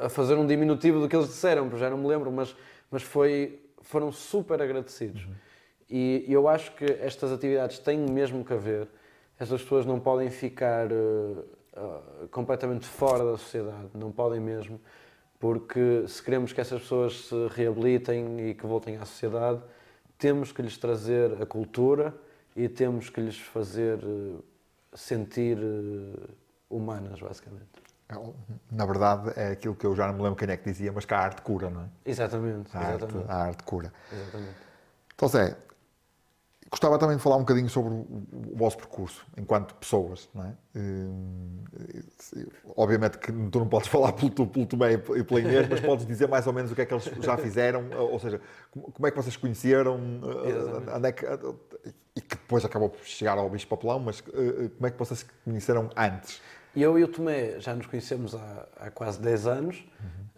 a, 0.00 0.06
a 0.06 0.08
fazer 0.08 0.34
um 0.34 0.46
diminutivo 0.46 1.00
do 1.00 1.08
que 1.08 1.14
eles 1.14 1.28
disseram, 1.28 1.68
porque 1.68 1.78
já 1.78 1.88
não 1.88 1.98
me 1.98 2.08
lembro, 2.08 2.32
mas, 2.32 2.56
mas 2.90 3.02
foi, 3.02 3.60
foram 3.82 4.10
super 4.10 4.60
agradecidos. 4.60 5.28
E 5.88 6.24
eu 6.26 6.48
acho 6.48 6.72
que 6.74 6.84
estas 6.84 7.30
atividades 7.30 7.78
têm 7.78 7.98
mesmo 7.98 8.44
que 8.44 8.52
haver. 8.52 8.88
Estas 9.38 9.62
pessoas 9.62 9.86
não 9.86 10.00
podem 10.00 10.30
ficar 10.30 10.90
eh, 10.90 11.44
ah, 11.76 12.00
completamente 12.30 12.86
fora 12.86 13.24
da 13.24 13.36
sociedade, 13.36 13.90
não 13.94 14.10
podem 14.10 14.40
mesmo, 14.40 14.80
porque 15.44 16.06
se 16.08 16.22
queremos 16.22 16.54
que 16.54 16.60
essas 16.62 16.80
pessoas 16.80 17.26
se 17.26 17.48
reabilitem 17.48 18.48
e 18.48 18.54
que 18.54 18.66
voltem 18.66 18.96
à 18.96 19.04
sociedade, 19.04 19.60
temos 20.16 20.52
que 20.52 20.62
lhes 20.62 20.78
trazer 20.78 21.42
a 21.42 21.44
cultura 21.44 22.14
e 22.56 22.66
temos 22.66 23.10
que 23.10 23.20
lhes 23.20 23.38
fazer 23.38 23.98
eh, 24.02 24.38
sentir 24.94 25.58
eh, 25.58 26.30
humanas, 26.70 27.20
basicamente. 27.20 27.68
Na 28.72 28.86
verdade, 28.86 29.34
é 29.36 29.48
aquilo 29.48 29.74
que 29.74 29.84
eu 29.84 29.94
já 29.94 30.06
não 30.06 30.14
me 30.14 30.22
lembro 30.22 30.36
quem 30.36 30.48
é 30.48 30.56
que 30.56 30.64
dizia, 30.64 30.90
mas 30.90 31.04
que 31.04 31.12
a 31.12 31.18
arte 31.18 31.42
cura, 31.42 31.68
não 31.68 31.82
é? 31.82 31.86
Exatamente, 32.06 32.74
A 32.74 32.80
arte, 32.80 33.04
exatamente. 33.04 33.30
a 33.30 33.36
arte 33.36 33.62
cura. 33.64 33.92
exatamente. 34.10 34.56
Então, 35.14 35.28
Zé, 35.28 35.56
gostava 36.74 36.98
também 36.98 37.16
de 37.16 37.22
falar 37.22 37.36
um 37.36 37.40
bocadinho 37.40 37.68
sobre 37.68 37.92
o, 37.94 38.56
vosso 38.56 38.76
percurso, 38.76 39.24
enquanto 39.36 39.74
pessoas, 39.76 40.28
não 40.34 40.44
é? 40.44 40.52
Eh, 40.74 42.46
obviamente 42.76 43.18
que 43.18 43.32
tu 43.50 43.58
não 43.58 43.68
podes 43.68 43.88
falar 43.88 44.12
pelo, 44.12 44.30
tu- 44.30 44.46
pelo 44.46 44.66
Tomé 44.66 44.94
e 44.94 44.98
pela 44.98 45.40
Inês, 45.40 45.68
mas 45.68 45.80
podes 45.80 46.06
dizer 46.06 46.28
mais 46.28 46.46
ou 46.46 46.52
menos 46.52 46.72
o 46.72 46.74
que 46.74 46.82
é 46.82 46.86
que 46.86 46.92
eles 46.94 47.04
já 47.20 47.36
fizeram, 47.36 47.84
ou 47.96 48.18
seja, 48.18 48.40
como, 48.70 49.06
é 49.06 49.10
que 49.10 49.16
vocês 49.16 49.36
conheceram, 49.36 49.98
eh, 50.44 50.96
onde 50.96 51.08
é 51.08 51.12
que- 51.12 51.26
e 52.16 52.20
que 52.20 52.36
depois 52.36 52.64
acabou 52.64 52.88
por 52.90 53.04
chegar 53.04 53.38
ao 53.38 53.48
Bicho 53.48 53.66
Papelão, 53.66 53.98
mas 54.00 54.22
eh, 54.32 54.68
como 54.76 54.86
é 54.86 54.90
que 54.90 54.98
vocês 54.98 55.20
se 55.20 55.26
conheceram 55.44 55.90
antes? 55.96 56.40
Eu 56.76 56.98
e 56.98 57.04
o 57.04 57.08
Tomé 57.08 57.60
já 57.60 57.72
nos 57.74 57.86
conhecemos 57.86 58.34
há, 58.34 58.66
há 58.80 58.90
quase 58.90 59.20
10 59.20 59.46
anos. 59.46 59.84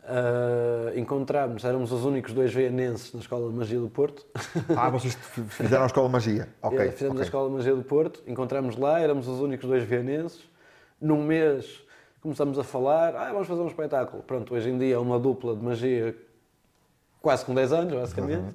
Ah, 0.09 0.93
encontramos, 0.95 1.65
éramos 1.65 1.91
os 1.91 2.05
únicos 2.05 2.33
dois 2.33 2.55
vienenses 2.55 3.13
na 3.13 3.19
Escola 3.19 3.51
de 3.51 3.57
Magia 3.57 3.81
do 3.81 3.89
Porto. 3.89 4.25
Ah, 4.77 4.89
vocês 4.89 5.15
fizeram 5.51 5.83
a 5.83 5.87
Escola 5.87 6.07
de 6.07 6.13
Magia. 6.13 6.49
Ok. 6.63 6.93
Fizemos 6.93 7.15
ok. 7.15 7.23
a 7.23 7.25
Escola 7.25 7.49
de 7.49 7.57
Magia 7.57 7.75
do 7.75 7.83
Porto, 7.83 8.23
encontramos 8.27 8.77
lá, 8.77 9.01
éramos 9.01 9.27
os 9.27 9.41
únicos 9.41 9.69
dois 9.69 9.83
vienenses. 9.83 10.49
Num 11.01 11.25
mês 11.25 11.83
começamos 12.21 12.57
a 12.57 12.63
falar, 12.63 13.17
ah, 13.17 13.33
vamos 13.33 13.49
fazer 13.49 13.61
um 13.61 13.67
espetáculo. 13.67 14.23
Pronto, 14.23 14.55
hoje 14.55 14.71
em 14.71 14.79
dia 14.79 14.95
é 14.95 14.99
uma 14.99 15.19
dupla 15.19 15.57
de 15.57 15.63
magia 15.63 16.17
quase 17.21 17.45
com 17.45 17.53
10 17.53 17.73
anos, 17.73 17.95
basicamente. 17.95 18.55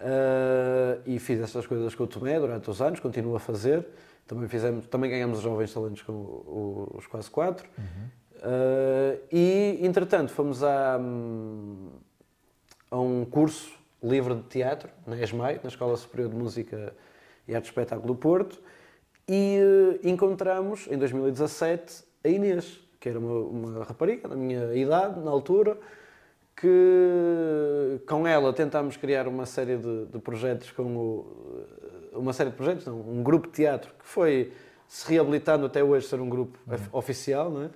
Ah, 0.00 0.98
e 1.06 1.20
fiz 1.20 1.40
estas 1.40 1.68
coisas 1.68 1.94
com 1.94 2.02
o 2.02 2.06
Tomé 2.08 2.40
durante 2.40 2.68
os 2.68 2.82
anos, 2.82 2.98
continuo 2.98 3.36
a 3.36 3.40
fazer. 3.40 3.86
Também, 4.26 4.48
fizemos, 4.48 4.86
também 4.86 5.08
ganhamos 5.08 5.38
os 5.38 5.44
Jovens 5.44 5.72
Talentos 5.72 6.02
com 6.02 6.88
os 6.94 7.06
quase 7.06 7.30
quatro. 7.30 7.68
Ah, 8.42 9.16
e, 9.30 9.78
entretanto, 9.82 10.32
fomos 10.32 10.62
a, 10.62 10.98
hum, 10.98 11.90
a 12.90 12.98
um 12.98 13.24
curso 13.24 13.78
livre 14.02 14.34
de 14.34 14.42
teatro, 14.44 14.88
na 15.06 15.20
ESMAI, 15.20 15.60
na 15.62 15.68
Escola 15.68 15.96
Superior 15.96 16.30
de 16.30 16.36
Música 16.36 16.94
e 17.46 17.54
Arte 17.54 17.64
de 17.64 17.70
Espetáculo 17.70 18.14
do 18.14 18.18
Porto, 18.18 18.58
e 19.28 19.58
eh, 20.02 20.08
encontramos, 20.08 20.88
em 20.90 20.96
2017, 20.96 22.02
a 22.24 22.28
Inês, 22.28 22.80
que 22.98 23.08
era 23.08 23.18
uma, 23.18 23.40
uma 23.40 23.84
rapariga 23.84 24.26
da 24.28 24.34
minha 24.34 24.74
idade, 24.74 25.20
na 25.20 25.30
altura, 25.30 25.78
que 26.56 28.00
com 28.06 28.26
ela 28.26 28.52
tentámos 28.52 28.96
criar 28.96 29.28
uma 29.28 29.46
série 29.46 29.76
de, 29.76 30.06
de 30.06 30.18
projetos 30.18 30.70
com 30.72 30.96
o, 30.96 31.66
uma 32.12 32.32
série 32.32 32.50
de 32.50 32.56
projetos, 32.56 32.86
não, 32.86 33.00
um 33.00 33.22
grupo 33.22 33.46
de 33.48 33.52
teatro 33.54 33.92
que 33.98 34.06
foi 34.06 34.52
se 34.88 35.08
reabilitando 35.10 35.66
até 35.66 35.82
hoje 35.84 36.06
ser 36.08 36.20
um 36.20 36.28
grupo 36.28 36.58
of- 36.66 36.88
oficial, 36.92 37.50
não 37.50 37.62
é? 37.64 37.70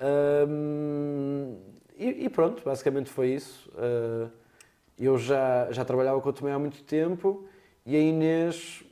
Ahm, 0.00 1.56
e, 1.96 2.24
e 2.24 2.28
pronto, 2.28 2.62
basicamente 2.64 3.10
foi 3.10 3.28
isso. 3.34 3.70
Ah, 3.76 4.28
eu 4.98 5.18
já, 5.18 5.70
já 5.72 5.84
trabalhava 5.84 6.20
com 6.20 6.28
o 6.28 6.32
Tomé 6.32 6.52
há 6.52 6.58
muito 6.58 6.82
tempo 6.84 7.46
e 7.84 7.96
a 7.96 7.98
Inês, 7.98 8.84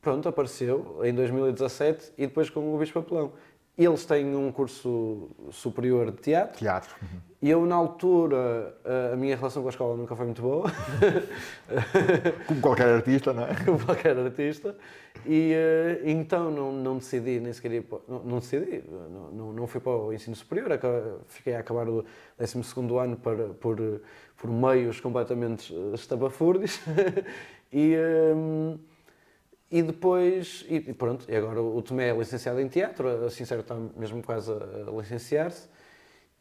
pronto, 0.00 0.28
apareceu 0.28 1.00
em 1.04 1.12
2017 1.12 2.12
e 2.16 2.26
depois 2.26 2.48
com 2.48 2.74
o 2.74 2.78
Bispo 2.78 3.02
Papelão. 3.02 3.32
Eles 3.76 4.04
têm 4.04 4.34
um 4.34 4.50
curso 4.50 5.30
superior 5.50 6.10
de 6.10 6.18
teatro 6.18 6.58
Teatro. 6.58 6.94
Uhum. 7.00 7.20
E 7.40 7.50
eu, 7.50 7.64
na 7.66 7.76
altura, 7.76 8.74
a- 8.84 9.16
minha 9.16 9.36
relação 9.36 9.62
com 9.62 9.68
a 9.68 9.70
escola 9.70 9.96
nunca 9.96 10.16
foi 10.16 10.24
muito 10.26 10.42
boa, 10.42 10.66
Como 12.46 12.60
qualquer 12.60 12.88
artista, 12.88 13.32
não 13.32 13.44
é? 13.44 13.54
como 13.64 13.78
qualquer 13.84 14.16
artista, 14.18 14.74
e 15.24 15.52
eh, 15.54 16.00
então 16.04 16.50
não, 16.50 16.72
não 16.72 16.98
decidi, 16.98 17.38
nem 17.38 17.52
sequer 17.52 17.84
não, 18.08 18.18
não 18.24 18.38
decidi, 18.40 18.82
não, 18.90 19.52
não, 19.52 19.66
fui 19.68 19.80
para 19.80 19.92
o 19.92 20.12
ensino 20.12 20.34
superior, 20.34 20.70
fiquei 21.28 21.54
a 21.54 21.60
acabar 21.60 21.88
o 21.88 22.04
12 22.36 22.98
ano 23.00 23.16
para, 23.16 23.48
por, 23.50 23.78
por 24.36 24.50
meios 24.50 24.98
completamente 25.00 25.72
eh, 25.72 25.94
estabafúrdios, 25.94 26.80
e, 27.72 27.94
eh, 27.94 28.78
e 29.70 29.82
depois, 29.82 30.64
e 30.68 30.80
pronto, 30.80 31.24
e 31.30 31.36
agora 31.36 31.62
o 31.62 31.80
Tomé 31.82 32.08
é 32.08 32.16
licenciado 32.16 32.58
em 32.60 32.68
teatro, 32.68 33.26
a 33.26 33.30
Sincero 33.30 33.60
está 33.60 33.76
mesmo 33.96 34.22
quase 34.24 34.50
a 34.50 34.90
licenciar-se, 34.90 35.68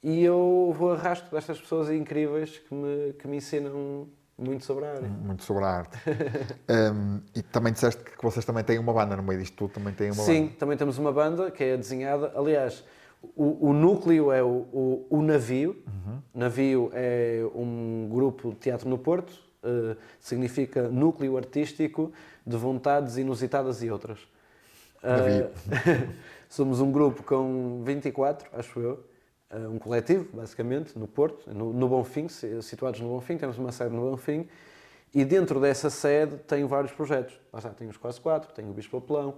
e 0.04 0.24
eu 0.24 0.74
vou 0.78 0.94
a 0.94 0.98
rastro 0.98 1.32
destas 1.32 1.60
pessoas 1.60 1.90
incríveis 1.90 2.58
que 2.58 2.74
me, 2.74 3.14
que 3.14 3.28
me 3.28 3.38
ensinam 3.38 4.08
muito 4.38 4.64
sobre 4.66 4.86
a 4.86 4.92
área. 4.92 5.08
Muito 5.08 5.44
sobre 5.44 5.64
a 5.64 5.68
arte. 5.68 5.98
Hum, 6.70 7.22
e 7.34 7.42
também 7.42 7.72
disseste 7.72 8.04
que 8.04 8.22
vocês 8.22 8.44
também 8.44 8.64
têm 8.64 8.78
uma 8.78 8.94
banda 8.94 9.16
no 9.16 9.24
meio 9.24 9.40
disto 9.40 9.56
tudo, 9.56 9.72
também 9.72 9.94
têm 9.94 10.12
uma 10.12 10.24
Sim, 10.24 10.44
banda. 10.44 10.56
também 10.60 10.78
temos 10.78 10.98
uma 10.98 11.12
banda 11.12 11.50
que 11.50 11.64
é 11.64 11.78
desenhada. 11.78 12.32
Aliás, 12.36 12.84
o, 13.36 13.70
o 13.70 13.74
núcleo 13.74 14.32
é 14.32 14.44
o, 14.44 14.68
o, 14.72 15.08
o 15.10 15.22
Navio. 15.22 15.82
Navio 16.34 16.92
é 16.94 17.42
um 17.56 18.08
grupo 18.12 18.50
de 18.50 18.58
teatro 18.58 18.88
no 18.88 18.98
Porto, 18.98 19.34
eh, 19.64 19.96
significa 20.20 20.88
Núcleo 20.88 21.36
Artístico 21.38 22.12
de 22.46 22.56
Vontades 22.56 23.18
Inusitadas 23.18 23.82
e 23.82 23.90
Outras. 23.90 24.20
Navio. 25.02 25.50
Eh, 25.72 26.08
somos 26.48 26.80
um 26.80 26.92
grupo 26.92 27.24
com 27.24 27.82
24, 27.84 28.50
acho 28.54 28.80
eu, 28.80 29.04
um 29.52 29.80
coletivo, 29.80 30.28
basicamente, 30.34 30.98
no 30.98 31.08
Porto, 31.08 31.52
no, 31.54 31.72
no 31.72 31.88
Bonfim, 31.88 32.28
si- 32.28 32.62
situados 32.62 33.00
no 33.00 33.08
Bonfim, 33.10 33.38
temos 33.38 33.58
uma 33.58 33.72
sede 33.72 33.96
no 33.96 34.10
Bonfim, 34.10 34.48
e 35.14 35.24
dentro 35.24 35.60
dessa 35.60 35.90
sede 35.90 36.38
tem 36.40 36.66
vários 36.66 36.92
projetos. 36.92 37.40
Lá 37.52 37.60
está, 37.60 37.74
os 37.86 37.98
Quase 37.98 38.20
Quatro, 38.20 38.52
tem 38.54 38.70
o 38.70 38.74
Bispo 38.74 38.98
Apelão, 38.98 39.36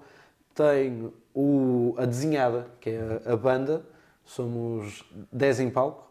tem 0.56 1.14
o, 1.34 1.94
a 1.98 2.06
Desenhada, 2.06 2.68
que 2.80 2.90
é 2.90 3.22
a, 3.26 3.34
a 3.34 3.38
banda, 3.38 3.86
somos 4.26 5.06
10 5.32 5.60
em 5.62 5.70
palco. 5.70 6.09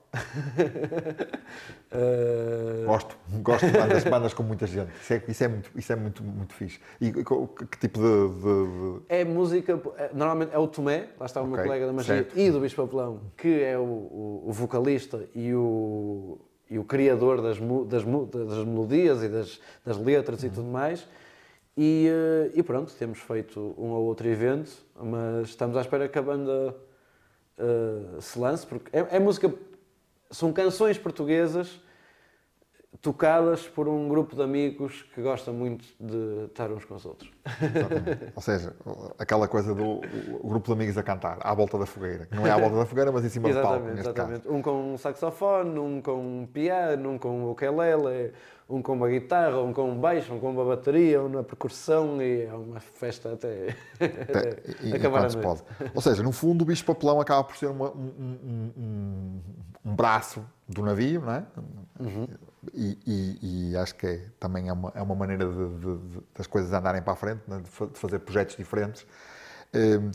Eh, 1.90 2.84
Gosto, 2.86 3.16
gosto 3.42 3.66
de 3.66 3.72
bandas, 3.72 4.04
bandas 4.04 4.34
com 4.34 4.42
muita 4.42 4.66
gente. 4.66 4.90
Isso 5.00 5.12
é, 5.12 5.22
isso 5.28 5.44
é, 5.44 5.48
muito, 5.48 5.70
isso 5.76 5.92
é 5.92 5.96
muito, 5.96 6.22
muito 6.22 6.54
fixe. 6.54 6.80
E 7.00 7.12
que, 7.12 7.22
que 7.24 7.78
tipo 7.78 7.98
de, 8.00 8.34
de- 8.34 8.40
de- 8.40 9.02
É 9.08 9.24
música, 9.24 9.80
é- 9.96 10.10
normalmente 10.14 10.54
é 10.54 10.58
o 10.58 10.66
Tomé, 10.66 11.08
lá 11.18 11.26
está 11.26 11.40
o 11.42 11.44
meu 11.46 11.54
Ok, 11.54 11.64
colega 11.64 11.86
da 11.86 11.92
magia, 11.92 12.14
certo. 12.16 12.38
e 12.38 12.50
do 12.50 12.60
Bispo 12.60 12.82
Apelão, 12.82 13.20
que 13.36 13.62
é 13.62 13.76
o, 13.78 13.82
o- 13.82 14.44
o 14.46 14.52
vocalista 14.52 15.24
e 15.34 15.52
o, 15.54 16.38
e 16.70 16.78
o 16.78 16.84
criador 16.84 17.40
das, 17.42 17.58
das, 17.58 18.04
das 18.04 18.64
melodias 18.64 19.22
e 19.22 19.28
das, 19.28 19.60
das 19.84 19.98
letras 19.98 20.42
Uhum. 20.42 20.48
e 20.48 20.50
tudo 20.50 20.68
mais. 20.68 21.06
E, 21.76 22.08
eh, 22.08 22.50
e 22.54 22.62
pronto, 22.62 22.92
temos 22.94 23.18
feito 23.20 23.74
um 23.78 23.90
ou 23.90 24.04
outro 24.06 24.26
evento, 24.28 24.70
mas 25.00 25.48
estamos 25.48 25.76
à 25.76 25.80
espera 25.80 26.08
que 26.08 26.18
a 26.18 26.22
banda 26.22 26.74
eh, 27.56 28.20
se 28.20 28.38
lance, 28.38 28.66
porque 28.66 28.88
é, 28.96 29.06
é 29.16 29.20
música, 29.20 29.52
são 30.30 30.52
canções 30.52 30.98
portuguesas 30.98 31.80
tocadas 33.02 33.68
por 33.68 33.86
um 33.86 34.08
grupo 34.08 34.34
de 34.34 34.42
amigos 34.42 35.02
que 35.14 35.20
gosta 35.22 35.52
muito 35.52 35.84
de 36.00 36.46
estar 36.46 36.70
uns 36.72 36.84
com 36.84 36.94
os 36.94 37.04
outros. 37.04 37.30
Exatamente. 37.62 38.32
Ou 38.34 38.42
seja, 38.42 38.74
aquela 39.18 39.46
coisa 39.46 39.74
do 39.74 40.00
grupo 40.42 40.66
de 40.66 40.72
amigos 40.72 40.96
a 40.98 41.02
cantar, 41.02 41.38
à 41.40 41.54
volta 41.54 41.78
da 41.78 41.86
fogueira. 41.86 42.26
Não 42.30 42.46
é 42.46 42.50
à 42.50 42.58
volta 42.58 42.76
da 42.76 42.86
fogueira, 42.86 43.12
mas 43.12 43.24
em 43.24 43.28
cima 43.28 43.50
do 43.52 43.60
palco, 43.60 43.84
neste 43.86 44.00
exatamente. 44.00 44.40
caso. 44.42 44.54
Um 44.54 44.62
com 44.62 44.94
um 44.94 44.98
saxofone, 44.98 45.78
um 45.78 46.00
com 46.02 46.40
um 46.40 46.46
piano, 46.46 47.10
um 47.10 47.18
com 47.18 47.28
um 47.30 47.50
ukulele, 47.50 48.32
um 48.68 48.82
com 48.82 48.92
uma 48.94 49.08
guitarra, 49.08 49.60
um 49.60 49.72
com 49.72 49.90
um 49.90 49.98
baixo, 50.00 50.32
um 50.34 50.40
com 50.40 50.50
uma 50.50 50.64
bateria, 50.64 51.22
um 51.22 51.28
na 51.28 51.42
percussão 51.42 52.20
e 52.20 52.42
é 52.46 52.52
uma 52.52 52.80
festa 52.80 53.32
até, 53.34 53.76
Até- 54.00 54.56
e- 54.82 54.94
acabar 54.94 55.18
a 55.18 55.22
noite. 55.28 55.38
pode. 55.38 55.62
Ou 55.94 56.00
seja, 56.02 56.22
no 56.22 56.32
fundo, 56.32 56.62
o 56.62 56.64
bicho 56.64 56.84
papelão 56.84 57.20
acaba 57.20 57.44
por 57.44 57.56
ser 57.56 57.66
uma- 57.66 57.90
um, 57.92 58.12
um- 58.18 58.72
um- 58.76 59.40
um 59.84 59.94
braço 59.94 60.42
do 60.68 60.82
navio, 60.82 61.20
não 61.22 61.32
é? 61.32 61.44
Uhum. 62.00 62.28
E, 62.74 62.98
e- 63.06 63.70
e 63.70 63.76
acho 63.76 63.94
que 63.94 64.06
é- 64.06 64.26
também 64.40 64.68
é 64.68 64.72
uma, 64.72 64.92
é 64.94 65.00
uma 65.02 65.14
maneira 65.14 65.46
de- 65.46 65.78
de- 65.78 65.98
de- 66.08 66.20
das 66.36 66.46
coisas 66.46 66.72
andarem 66.72 67.00
para 67.02 67.12
a 67.12 67.16
frente, 67.16 67.40
né? 67.46 67.58
de, 67.60 67.68
fa- 67.70 67.86
de 67.86 67.98
fazer 67.98 68.18
projetos 68.20 68.56
diferentes. 68.56 69.06
Hum, 69.74 70.10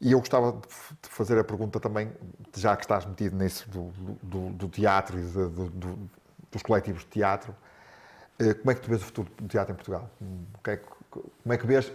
e 0.00 0.12
eu 0.12 0.18
gostava 0.20 0.52
de 0.52 1.08
fazer 1.08 1.38
a 1.38 1.44
pergunta 1.44 1.80
também, 1.80 2.12
já 2.56 2.76
que 2.76 2.84
estás 2.84 3.04
metido 3.04 3.36
nisso 3.36 3.68
do, 3.68 3.90
do- 4.22 4.50
do 4.50 4.68
teatro 4.68 5.18
e 5.18 5.22
do- 5.22 5.48
do- 5.70 6.10
dos 6.52 6.62
coletivos 6.62 7.02
de 7.02 7.08
teatro, 7.08 7.54
eh, 8.38 8.54
como 8.54 8.70
é 8.70 8.74
que 8.76 8.80
tu 8.80 8.88
vês 8.88 9.02
o 9.02 9.04
futuro 9.04 9.28
do 9.36 9.48
teatro 9.48 9.72
em 9.72 9.76
Portugal? 9.76 10.08
Hum, 10.22 10.44
o 10.54 10.58
que 10.62 10.70
é 10.70 10.76
que- 10.76 10.84
como 11.10 11.52
é 11.52 11.58
que 11.58 11.66
vês 11.66 11.90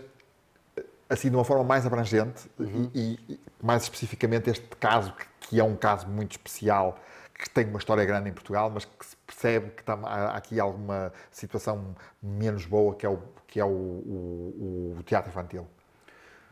assim 1.09 1.29
de 1.29 1.35
uma 1.35 1.45
forma 1.45 1.63
mais 1.63 1.85
abrangente 1.85 2.49
Uhum. 2.59 2.89
e, 2.93 3.19
e 3.29 3.39
mais 3.61 3.83
especificamente 3.83 4.49
este 4.49 4.67
caso 4.77 5.13
que, 5.13 5.25
que 5.47 5.59
é 5.59 5.63
um 5.63 5.75
caso 5.75 6.07
muito 6.07 6.31
especial 6.31 6.97
que 7.37 7.49
tem 7.49 7.65
uma 7.67 7.77
história 7.77 8.03
grande 8.05 8.29
em 8.29 8.33
Portugal 8.33 8.69
mas 8.69 8.83
que 8.85 9.05
se 9.05 9.15
percebe 9.43 9.71
que 9.71 9.83
tam- 9.83 10.05
há 10.05 10.27
aqui 10.37 10.59
alguma 10.59 11.11
situação 11.29 11.95
menos 12.21 12.65
boa 12.65 12.95
que 12.95 13.05
é 13.05 13.09
o 13.09 13.19
que 13.45 13.59
é 13.59 13.65
o, 13.65 13.67
o- 13.69 14.95
o 14.99 15.03
teatro 15.03 15.29
infantil 15.29 15.67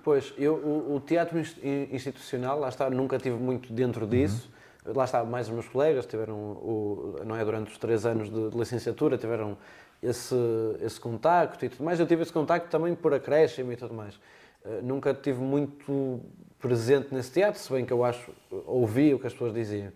Pois, 0.04 0.34
eu, 0.38 0.56
o, 0.56 0.96
o 0.96 1.00
teatro 1.00 1.38
ins- 1.40 1.58
in- 1.64 1.88
institucional, 1.92 2.60
lá 2.60 2.70
está, 2.70 2.90
nunca 2.90 3.20
tive 3.20 3.36
muito 3.38 3.72
dentro 3.72 4.08
disso. 4.08 4.52
Lá 4.84 5.04
está, 5.04 5.24
mais 5.24 5.46
os 5.48 5.54
meus 5.54 5.68
colegas 5.70 6.08
tiveram, 6.08 6.36
o, 6.36 7.18
não 7.24 7.36
é, 7.36 7.46
durante 7.46 7.72
os 7.72 7.78
três 7.78 8.04
anos 8.04 8.28
de, 8.32 8.50
de 8.50 8.58
licenciatura, 8.58 9.16
tiveram 9.16 9.56
esse, 10.02 10.36
esse 10.82 11.00
contacto 11.00 11.64
e 11.64 11.70
tudo 11.70 11.84
mais. 11.84 12.00
Eu 12.00 12.08
tive 12.08 12.24
esse 12.24 12.34
contacto 12.34 12.68
também 12.68 12.96
por 12.96 13.14
acréscimo 13.14 13.72
e 13.74 13.76
tudo 13.78 13.94
mais. 13.94 14.20
Eh, 14.66 14.80
nunca 14.82 15.14
tive 15.14 15.40
muito 15.40 16.20
presente 16.60 17.14
nesse 17.14 17.32
teatro, 17.34 17.60
se 17.62 17.72
bem 17.72 17.86
que 17.86 17.94
eu 17.94 18.04
acho, 18.04 18.32
ouvi 18.66 19.14
o 19.14 19.20
que 19.20 19.28
as 19.28 19.34
pessoas 19.34 19.54
diziam. 19.54 19.92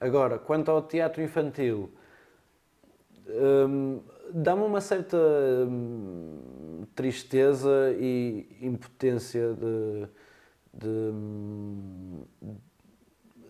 Agora, 0.00 0.38
quanto 0.38 0.70
ao 0.70 0.80
teatro 0.82 1.20
infantil, 1.20 1.90
Hum, 3.66 4.00
dá-me 4.32 4.62
uma 4.62 4.80
certa 4.80 5.16
hum, 5.16 6.84
tristeza 6.94 7.94
e 7.98 8.46
impotência 8.60 9.54
de, 9.54 10.08
de, 10.74 10.88
hum, 10.88 12.24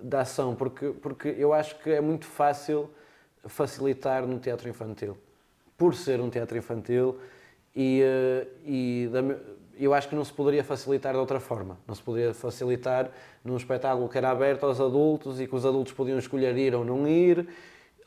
de 0.03 0.17
ação, 0.17 0.55
porque, 0.55 0.91
porque 1.03 1.35
eu 1.39 1.53
acho 1.53 1.79
que 1.81 1.91
é 1.91 2.01
muito 2.01 2.27
fácil 2.27 2.91
facilitar 3.47 4.27
no 4.27 4.39
teatro 4.39 4.69
infantil. 4.69 5.17
Por 5.77 5.95
ser 5.95 6.21
um 6.21 6.31
teatro 6.31 6.59
infantil, 6.59 7.19
e, 7.75 8.03
eh, 8.03 8.47
e 8.65 9.09
da 9.13 9.23
eu 9.79 9.95
acho 9.95 10.09
que 10.09 10.15
não 10.17 10.25
se 10.25 10.33
poderia 10.33 10.65
facilitar 10.65 11.13
de 11.13 11.21
outra 11.21 11.39
forma. 11.39 11.79
Não 11.87 11.95
se 11.95 12.03
poderia 12.03 12.35
facilitar 12.35 13.11
num 13.45 13.57
espetáculo 13.57 14.09
que 14.09 14.19
era 14.19 14.31
aberto 14.31 14.67
aos 14.67 14.81
adultos 14.81 15.41
e 15.41 15.47
que 15.47 15.55
os 15.55 15.65
adultos 15.65 15.93
podiam 15.93 16.19
escolher 16.19 16.57
ir 16.57 16.75
ou 16.75 16.85
não 16.85 17.07
ir. 17.07 17.47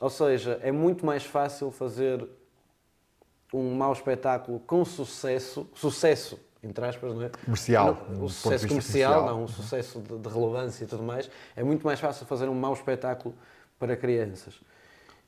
Ou 0.02 0.10
seja, 0.10 0.60
é 0.64 0.72
muito 0.72 1.06
mais 1.06 1.24
fácil 1.26 1.72
fazer 1.72 2.28
um 3.54 3.76
mau 3.76 3.92
espetáculo 3.94 4.60
com 4.62 4.84
sucesso, 4.86 5.70
sucesso, 5.76 6.40
entre 6.64 6.86
aspas, 6.86 7.14
não 7.14 7.24
é? 7.24 7.30
Comercial, 7.44 7.86
Não, 8.10 8.28
de 8.28 8.34
sucesso 8.34 8.68
comercial, 8.68 9.14
comercial. 9.14 9.26
não, 9.26 9.44
um 9.44 9.48
sucesso 9.48 10.00
de, 10.02 10.18
de 10.18 10.30
relevância 10.30 10.84
e 10.84 10.88
tudo 10.88 11.04
mais. 11.04 11.30
É 11.56 11.64
muito 11.64 11.86
mais 11.86 12.00
fácil 12.00 12.26
fazer 12.26 12.48
um 12.48 12.54
mau 12.56 12.74
espetáculo 12.74 13.36
para 13.80 13.96
crianças. 13.98 14.62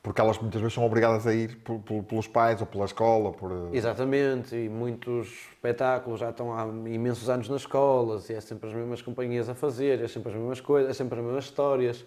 porque 0.02 0.20
elas 0.22 0.38
muitas 0.38 0.60
vezes 0.62 0.74
são 0.74 0.86
obrigadas 0.86 1.26
a 1.26 1.34
ir 1.34 1.58
por- 1.64 1.80
por- 1.80 2.04
pelos 2.04 2.28
pais 2.28 2.60
ou 2.62 2.68
pela 2.68 2.86
escola 2.86 3.32
por 3.32 3.52
Exatamente, 3.74 4.56
e 4.56 4.70
muitos 4.70 5.28
espetáculos 5.54 6.20
já 6.20 6.30
estão 6.30 6.54
há 6.54 6.64
imensos 6.66 7.30
anos 7.30 7.50
nas 7.50 7.62
escolas 7.62 8.30
e 8.30 8.34
é 8.34 8.42
sempre 8.42 8.70
as 8.70 8.76
mesmas 8.76 9.02
companhias 9.02 9.50
a 9.50 9.56
fazer, 9.56 10.02
é 10.02 10.08
sempre 10.08 10.30
as 10.30 10.36
mesmas 10.36 10.62
coisas, 10.62 10.92
é 10.92 10.94
sempre 10.94 11.18
as 11.20 11.26
mesmas 11.26 11.46
histórias. 11.46 12.06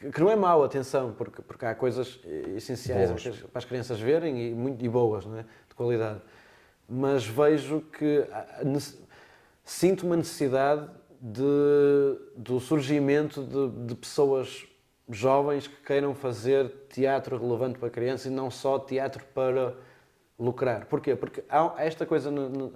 Que 0.00 0.20
não 0.20 0.30
é 0.30 0.36
mau, 0.36 0.62
atenção, 0.62 1.12
porque, 1.12 1.42
porque 1.42 1.64
há 1.66 1.74
coisas 1.74 2.20
essenciais 2.56 3.10
Boas. 3.10 3.40
para 3.50 3.58
as- 3.58 3.64
crianças 3.64 3.98
verem 3.98 4.50
e, 4.50 4.54
muito, 4.54 4.84
e 4.84 4.88
boas, 4.88 5.26
não 5.26 5.38
é? 5.38 5.42
de 5.68 5.74
qualidade. 5.74 6.20
Mas 6.88 7.26
vejo 7.26 7.80
que 7.80 8.24
sinto 9.64 10.06
uma 10.06 10.16
necessidade 10.16 10.88
de, 11.20 11.42
do 12.36 12.60
surgimento 12.60 13.42
de, 13.42 13.86
de 13.86 13.94
pessoas 13.96 14.64
jovens 15.10 15.66
que 15.66 15.76
queiram 15.82 16.14
fazer 16.14 16.68
teatro 16.90 17.36
relevante 17.36 17.78
para 17.78 17.90
crianças 17.90 18.26
e 18.26 18.30
não 18.30 18.50
só 18.50 18.78
teatro 18.78 19.24
para 19.34 19.74
lucrar. 20.38 20.86
Porquê? 20.86 21.16
Porque 21.16 21.42
há 21.48 21.74
esta 21.78 22.06
coisa 22.06 22.30
no- 22.30 22.48
no- 22.48 22.72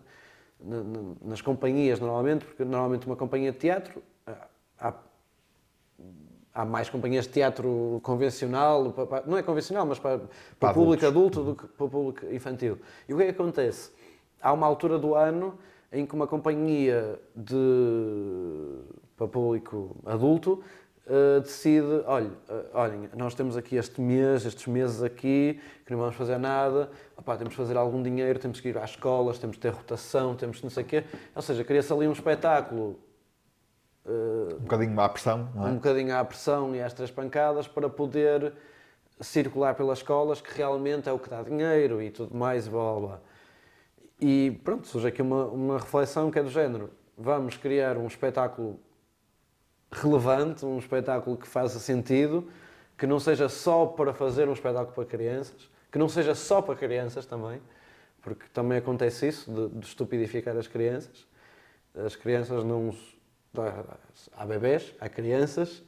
na- 0.60 1.14
nas 1.22 1.40
companhias, 1.40 2.00
normalmente, 2.00 2.44
porque 2.44 2.64
normalmente 2.64 3.06
uma 3.06 3.16
companhia 3.16 3.52
de 3.52 3.58
teatro, 3.58 4.02
há, 4.78 4.94
há 6.54 6.64
mais 6.64 6.88
companhias 6.90 7.26
de 7.26 7.32
teatro 7.32 8.00
convencional, 8.02 8.92
pa- 8.92 9.06
pa- 9.06 9.22
não 9.26 9.36
é 9.38 9.42
convencional, 9.42 9.86
mas 9.86 9.98
para, 9.98 10.18
para, 10.18 10.28
Para 10.60 10.70
o 10.70 10.74
público 10.74 11.06
adultos. 11.06 11.38
adulto 11.38 11.42
do 11.44 11.54
que 11.68 11.76
para 11.76 11.86
o 11.86 11.88
público 11.88 12.26
infantil. 12.34 12.78
E 13.08 13.14
o 13.14 13.16
que 13.16 13.22
é 13.22 13.26
que 13.26 13.32
acontece? 13.40 13.90
Há 14.40 14.52
uma 14.52 14.66
altura 14.66 14.98
do 14.98 15.14
ano 15.14 15.58
em 15.92 16.04
que 16.06 16.14
uma 16.14 16.26
companhia 16.26 17.18
de 17.76 18.78
para 19.16 19.28
público 19.28 19.96
adulto 20.06 20.62
eh, 21.06 21.40
decide, 21.40 22.02
olha, 22.06 22.30
eh, 22.48 22.64
olhem, 22.74 23.08
nós 23.16 23.34
temos 23.34 23.56
aqui 23.56 23.76
este 23.76 24.00
mês, 24.00 24.44
estes 24.46 24.66
meses 24.66 25.02
aqui, 25.02 25.60
que 25.84 25.92
não 25.92 25.98
vamos 25.98 26.14
fazer 26.16 26.38
nada, 26.38 26.90
opá, 27.16 27.36
temos 27.36 27.52
que 27.54 27.56
fazer 27.60 27.76
algum 27.76 28.02
dinheiro, 28.02 28.38
temos 28.38 28.60
que 28.60 28.68
ir 28.68 28.78
às 28.78 28.90
escolas, 28.90 29.38
temos 29.38 29.56
que 29.56 29.62
ter 29.62 29.70
rotação, 29.72 30.34
temos 30.34 30.58
que 30.58 30.62
não 30.64 30.70
sei 30.70 30.82
o 30.82 30.86
quê. 30.86 31.04
Ou 31.34 31.42
seja, 31.42 31.62
cria-se 31.64 31.92
ali 31.92 32.06
um 32.08 32.12
espetáculo 32.12 32.98
eh, 34.06 34.54
um 34.54 34.60
bocadinho 34.60 35.00
à 35.00 35.08
pressão 35.08 35.48
não 35.54 35.66
é? 35.66 35.70
um 35.70 35.74
bocadinho 35.74 36.16
à 36.16 36.24
pressão 36.24 36.74
e 36.74 36.80
às 36.80 36.92
três 36.92 37.10
pancadas 37.10 37.68
para 37.68 37.88
poder 37.88 38.52
circular 39.20 39.74
pelas 39.74 39.98
escolas, 39.98 40.40
que 40.40 40.56
realmente 40.56 41.08
é 41.08 41.12
o 41.12 41.18
que 41.18 41.30
dá 41.30 41.42
dinheiro 41.42 42.02
e 42.02 42.10
tudo 42.10 42.36
mais, 42.36 42.66
blá 42.66 42.92
blá 42.92 43.00
blá. 43.00 43.20
E 44.20 44.60
pronto, 44.64 44.86
surge 44.86 45.08
aqui 45.08 45.22
uma, 45.22 45.46
uma 45.46 45.78
reflexão 45.78 46.30
que 46.30 46.38
é 46.38 46.42
do 46.42 46.50
género: 46.50 46.90
vamos 47.16 47.56
criar 47.56 47.96
um 47.96 48.06
espetáculo 48.06 48.78
relevante, 49.90 50.64
um 50.64 50.78
espetáculo 50.78 51.36
que 51.36 51.46
faça 51.46 51.78
sentido, 51.78 52.48
que 52.96 53.06
não 53.06 53.20
seja 53.20 53.48
só 53.48 53.86
para 53.86 54.14
fazer 54.14 54.48
um 54.48 54.52
espetáculo 54.52 54.94
para 54.94 55.04
crianças, 55.04 55.70
que 55.90 55.98
não 55.98 56.08
seja 56.08 56.34
só 56.34 56.62
para 56.62 56.74
crianças 56.74 57.26
também, 57.26 57.60
porque 58.22 58.46
também 58.52 58.78
acontece 58.78 59.28
isso, 59.28 59.50
de, 59.50 59.78
de 59.80 59.86
estupidificar 59.86 60.56
as 60.56 60.66
crianças. 60.66 61.26
As 61.94 62.16
crianças 62.16 62.64
não. 62.64 62.94
Há 64.36 64.46
bebés, 64.46 64.94
há 64.98 65.08
crianças, 65.08 65.82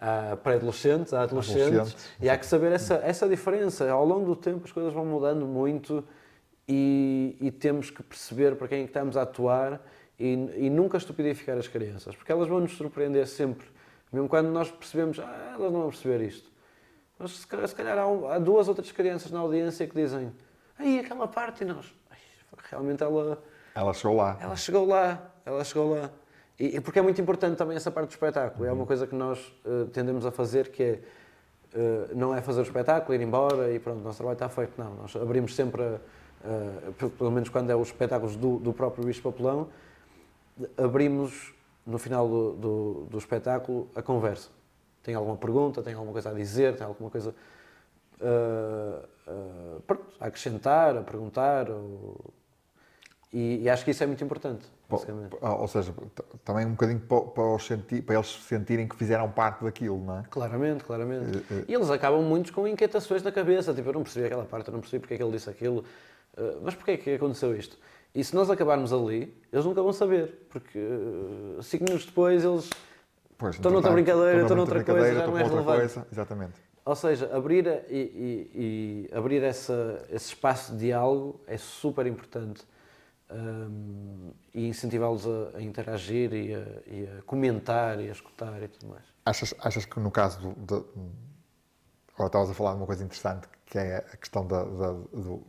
há 0.00 0.36
pré-adolescentes, 0.42 1.14
há 1.14 1.22
adolescentes, 1.22 1.66
Adolescentes. 1.68 2.10
e 2.20 2.28
há 2.28 2.36
que 2.36 2.44
saber 2.44 2.72
essa, 2.72 2.94
essa 2.96 3.28
diferença. 3.28 3.88
Ao 3.90 4.04
longo 4.04 4.26
do 4.26 4.36
tempo 4.36 4.64
as 4.64 4.72
coisas 4.72 4.92
vão 4.92 5.04
mudando 5.04 5.46
muito 5.46 6.04
e, 6.68 7.36
e 7.40 7.50
temos 7.52 7.90
que 7.90 8.02
perceber 8.02 8.56
para 8.56 8.66
quem 8.66 8.80
é 8.80 8.82
que 8.82 8.88
estamos 8.90 9.16
a 9.16 9.22
atuar 9.22 9.80
e, 10.18 10.32
e 10.56 10.70
nunca 10.70 10.96
estupidificar 10.96 11.56
as 11.56 11.68
crianças, 11.68 12.16
porque 12.16 12.32
elas 12.32 12.48
vão 12.48 12.60
nos 12.60 12.72
surpreender 12.76 13.26
sempre, 13.28 13.66
mesmo 14.12 14.28
quando 14.28 14.48
nós 14.48 14.70
percebemos, 14.70 15.18
ah, 15.20 15.52
elas 15.54 15.72
não 15.72 15.80
vão 15.82 15.90
perceber 15.90 16.20
isto. 16.22 16.50
Mas 17.18 17.30
se 17.30 17.46
calhar, 17.46 17.68
se 17.68 17.74
calhar 17.76 17.96
há, 17.96 18.08
um- 18.08 18.26
há 18.28 18.38
duas 18.40 18.66
outras 18.68 18.90
crianças 18.90 19.30
na 19.30 19.38
audiência 19.38 19.86
que 19.86 19.94
dizem, 19.94 20.32
aí 20.76 20.98
aquela 20.98 21.28
parte 21.28 21.62
e 21.62 21.64
nós, 21.66 21.86
"Ai, 22.10 22.18
realmente 22.70 23.02
ela, 23.04 23.40
ela 23.74 23.92
chegou 23.92 24.16
lá 24.16 24.36
ela 24.40 24.56
chegou 24.56 24.86
lá, 24.86 25.30
ela 25.46 25.64
chegou 25.64 25.94
lá. 25.94 26.10
E, 26.58 26.80
porque 26.80 26.98
é 26.98 27.02
muito 27.02 27.20
importante 27.20 27.56
também 27.56 27.76
essa 27.76 27.90
parte 27.90 28.08
do 28.08 28.12
espetáculo. 28.12 28.64
É 28.64 28.72
uma 28.72 28.86
coisa 28.86 29.06
que 29.06 29.14
nós 29.14 29.52
eh, 29.64 29.86
tendemos 29.92 30.24
a 30.24 30.30
fazer 30.30 30.68
que 30.70 30.82
é 30.82 31.00
eh, 31.74 32.08
não 32.14 32.32
é 32.34 32.40
fazer 32.40 32.60
o 32.60 32.62
espetáculo, 32.62 33.12
ir 33.14 33.20
embora 33.20 33.72
e 33.72 33.80
pronto, 33.80 34.00
o 34.00 34.04
nosso 34.04 34.18
trabalho 34.18 34.36
está 34.36 34.48
feito. 34.48 34.72
Não, 34.78 34.94
nós 34.94 35.16
abrimos 35.16 35.54
sempre, 35.56 35.82
a- 35.82 35.98
pelo- 36.96 37.30
menos 37.32 37.48
quando 37.48 37.70
é 37.70 37.74
os 37.76 37.88
espetáculos 37.88 38.36
do, 38.36 38.58
do 38.58 38.72
próprio 38.72 39.04
Bicho 39.04 39.20
Papelão, 39.22 39.68
abrimos 40.78 41.52
no 41.84 41.98
final 41.98 42.28
do, 42.28 42.52
do, 42.52 43.06
do 43.10 43.18
espetáculo 43.18 43.88
a 43.96 44.00
conversa. 44.02 44.50
Tem 45.02 45.14
alguma 45.16 45.36
pergunta, 45.36 45.82
tem 45.82 45.92
alguma 45.94 46.12
coisa 46.12 46.30
a 46.30 46.32
dizer, 46.32 46.76
tem 46.76 46.86
alguma 46.86 47.10
coisa 47.10 47.34
eh, 48.20 49.00
pronto, 49.86 50.04
a 50.20 50.26
acrescentar, 50.26 50.96
a 50.96 51.02
perguntar. 51.02 51.68
ou- 51.70 52.32
E, 53.36 53.62
e 53.64 53.68
acho 53.68 53.84
que 53.84 53.90
isso 53.90 54.00
é 54.00 54.06
muito 54.06 54.22
importante. 54.22 54.64
basicamente. 54.88 55.36
Ou 55.40 55.66
seja, 55.66 55.92
também 56.44 56.64
um 56.66 56.70
bocadinho 56.70 57.00
para, 57.00 57.20
para, 57.22 58.02
para 58.06 58.14
eles 58.14 58.28
sentirem 58.46 58.86
que 58.86 58.94
fizeram 58.94 59.28
parte 59.28 59.64
daquilo, 59.64 59.98
não 59.98 60.20
é? 60.20 60.22
Claramente, 60.30 60.84
claramente. 60.84 61.44
Eh, 61.50 61.64
E 61.66 61.74
eles 61.74 61.90
acabam 61.90 62.22
muitos 62.22 62.52
com 62.52 62.64
inquietações 62.68 63.24
na 63.24 63.32
cabeça, 63.32 63.74
tipo, 63.74 63.88
eu 63.88 63.92
não 63.94 64.04
percebi 64.04 64.26
aquela 64.26 64.44
parte, 64.44 64.68
eu 64.68 64.72
não 64.72 64.78
percebi 64.80 65.00
porque 65.00 65.14
é 65.14 65.16
que 65.16 65.22
ele 65.24 65.32
disse 65.32 65.50
aquilo, 65.50 65.84
eh, 66.36 66.58
mas 66.62 66.76
porquê 66.76 66.92
é 66.92 66.96
que 66.96 67.14
aconteceu 67.16 67.56
isto? 67.56 67.76
E 68.14 68.22
se 68.22 68.32
nós 68.36 68.48
acabarmos 68.48 68.92
ali, 68.92 69.36
eles 69.52 69.64
nunca 69.64 69.82
vão 69.82 69.92
saber, 69.92 70.46
porque 70.48 70.78
eh, 70.78 71.60
cinco 71.62 71.82
minutos 71.84 72.06
depois 72.06 72.44
eles... 72.44 72.70
Pois, 73.36 73.56
Estou 73.56 73.72
noutra 73.72 73.90
entretanto, 73.90 74.16
brincadeira, 74.16 74.42
estou 74.42 74.56
noutra 74.56 74.84
coisa, 74.84 75.12
já 75.14 75.26
não 75.26 75.36
é 75.38 75.42
relevante. 75.42 75.78
coisa, 75.78 76.06
exatamente. 76.12 76.52
Ou 76.84 76.94
seja, 76.94 77.36
abrir, 77.36 77.68
a- 77.68 77.80
e, 77.90 77.98
e- 78.54 79.08
e 79.10 79.16
abrir 79.16 79.42
essa, 79.42 80.04
esse 80.08 80.26
espaço 80.28 80.70
de 80.72 80.78
diálogo 80.78 81.40
é 81.48 81.56
super 81.56 82.06
importante 82.06 82.62
hum, 83.30 84.32
e 84.54 84.66
incentivá-los 84.68 85.26
a, 85.26 85.58
a 85.58 85.62
interagir 85.62 86.32
e 86.32 86.54
a, 86.54 86.58
e 86.86 87.18
a 87.18 87.22
comentar 87.22 88.00
e 88.00 88.08
a 88.08 88.12
escutar 88.12 88.62
e 88.62 88.68
tudo 88.68 88.88
mais. 88.88 89.04
Achas, 89.24 89.54
achas 89.60 89.84
que 89.84 89.98
no 90.00 90.10
caso 90.10 90.40
do, 90.40 90.52
do- 90.54 91.12
Agora 92.14 92.28
estavas 92.28 92.50
a 92.50 92.54
falar 92.54 92.70
de 92.72 92.76
uma 92.76 92.86
coisa 92.86 93.02
interessante, 93.02 93.48
que 93.66 93.76
é 93.76 93.96
a 93.96 94.16
questão 94.16 94.46
da, 94.46 94.62
da, 94.62 94.92
do- 94.92 95.42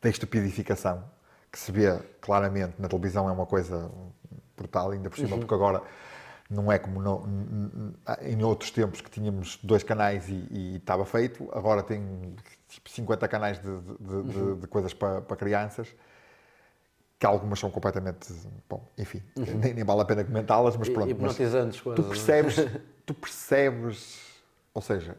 da 0.00 0.08
estupidificação, 0.08 1.04
que 1.50 1.58
se 1.58 1.70
vê 1.70 1.98
claramente 2.20 2.80
na 2.80 2.88
televisão 2.88 3.28
é 3.28 3.32
uma 3.32 3.44
coisa 3.46 3.90
brutal, 4.56 4.90
ainda 4.92 5.10
por 5.10 5.18
cima, 5.18 5.36
porque 5.38 5.52
agora 5.54 5.82
não 6.48 6.70
é 6.72 6.78
como 6.78 7.00
no- 7.00 7.94
em 8.22 8.42
outros 8.42 8.70
tempos 8.70 9.00
que 9.02 9.10
tínhamos 9.10 9.58
dois 9.62 9.82
canais 9.82 10.26
e, 10.28 10.76
estava 10.76 11.04
feito, 11.04 11.48
agora 11.52 11.82
tem 11.82 12.34
tipo 12.68 12.88
50 12.88 13.28
canais 13.28 13.58
de, 13.60 13.80
de- 13.80 13.98
de- 13.98 14.32
de- 14.32 14.60
de 14.62 14.66
coisas 14.66 14.94
para, 14.94 15.20
para 15.20 15.36
crianças, 15.36 15.88
que 17.22 17.26
algumas 17.26 17.60
são 17.60 17.70
completamente. 17.70 18.34
Bom, 18.68 18.84
enfim, 18.98 19.22
nem, 19.36 19.72
nem 19.74 19.84
vale 19.84 20.00
a 20.00 20.04
pena 20.04 20.24
comentá-las, 20.24 20.76
mas 20.76 20.88
pronto. 20.88 21.08
hipnotizantes 21.08 21.80
quase. 21.80 22.02
tu 22.02 22.08
percebes, 22.08 22.56
tu 23.06 23.14
percebes, 23.14 24.18
ou 24.74 24.82
seja, 24.82 25.16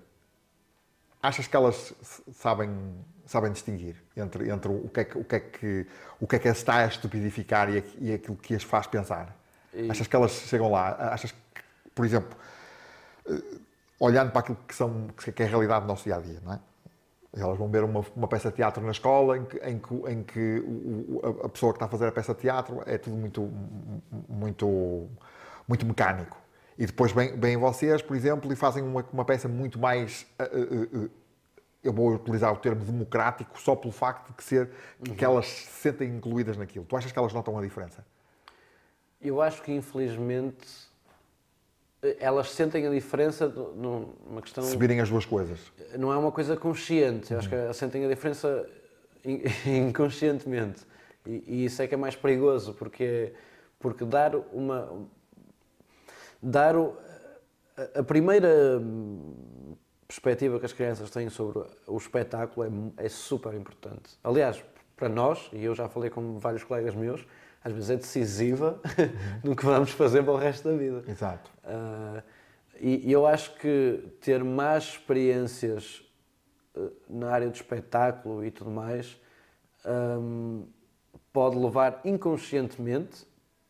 achas 1.22 1.48
que 1.48 1.56
elas 1.56 1.94
sabem, 2.34 2.70
sabem 3.26 3.54
distinguir 3.54 3.96
entre, 4.18 4.50
entre 4.50 4.70
o, 4.70 4.90
que 4.90 5.00
é 5.00 5.04
que, 5.06 5.18
o, 5.18 5.24
que 5.24 5.36
é 5.36 5.40
que, 5.40 5.88
o 6.20 6.28
que 6.28 6.36
é 6.36 6.40
que 6.40 6.50
as 6.50 6.58
está 6.58 6.80
a 6.80 6.88
estupidificar 6.88 7.70
e, 7.70 7.82
e 8.00 8.14
aquilo 8.14 8.36
que 8.36 8.54
as 8.54 8.64
faz 8.64 8.86
pensar? 8.86 9.34
E- 9.74 9.90
Achas 9.90 10.06
que 10.06 10.14
elas 10.14 10.32
chegam 10.32 10.70
lá? 10.70 11.14
Achas 11.14 11.32
que, 11.32 11.38
por 11.96 12.06
exemplo, 12.06 12.38
eh, 13.30 13.42
olhando 13.98 14.32
para 14.32 14.42
aquilo 14.42 14.58
que, 14.68 14.76
são, 14.76 15.08
que 15.16 15.42
é 15.42 15.46
a 15.46 15.50
realidade 15.50 15.86
do 15.86 15.88
nosso 15.88 16.04
dia 16.04 16.18
a 16.18 16.20
dia, 16.20 16.42
não 16.44 16.56
é? 16.56 16.60
Elas 17.36 17.58
vão 17.58 17.68
ver 17.68 17.84
uma, 17.84 18.06
uma 18.16 18.28
peça 18.28 18.50
de 18.50 18.58
teatro 18.58 18.84
na 18.84 18.92
escola 18.92 19.38
em 19.38 19.46
que, 19.46 19.58
em 19.58 19.80
que, 19.80 19.94
em 20.12 20.24
que 20.24 20.60
o- 20.60 21.20
a- 21.46 21.50
pessoa 21.50 21.74
que 21.74 21.78
está 21.78 21.86
a 21.86 21.90
fazer 21.90 22.08
a 22.08 22.12
peça 22.12 22.34
de 22.34 22.42
teatro 22.42 22.84
é 22.86 22.98
tudo 22.98 23.16
muito, 23.16 23.52
muito, 24.30 25.10
muito 25.68 25.86
mecânico. 25.86 26.38
E 26.78 26.86
depois 26.86 27.12
vêm, 27.12 27.36
vêm 27.40 27.58
vocês, 27.58 28.02
por 28.02 28.16
exemplo, 28.16 28.52
e 28.54 28.56
fazem 28.56 28.84
uma, 28.84 29.04
uma 29.12 29.26
peça 29.26 29.48
muito 29.48 29.80
mais. 29.80 30.28
eh, 30.38 30.44
eh, 30.44 30.88
eh, 31.06 31.10
eu 31.84 31.92
vou 31.92 32.14
utilizar 32.14 32.54
o 32.54 32.58
termo 32.58 32.84
democrático 32.86 33.60
só 33.60 33.76
pelo 33.76 33.92
facto 33.92 34.28
de 34.28 34.34
que, 34.34 34.44
ser, 34.44 34.70
que 35.18 35.26
elas 35.26 35.46
se 35.48 35.82
sentem 35.82 36.16
incluídas 36.16 36.56
naquilo. 36.56 36.86
Tu 36.86 36.96
achas 36.96 37.12
que 37.12 37.20
elas 37.20 37.34
notam 37.34 37.58
a 37.58 37.62
diferença? 37.62 38.06
Eu 39.20 39.42
acho 39.42 39.62
que, 39.62 39.72
infelizmente, 39.74 40.66
elas 42.20 42.50
sentem 42.52 42.86
a 42.88 42.90
diferença 42.90 43.48
numa 43.48 44.42
questão. 44.42 44.64
Se 44.64 44.76
virem 44.78 45.00
as 45.00 45.10
duas 45.10 45.26
coisas. 45.26 45.60
Não 45.98 46.12
é 46.12 46.18
uma 46.18 46.32
coisa 46.32 46.56
consciente. 46.58 47.32
Eu 47.32 47.40
acho 47.40 47.50
que 47.50 47.74
sentem 47.74 48.06
a 48.06 48.10
diferença 48.10 48.68
in- 49.24 49.42
inconscientemente. 49.90 50.82
E, 51.26 51.44
e 51.48 51.66
isso 51.66 51.82
é 51.82 51.88
que 51.88 51.94
é 51.94 51.98
mais 51.98 52.16
perigoso, 52.16 52.74
porque, 52.74 53.34
porque 53.80 54.04
dar 54.06 54.36
uma. 54.52 55.08
Dar 56.42 56.76
o- 56.76 56.98
a, 57.96 58.04
primeira 58.04 58.82
perspectiva 60.08 60.60
que 60.60 60.66
as 60.66 60.74
crianças 60.74 61.10
têm 61.10 61.30
sobre 61.30 61.64
o 61.88 61.98
espetáculo 61.98 62.94
é, 62.98 63.06
é 63.06 63.10
super 63.10 63.54
importante. 63.54 64.12
Aliás, 64.24 64.64
para 64.96 65.10
nós, 65.10 65.50
e 65.54 65.64
eu 65.64 65.74
já 65.74 65.88
falei 65.90 66.10
com 66.10 66.38
vários 66.38 66.64
colegas 66.64 66.94
meus, 66.94 67.26
às 67.64 67.72
vezes 67.72 67.90
é 67.90 67.96
decisiva 67.96 68.80
no 69.44 69.56
que 69.56 69.66
vamos 69.66 69.92
fazer 69.92 70.24
para 70.24 70.34
o 70.34 70.38
resto 70.38 70.70
da 70.70 70.78
vida. 70.78 71.04
Exato. 71.08 71.52
Ah, 71.64 72.22
e 72.80 73.08
e 73.08 73.12
eu 73.12 73.26
acho 73.26 73.56
que 73.56 74.04
ter 74.20 74.44
más 74.44 74.84
experiências 74.84 76.04
eh, 76.76 76.90
na 77.10 77.30
área 77.30 77.48
do 77.48 77.56
espetáculo 77.56 78.44
e 78.44 78.52
tudo 78.52 78.72
mais 78.72 79.18
ahm, 79.86 80.64
pode 81.32 81.58
levar 81.58 82.02
inconscientemente 82.04 83.26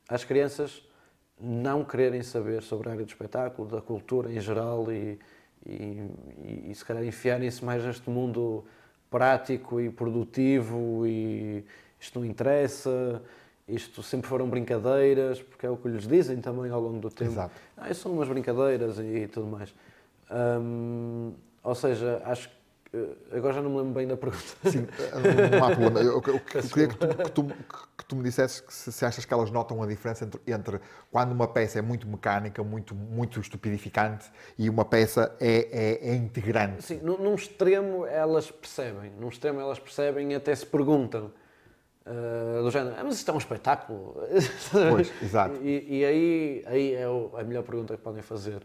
as 0.09 0.23
crianças 0.23 0.85
não 1.39 1.83
quererem 1.83 2.21
saber 2.23 2.61
sobre 2.61 2.89
a 2.89 2.91
área 2.93 3.05
do 3.05 3.09
espetáculo, 3.09 3.67
da 3.67 3.81
cultura 3.81 4.31
em 4.31 4.39
geral 4.39 4.91
e, 4.91 5.19
e, 5.65 6.09
e, 6.43 6.71
e 6.71 6.75
se 6.75 6.85
calhar 6.85 7.03
enfiarem-se 7.03 7.63
mais 7.63 7.83
neste 7.83 8.09
mundo 8.09 8.65
prático 9.09 9.79
e 9.79 9.89
produtivo 9.89 11.05
e 11.05 11.65
isto 11.99 12.19
não 12.19 12.25
interessa, 12.25 13.21
isto 13.67 14.03
sempre 14.03 14.27
foram 14.27 14.49
brincadeiras, 14.49 15.41
porque 15.41 15.65
é 15.65 15.69
o 15.69 15.77
que 15.77 15.87
lhes 15.87 16.07
dizem 16.07 16.37
também 16.41 16.69
ao 16.71 16.81
longo 16.81 16.99
do 16.99 17.09
tempo. 17.09 17.31
Exato. 17.31 17.53
Ah, 17.77 17.93
são 17.93 18.11
umas 18.11 18.27
brincadeiras 18.27 18.97
e, 18.99 19.27
tudo 19.27 19.47
mais. 19.47 19.73
Hum, 20.31 21.33
ou 21.63 21.75
seja, 21.75 22.21
acho 22.25 22.49
que. 22.49 22.97
eh, 22.97 23.37
Agora 23.37 23.53
já 23.53 23.61
não 23.61 23.69
me 23.69 23.77
lembro 23.77 23.93
bem 23.93 24.07
da 24.07 24.17
pergunta. 24.17 24.43
Sim, 24.69 24.85
não 25.51 25.63
há 25.63 25.71
problema. 25.71 25.99
Eu, 26.01 26.21
eu- 26.21 26.23
eu 26.25 26.39
queria 26.69 26.87
que 26.89 26.95
tu, 26.97 27.07
que, 27.23 27.31
tu, 27.31 27.43
que 27.97 28.05
tu 28.05 28.15
me 28.15 28.23
dissesses 28.23 28.59
que 28.59 28.73
se, 28.73 28.91
se 28.91 29.05
achas 29.05 29.23
que 29.25 29.33
elas 29.33 29.49
notam 29.51 29.81
a 29.81 29.87
diferença 29.87 30.25
entre, 30.25 30.41
entre 30.47 30.79
quando 31.11 31.31
uma 31.31 31.47
peça 31.47 31.79
é 31.79 31.81
muito 31.81 32.07
mecânica, 32.07 32.63
muito, 32.63 32.93
muito 32.93 33.39
estupidificante 33.39 34.25
e 34.57 34.69
uma 34.69 34.83
peça 34.85 35.35
é, 35.39 36.01
é, 36.01 36.09
é 36.09 36.15
integrante. 36.15 36.83
Sim, 36.83 36.99
num, 37.01 37.17
num 37.17 37.35
extremo 37.35 38.05
elas 38.05 38.51
percebem, 38.51 39.11
num 39.19 39.29
extremo 39.29 39.59
elas 39.61 39.79
percebem 39.79 40.31
e 40.31 40.35
até 40.35 40.53
se 40.55 40.65
perguntam. 40.65 41.31
Ah, 42.05 42.61
do 42.61 42.69
género, 42.69 42.95
ah, 42.97 43.03
mas 43.03 43.15
isto 43.15 43.31
é 43.31 43.33
um 43.33 43.37
espetáculo? 43.37 44.15
Pois, 44.91 45.11
exato. 45.23 45.55
E, 45.61 45.99
e 45.99 46.05
aí, 46.05 46.63
aí 46.65 46.93
é 46.93 47.05
a 47.05 47.43
melhor 47.43 47.63
pergunta 47.63 47.95
que 47.95 48.03
podem 48.03 48.21
fazer. 48.21 48.61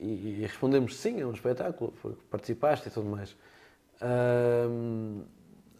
E, 0.00 0.40
e 0.40 0.42
respondemos 0.42 0.96
sim, 0.96 1.20
é 1.20 1.26
um 1.26 1.32
espetáculo, 1.32 1.92
porque 2.02 2.20
participaste 2.30 2.88
e 2.88 2.90
tudo 2.90 3.08
mais. 3.08 3.36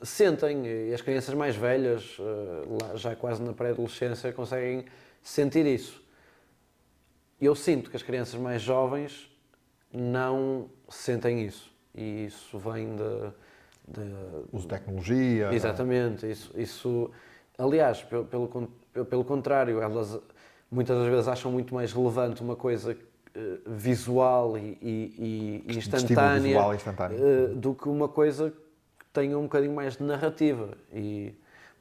Sentem, 0.03 0.67
e 0.67 0.95
as 0.95 1.01
crianças 1.01 1.35
mais 1.35 1.57
velhas, 1.57 2.17
ah, 2.21 2.97
já 2.97 3.17
quase 3.17 3.43
na 3.43 3.53
pré-adolescência, 3.53 4.33
conseguem 4.33 4.85
sentir 5.23 5.67
isso. 5.67 6.03
Eu 7.41 7.55
sinto 7.57 7.91
que 7.91 7.97
as 7.97 8.03
crianças 8.03 8.39
mais 8.39 8.63
jovens 8.63 9.29
não 9.93 10.71
sentem 10.89 11.45
isso. 11.45 11.73
E 11.95 12.27
isso 12.27 12.59
vem 12.59 12.97
de. 12.97 13.33
De 13.89 14.01
Uso 14.53 14.63
de 14.63 14.69
tecnologia. 14.69 15.53
exatamente. 15.55 16.31
Isso, 16.31 16.53
isso, 16.57 17.11
aliás, 17.59 18.03
pelo, 18.03 18.25
pelo, 18.25 18.49
pelo 19.07 19.25
contrário, 19.25 19.81
elas 19.81 20.19
muitas 20.71 20.97
das 20.99 21.07
vezes 21.09 21.29
acham 21.29 21.51
muito 21.53 21.75
mais 21.75 21.93
relevante 21.93 22.43
uma 22.43 22.57
coisa 22.57 22.97
eh, 23.35 23.59
visual 23.67 24.57
e, 24.57 24.79
e- 24.81 25.65
e 25.69 25.77
instantânea 25.79 26.41
visual 26.41 26.75
instantâneo. 26.75 27.19
eh, 27.19 27.55
do 27.55 27.75
que 27.75 27.89
uma 27.89 28.09
coisa 28.09 28.51
que 28.99 29.07
tenha 29.13 29.39
um 29.39 29.43
bocadinho 29.43 29.75
mais 29.75 29.97
de 29.97 30.03
narrativa. 30.03 30.71
E, 30.93 31.35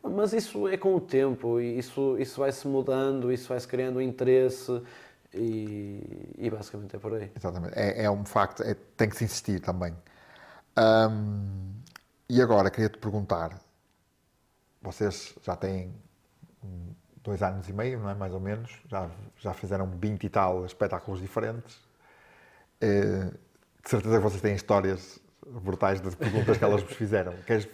mas 0.04 0.34
isso 0.34 0.68
é 0.68 0.78
com 0.78 0.96
o 0.96 1.00
tempo, 1.02 1.60
e 1.60 1.78
isso, 1.78 2.18
isso 2.20 2.40
vai-se 2.40 2.68
mudando, 2.68 3.32
isso 3.32 3.48
vai-se 3.50 3.68
criando 3.68 3.98
um 3.98 4.02
interesse 4.02 4.82
e, 5.34 6.02
e 6.38 6.50
basicamente 6.50 6.96
é 6.96 7.00
por 7.00 7.14
aí. 7.14 7.30
Exatamente. 7.38 7.74
É, 7.78 8.04
é 8.04 8.12
um 8.12 8.26
facto, 8.26 8.64
é- 8.64 8.76
tem 8.98 9.08
que 9.10 9.16
se 9.16 9.24
insistir 9.24 9.60
também. 9.62 9.94
Ahm, 10.76 11.81
e 12.34 12.42
agora, 12.42 12.72
queria-te 12.72 12.98
perguntar, 12.98 13.60
vocês 14.82 15.36
já 15.44 15.54
têm 15.54 15.94
dois 17.22 17.44
anos 17.44 17.68
e 17.68 17.74
meio, 17.74 18.00
não 18.00 18.10
é? 18.10 18.16
Mais 18.16 18.34
ou 18.34 18.40
menos, 18.40 18.72
já, 18.88 19.10
já 19.38 19.54
fizeram 19.54 19.86
20 20.00 20.24
e 20.24 20.30
tal 20.30 20.66
espetáculos 20.66 21.20
diferentes. 21.20 21.78
Eh, 22.80 23.32
de 23.84 23.90
certeza 23.90 24.16
que 24.16 24.24
vocês 24.24 24.42
têm 24.42 24.56
histórias 24.56 25.20
brutais 25.46 26.00
das 26.00 26.16
perguntas 26.16 26.58
que 26.58 26.64
elas 26.64 26.82
vos 26.82 26.94
fizeram. 26.94 27.34
Queres 27.46 27.68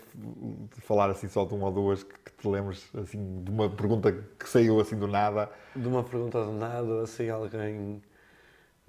falar 0.82 1.12
assim 1.12 1.28
só 1.28 1.46
de 1.46 1.54
uma 1.54 1.68
ou 1.68 1.72
duas 1.72 2.02
que, 2.02 2.32
te 2.32 2.48
lembres 2.48 2.90
assim, 2.96 3.44
de 3.44 3.52
uma 3.52 3.70
pergunta 3.70 4.12
que 4.12 4.50
saiu 4.50 4.80
assim 4.80 4.98
do 4.98 5.08
nada? 5.08 5.52
De 5.76 5.88
uma 5.88 6.04
pergunta 6.04 6.44
de 6.44 6.52
nada, 6.54 7.04
assim, 7.04 7.30
alguém. 7.30 8.02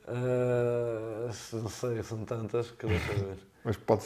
ah, 0.06 1.30
não 1.52 1.68
sei, 1.68 2.02
são 2.02 2.24
tantas 2.24 2.70
que 2.70 2.86
deixa 2.86 3.12
ver. 3.12 3.38
Mas 3.62 3.76
pode 3.76 4.04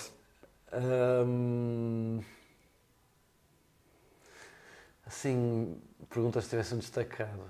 Assim, 5.07 5.77
perguntas 6.09 6.45
que 6.45 6.51
tivessem 6.51 6.79
destacado. 6.79 7.41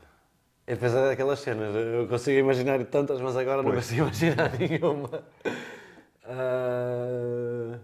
É 0.67 0.75
apesar 0.75 1.09
daquelas 1.09 1.41
cenas, 1.41 1.75
eu 1.75 2.07
consigo 2.09 2.39
imaginar 2.39 2.85
tantas, 2.87 3.21
mas 3.21 3.37
agora 3.37 3.63
não 3.63 3.71
Pois. 3.71 3.85
consigo 3.85 4.03
imaginar 4.03 4.51
nenhuma. 4.59 5.25
Ah, 6.25 7.79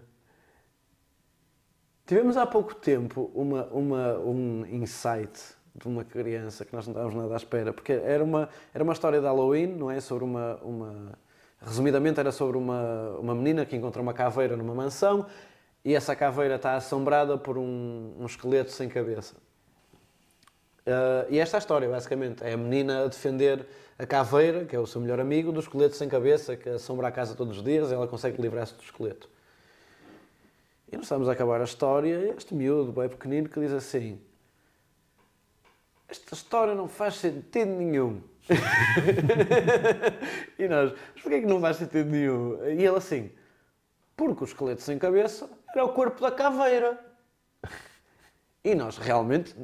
tivemos 2.05 2.37
há 2.37 2.45
pouco 2.45 2.73
tempo 2.75 3.29
uma, 3.33 3.65
uma, 3.65 4.17
um 4.19 4.65
insight 4.65 5.39
de 5.75 5.87
uma 5.87 6.03
criança 6.03 6.65
que 6.65 6.73
nós 6.73 6.87
não 6.87 6.93
estávamos 6.93 7.15
nada 7.15 7.33
à 7.33 7.37
espera, 7.37 7.71
porque 7.73 7.91
era 7.93 8.23
uma, 8.23 8.49
era 8.73 8.83
uma 8.83 8.93
história 8.93 9.19
de 9.19 9.25
Halloween, 9.25 9.67
não 9.67 9.91
é? 9.91 9.99
Sobre 10.01 10.23
uma, 10.23 10.55
uma. 10.63 11.13
Resumidamente, 11.61 12.19
era 12.19 12.31
sobre 12.31 12.57
uma, 12.57 13.17
uma 13.19 13.35
menina 13.35 13.65
que 13.65 13.75
encontra 13.75 14.01
uma 14.01 14.13
caveira 14.13 14.55
numa 14.55 14.73
mansão 14.73 15.25
e 15.83 15.93
essa 15.93 16.15
caveira 16.15 16.55
está 16.55 16.75
assombrada 16.75 17.37
por 17.37 17.57
um, 17.57 18.15
um 18.19 18.25
esqueleto 18.25 18.71
sem 18.71 18.87
cabeça. 18.87 19.35
Uh, 20.89 21.27
e 21.29 21.39
esta 21.39 21.57
é 21.57 21.57
a 21.57 21.59
história, 21.59 21.89
basicamente. 21.89 22.43
É 22.43 22.53
a 22.53 22.57
menina 22.57 23.03
a 23.03 23.07
defender 23.07 23.65
a 23.97 24.05
caveira, 24.05 24.65
que 24.65 24.75
é 24.75 24.79
o 24.79 24.87
seu 24.87 24.99
melhor 24.99 25.19
amigo, 25.19 25.51
do 25.51 25.59
esqueleto 25.59 25.95
sem 25.95 26.09
cabeça, 26.09 26.55
que 26.55 26.69
assombra 26.69 27.07
a 27.07 27.11
casa 27.11 27.35
todos 27.35 27.57
os 27.57 27.63
dias, 27.63 27.91
e 27.91 27.93
ela 27.93 28.07
consegue 28.07 28.41
livrar-se 28.41 28.73
do 28.73 28.81
esqueleto. 28.81 29.29
E 30.91 30.95
nós 30.95 31.05
estamos 31.05 31.29
a 31.29 31.33
acabar 31.33 31.61
a 31.61 31.63
história, 31.63 32.33
este 32.35 32.55
miúdo, 32.55 32.91
bem 32.91 33.07
pequenino, 33.07 33.47
que 33.47 33.59
diz 33.59 33.71
assim: 33.71 34.19
Esta 36.07 36.33
história 36.33 36.73
não 36.73 36.87
faz 36.87 37.15
sentido 37.15 37.69
nenhum. 37.69 38.21
e 40.57 40.67
nós, 40.67 40.93
mas 41.13 41.21
porquê 41.21 41.41
que 41.41 41.47
não 41.47 41.61
faz 41.61 41.77
sentido 41.77 42.09
nenhum? 42.09 42.63
E 42.65 42.85
ele 42.85 42.97
assim: 42.97 43.31
Porque 44.15 44.43
o 44.43 44.45
esqueleto 44.45 44.81
sem 44.81 44.97
cabeça 44.97 45.49
era 45.73 45.85
o 45.85 45.89
corpo 45.89 46.21
da 46.21 46.31
caveira. 46.31 46.99
E 48.63 48.75
nós 48.75 48.97
realmente 48.97 49.55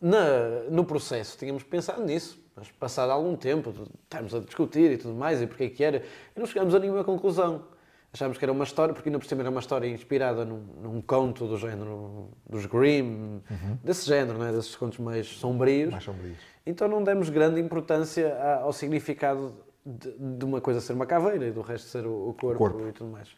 na, 0.00 0.62
no 0.70 0.84
processo 0.84 1.38
tínhamos 1.38 1.62
pensado 1.62 2.02
nisso, 2.02 2.42
mas 2.56 2.70
passado 2.70 3.10
algum 3.10 3.36
tempo, 3.36 3.72
estávamos 4.02 4.34
a 4.34 4.40
discutir 4.40 4.90
e 4.90 4.98
tudo 4.98 5.14
mais, 5.14 5.40
e 5.40 5.46
porque 5.46 5.64
é 5.64 5.68
que 5.68 5.84
era, 5.84 6.02
e 6.34 6.38
não 6.38 6.46
chegámos 6.46 6.74
a 6.74 6.78
nenhuma 6.78 7.04
conclusão. 7.04 7.64
Achámos 8.12 8.38
que 8.38 8.44
era 8.44 8.52
uma 8.52 8.64
história, 8.64 8.92
porque 8.92 9.08
ainda 9.08 9.20
por 9.20 9.26
cima 9.26 9.42
era 9.42 9.50
uma 9.50 9.60
história 9.60 9.86
inspirada 9.86 10.44
num, 10.44 10.58
num 10.82 11.00
conto 11.00 11.46
do 11.46 11.56
género 11.56 12.28
dos 12.48 12.66
Grimm, 12.66 13.40
uhum. 13.48 13.78
desse 13.84 14.06
género, 14.06 14.36
não 14.36 14.46
é? 14.46 14.52
desses 14.52 14.74
contos 14.74 14.98
mais 14.98 15.28
sombrios. 15.28 15.92
mais 15.92 16.02
sombrios. 16.02 16.38
Então 16.66 16.88
não 16.88 17.04
demos 17.04 17.30
grande 17.30 17.60
importância 17.60 18.36
ao 18.62 18.72
significado 18.72 19.54
de, 19.86 20.12
de, 20.18 20.44
uma 20.44 20.60
coisa 20.60 20.80
ser 20.80 20.92
uma 20.92 21.06
caveira 21.06 21.46
e 21.46 21.52
do 21.52 21.60
resto 21.60 21.88
ser 21.88 22.04
o, 22.04 22.30
o 22.30 22.34
corpo, 22.34 22.58
corpo, 22.58 22.88
e 22.88 22.92
tudo 22.92 23.10
mais. 23.10 23.28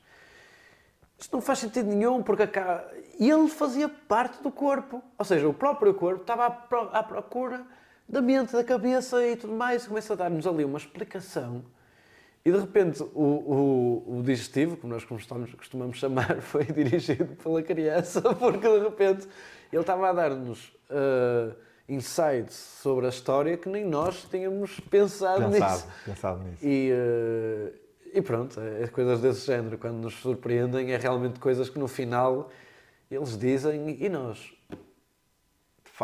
Isto 1.19 1.35
não 1.35 1.41
faz 1.41 1.61
sentido 1.61 1.87
nenhum, 1.87 2.23
porque 2.23 2.43
ele 3.21 3.49
fazia 3.49 3.89
parte 3.89 4.43
do 4.43 4.51
corpo. 4.51 5.03
Ou 5.17 5.25
seja, 5.25 5.49
o 5.49 5.55
próprio 5.55 5.95
corpo 5.95 6.23
estava 6.23 6.47
à 6.47 7.03
procura 7.03 7.65
da 8.09 8.21
mente, 8.21 8.53
da 8.53 8.65
cabeça 8.65 9.25
e 9.25 9.37
tudo 9.37 9.53
mais. 9.53 9.87
Começa 9.87 10.15
a 10.15 10.17
dar-nos 10.17 10.47
ali 10.47 10.65
uma 10.65 10.79
explicação. 10.79 11.63
E 12.45 12.51
de 12.51 12.59
repente 12.59 13.03
o, 13.03 14.03
o, 14.07 14.19
o 14.19 14.23
digestivo, 14.23 14.77
como 14.77 14.93
nós 14.93 15.05
costumamos, 15.05 15.55
costumamos, 15.55 15.99
chamar, 15.99 16.41
foi 16.43 16.65
dirigido 16.65 17.37
pela 17.37 17.63
criança, 17.63 18.21
porque 18.35 18.69
de 18.69 18.79
repente 18.81 19.29
ele 19.73 19.81
estava 19.81 20.09
a 20.09 20.13
dar-nos 20.13 20.69
uh, 20.91 21.55
insights 21.89 22.55
sobre 22.55 23.07
a 23.07 23.09
história 23.09 23.57
que 23.57 23.69
nem 23.69 23.85
nós 23.85 24.27
tínhamos 24.29 24.81
pensado, 24.81 25.51
pensado 25.51 25.73
nisso. 25.75 25.89
Pensado 26.05 26.43
nisso. 26.43 26.67
E, 26.67 26.93
uh, 26.93 27.83
e 28.13 28.21
pronto, 28.21 28.61
é, 28.61 28.83
é 28.83 28.87
coisas 28.89 29.21
desse 29.21 29.47
género. 29.47 29.79
Quando 29.79 29.97
nos 29.97 30.15
surpreendem, 30.15 30.93
é 30.93 30.97
realmente 30.97 31.39
coisas 31.39 31.71
que 31.71 31.79
no 31.79 31.89
final 31.89 32.51
eles 33.11 33.39
dizem 33.39 33.97
e 34.01 34.09
nós. 34.09 34.53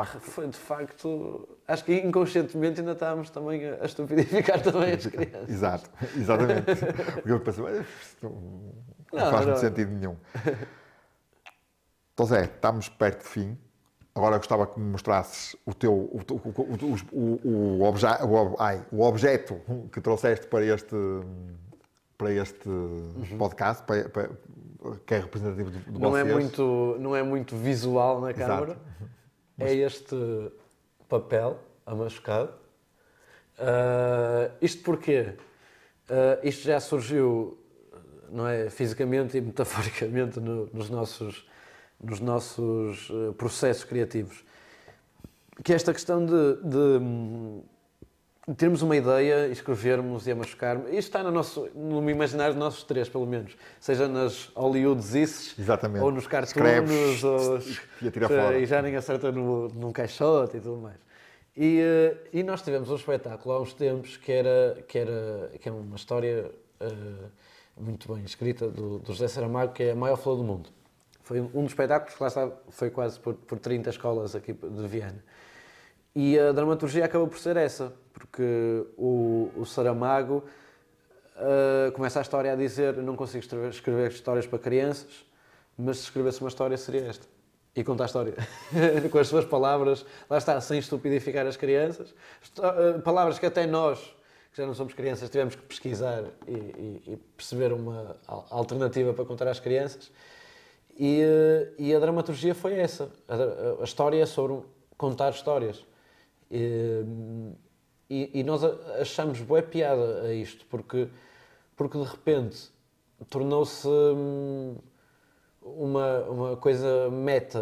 Foi 0.04 0.46
de 0.48 0.56
facto. 0.56 1.48
Acho 1.66 1.84
que 1.84 1.94
inconscientemente 1.94 2.80
ainda 2.80 2.92
estávamos 2.92 3.30
também 3.30 3.68
a 3.68 3.84
estupidificar 3.84 4.60
também 4.62 4.94
as 4.94 5.06
crianças. 5.06 5.48
Exato, 5.48 5.90
exatamente. 6.16 6.64
Porque 7.14 7.32
eu 7.32 7.40
pensei, 7.40 7.64
não, 8.22 8.30
não 9.12 9.30
faz 9.30 9.46
muito 9.46 9.60
sentido 9.60 9.90
nenhum. 9.90 10.16
Então, 12.14 12.26
Zé, 12.26 12.44
estamos 12.44 12.88
perto 12.88 13.18
do 13.18 13.28
fim. 13.28 13.56
Agora 14.14 14.36
gostava 14.38 14.66
que 14.66 14.80
me 14.80 14.90
mostrasses 14.90 15.54
o 15.64 15.72
teu 15.72 15.92
o, 15.92 16.20
o, 16.28 17.08
o, 17.12 17.48
o, 17.48 17.82
obje, 17.82 18.06
o, 18.06 18.56
ai, 18.58 18.84
o 18.90 19.02
objeto 19.02 19.60
que 19.92 20.00
trouxeste 20.00 20.48
para 20.48 20.64
este 20.64 20.96
para 22.18 22.32
este 22.32 22.68
uhum. 22.68 23.38
podcast, 23.38 23.84
para, 23.84 24.08
para, 24.08 24.30
que 25.06 25.14
é 25.14 25.20
representativo 25.20 25.70
de, 25.70 25.78
de 25.78 26.00
não. 26.00 26.16
É 26.16 26.24
muito, 26.24 26.96
não 26.98 27.14
é 27.14 27.22
muito 27.22 27.56
visual 27.56 28.20
na 28.20 28.34
câmara. 28.34 28.76
É 29.58 29.74
este 29.74 30.16
papel 31.08 31.58
amachucado. 31.84 32.52
Uh, 33.58 34.52
isto 34.60 34.82
porquê? 34.84 35.34
Uh, 36.08 36.46
isto 36.46 36.62
já 36.62 36.78
surgiu, 36.78 37.58
não 38.30 38.46
é, 38.46 38.70
fisicamente 38.70 39.36
e 39.36 39.40
metaforicamente 39.42 40.38
no, 40.38 40.66
nos 40.72 40.88
nossos, 40.88 41.48
nos 42.00 42.20
nossos 42.20 43.10
uh, 43.10 43.32
processos 43.32 43.84
criativos. 43.84 44.44
Que 45.64 45.72
é 45.72 45.76
esta 45.76 45.92
questão 45.92 46.24
de, 46.24 46.62
de 46.62 47.00
termos 48.54 48.82
uma 48.82 48.96
ideia, 48.96 49.48
escrevermos 49.48 50.26
e 50.26 50.32
a 50.32 50.34
machucar. 50.34 50.76
Isto 50.86 50.98
está 50.98 51.22
no, 51.22 51.30
nosso, 51.30 51.68
no 51.74 52.08
imaginário 52.08 52.54
dos 52.54 52.60
nossos 52.60 52.82
três, 52.82 53.08
pelo 53.08 53.26
menos. 53.26 53.56
Seja 53.78 54.08
nas 54.08 54.50
Hollywoodices, 54.54 55.54
ou 56.00 56.10
nos 56.10 56.26
cartoons, 56.26 57.24
ou, 57.24 57.58
e, 57.58 58.10
fora. 58.26 58.58
e 58.58 58.66
já 58.66 58.80
ninguém 58.80 58.98
acerta 58.98 59.30
no, 59.30 59.68
num 59.68 59.92
caixote 59.92 60.56
e 60.56 60.60
tudo 60.60 60.78
mais. 60.78 60.96
E, 61.56 61.80
eh, 61.80 62.16
e 62.32 62.42
nós 62.42 62.62
tivemos 62.62 62.88
um 62.88 62.94
espetáculo 62.94 63.54
há 63.54 63.60
uns 63.60 63.74
tempos 63.74 64.16
que 64.16 64.30
era, 64.30 64.82
que 64.86 64.96
era 64.96 65.50
que 65.60 65.68
é 65.68 65.72
uma 65.72 65.96
história 65.96 66.50
uh, 66.80 67.30
muito 67.76 68.12
bem 68.14 68.24
escrita 68.24 68.68
do, 68.68 69.00
do 69.00 69.12
José 69.12 69.26
Saramago, 69.26 69.72
que 69.72 69.82
é 69.82 69.90
a 69.90 69.96
maior 69.96 70.16
flor 70.16 70.36
do 70.36 70.44
mundo. 70.44 70.70
Foi 71.22 71.40
um 71.40 71.64
dos 71.64 71.72
espetáculos 71.72 72.14
que 72.14 72.22
lá 72.22 72.28
está, 72.28 72.50
foi 72.70 72.90
quase 72.90 73.18
por, 73.18 73.34
por 73.34 73.58
30 73.58 73.90
escolas 73.90 74.34
aqui 74.34 74.52
de 74.52 74.86
Viana. 74.86 75.22
E 76.14 76.38
a 76.38 76.52
dramaturgia 76.52 77.04
acaba 77.04 77.26
por 77.26 77.38
ser 77.38 77.56
essa, 77.56 77.92
porque 78.12 78.84
o, 78.96 79.50
o 79.56 79.64
Saramago 79.64 80.44
uh, 81.38 81.92
começa 81.92 82.18
a 82.18 82.22
história 82.22 82.52
a 82.52 82.56
dizer: 82.56 82.96
Não 82.96 83.16
consigo 83.16 83.44
escrever, 83.70 84.10
histórias 84.10 84.46
para 84.46 84.58
crianças, 84.58 85.24
mas 85.76 85.98
se 85.98 86.04
escrevesse 86.04 86.40
uma 86.40 86.48
história 86.48 86.76
seria 86.76 87.06
esta. 87.06 87.26
E 87.76 87.84
conta 87.84 88.02
a 88.02 88.06
história 88.06 88.34
com 89.12 89.18
as 89.18 89.28
suas 89.28 89.44
palavras, 89.44 90.04
lá 90.28 90.38
está, 90.38 90.60
sem 90.60 90.78
estupidificar 90.78 91.46
as 91.46 91.56
crianças. 91.56 92.10
Uh, 92.58 93.00
palavras 93.02 93.38
que 93.38 93.46
até 93.46 93.66
nós, 93.66 94.00
que 94.50 94.60
já 94.60 94.66
não 94.66 94.74
somos 94.74 94.94
crianças, 94.94 95.30
tivemos 95.30 95.54
que 95.54 95.62
pesquisar 95.62 96.24
e, 96.46 96.52
e, 96.52 97.02
e 97.12 97.16
perceber 97.36 97.72
uma 97.72 98.16
alternativa 98.50 99.12
para 99.12 99.24
contar 99.24 99.46
às 99.48 99.60
crianças. 99.60 100.10
E, 100.98 101.22
uh, 101.22 101.74
e 101.78 101.94
a 101.94 102.00
dramaturgia 102.00 102.54
foi 102.54 102.74
essa. 102.74 103.08
A, 103.28 103.82
a 103.82 103.84
história 103.84 104.20
é 104.20 104.26
sobre 104.26 104.60
contar 104.96 105.30
histórias. 105.30 105.86
E, 106.50 107.04
e, 108.08 108.40
e 108.40 108.42
nós 108.42 108.64
achamos 109.00 109.40
boa 109.40 109.62
piada 109.62 110.22
a 110.22 110.32
isto, 110.32 110.64
porque, 110.66 111.08
porque 111.76 111.98
de 111.98 112.04
repente 112.04 112.70
tornou-se 113.28 113.86
hum, 113.88 114.76
uma, 115.62 116.20
uma 116.24 116.56
coisa 116.56 117.10
meta. 117.10 117.60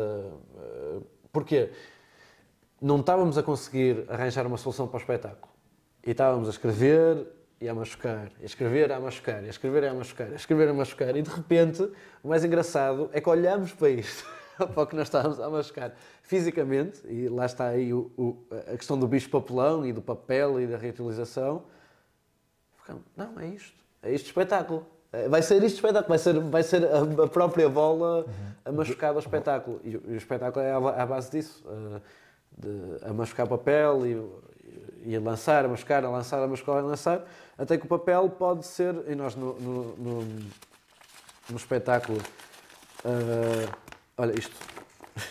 Porquê? 1.33 1.71
Não 2.81 3.01
estávamos 3.01 3.37
a 3.39 3.43
conseguir 3.43 4.05
arranjar 4.09 4.47
uma 4.47 4.57
solução 4.57 4.87
para 4.87 4.99
o 4.99 5.01
espetáculo. 5.01 5.53
E 6.07 6.11
estávamos 6.11 6.47
a 6.49 6.51
escrever 6.51 7.27
e 7.61 7.69
a 7.69 7.75
machucar, 7.75 8.31
e 8.39 8.43
a 8.43 8.47
escrever, 8.47 8.93
a 8.93 9.01
machucar, 9.01 9.43
e 9.43 9.47
a 9.47 9.51
escrever, 9.51 9.85
a 9.85 9.95
machucar, 9.95 10.33
a 10.33 10.37
escrever, 10.37 10.69
a 10.69 10.75
machucar. 10.75 11.17
E 11.17 11.23
de 11.23 11.31
repente, 11.31 11.83
o 12.23 12.29
mais 12.29 12.45
engraçado 12.45 13.09
é 13.13 13.21
que 13.21 13.29
olhamos 13.29 13.73
para 13.73 13.91
isto 13.91 14.27
para 14.75 14.83
o 14.83 14.87
que 14.87 14.97
nós 14.97 15.09
estávamos 15.09 15.39
a 15.39 15.49
machucar 15.49 15.95
fisicamente, 16.23 17.01
e 17.07 17.29
lá 17.29 17.47
está 17.47 17.69
aí 17.69 17.93
o, 17.93 18.11
o, 18.17 18.37
a 18.51 18.77
questão 18.77 18.99
do 18.99 19.07
bicho 19.07 19.29
papelão 19.29 19.85
e 19.85 19.93
do 19.93 20.03
papel 20.03 20.61
e 20.61 20.67
da 20.67 20.77
reutilização. 20.77 21.65
Não, 23.17 23.39
é 23.41 23.47
isto. 23.49 23.77
É 24.03 24.13
este 24.13 24.27
espetáculo. 24.27 24.87
É, 25.13 25.29
vai 25.29 25.43
ser 25.43 25.63
este 25.63 25.77
espetáculo, 25.77 26.09
vai 26.09 26.19
ser, 26.19 26.41
vai 26.41 26.63
ser 26.63 26.83
a, 26.85 27.27
própria 27.27 27.69
bola 27.69 28.27
a 28.65 28.73
machucar 28.73 29.15
o 29.15 29.19
espetáculo. 29.19 29.81
E, 29.85 29.97
o 29.97 30.17
espetáculo 30.17 30.65
é 30.65 30.73
à, 30.73 31.07
base 31.07 31.31
disso. 31.31 31.65
De, 32.57 33.05
a 33.05 33.13
machucar 33.13 33.47
papel 33.47 34.07
e, 34.07 35.11
e 35.11 35.17
a 35.17 35.21
lançar, 35.21 35.65
a 35.65 35.69
machucar, 35.69 36.05
a 36.05 36.09
lançar, 36.09 36.43
a 36.43 36.47
machucar, 36.47 36.79
a 36.79 36.81
lançar, 36.81 37.25
até 37.59 37.77
que 37.77 37.85
o 37.85 37.89
papel 37.89 38.31
pode 38.31 38.65
ser, 38.65 38.95
e 39.07 39.15
nós 39.15 39.35
no, 39.35 39.55
no, 39.61 39.97
no, 39.97 40.25
no 41.51 41.57
espetáculo 41.57 42.19
uh, 43.05 43.86
Olha, 44.19 44.33
isto, 44.39 44.57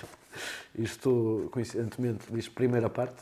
isto 0.77 1.49
coincidentemente 1.51 2.27
diz 2.29 2.47
primeira 2.47 2.87
parte, 2.87 3.15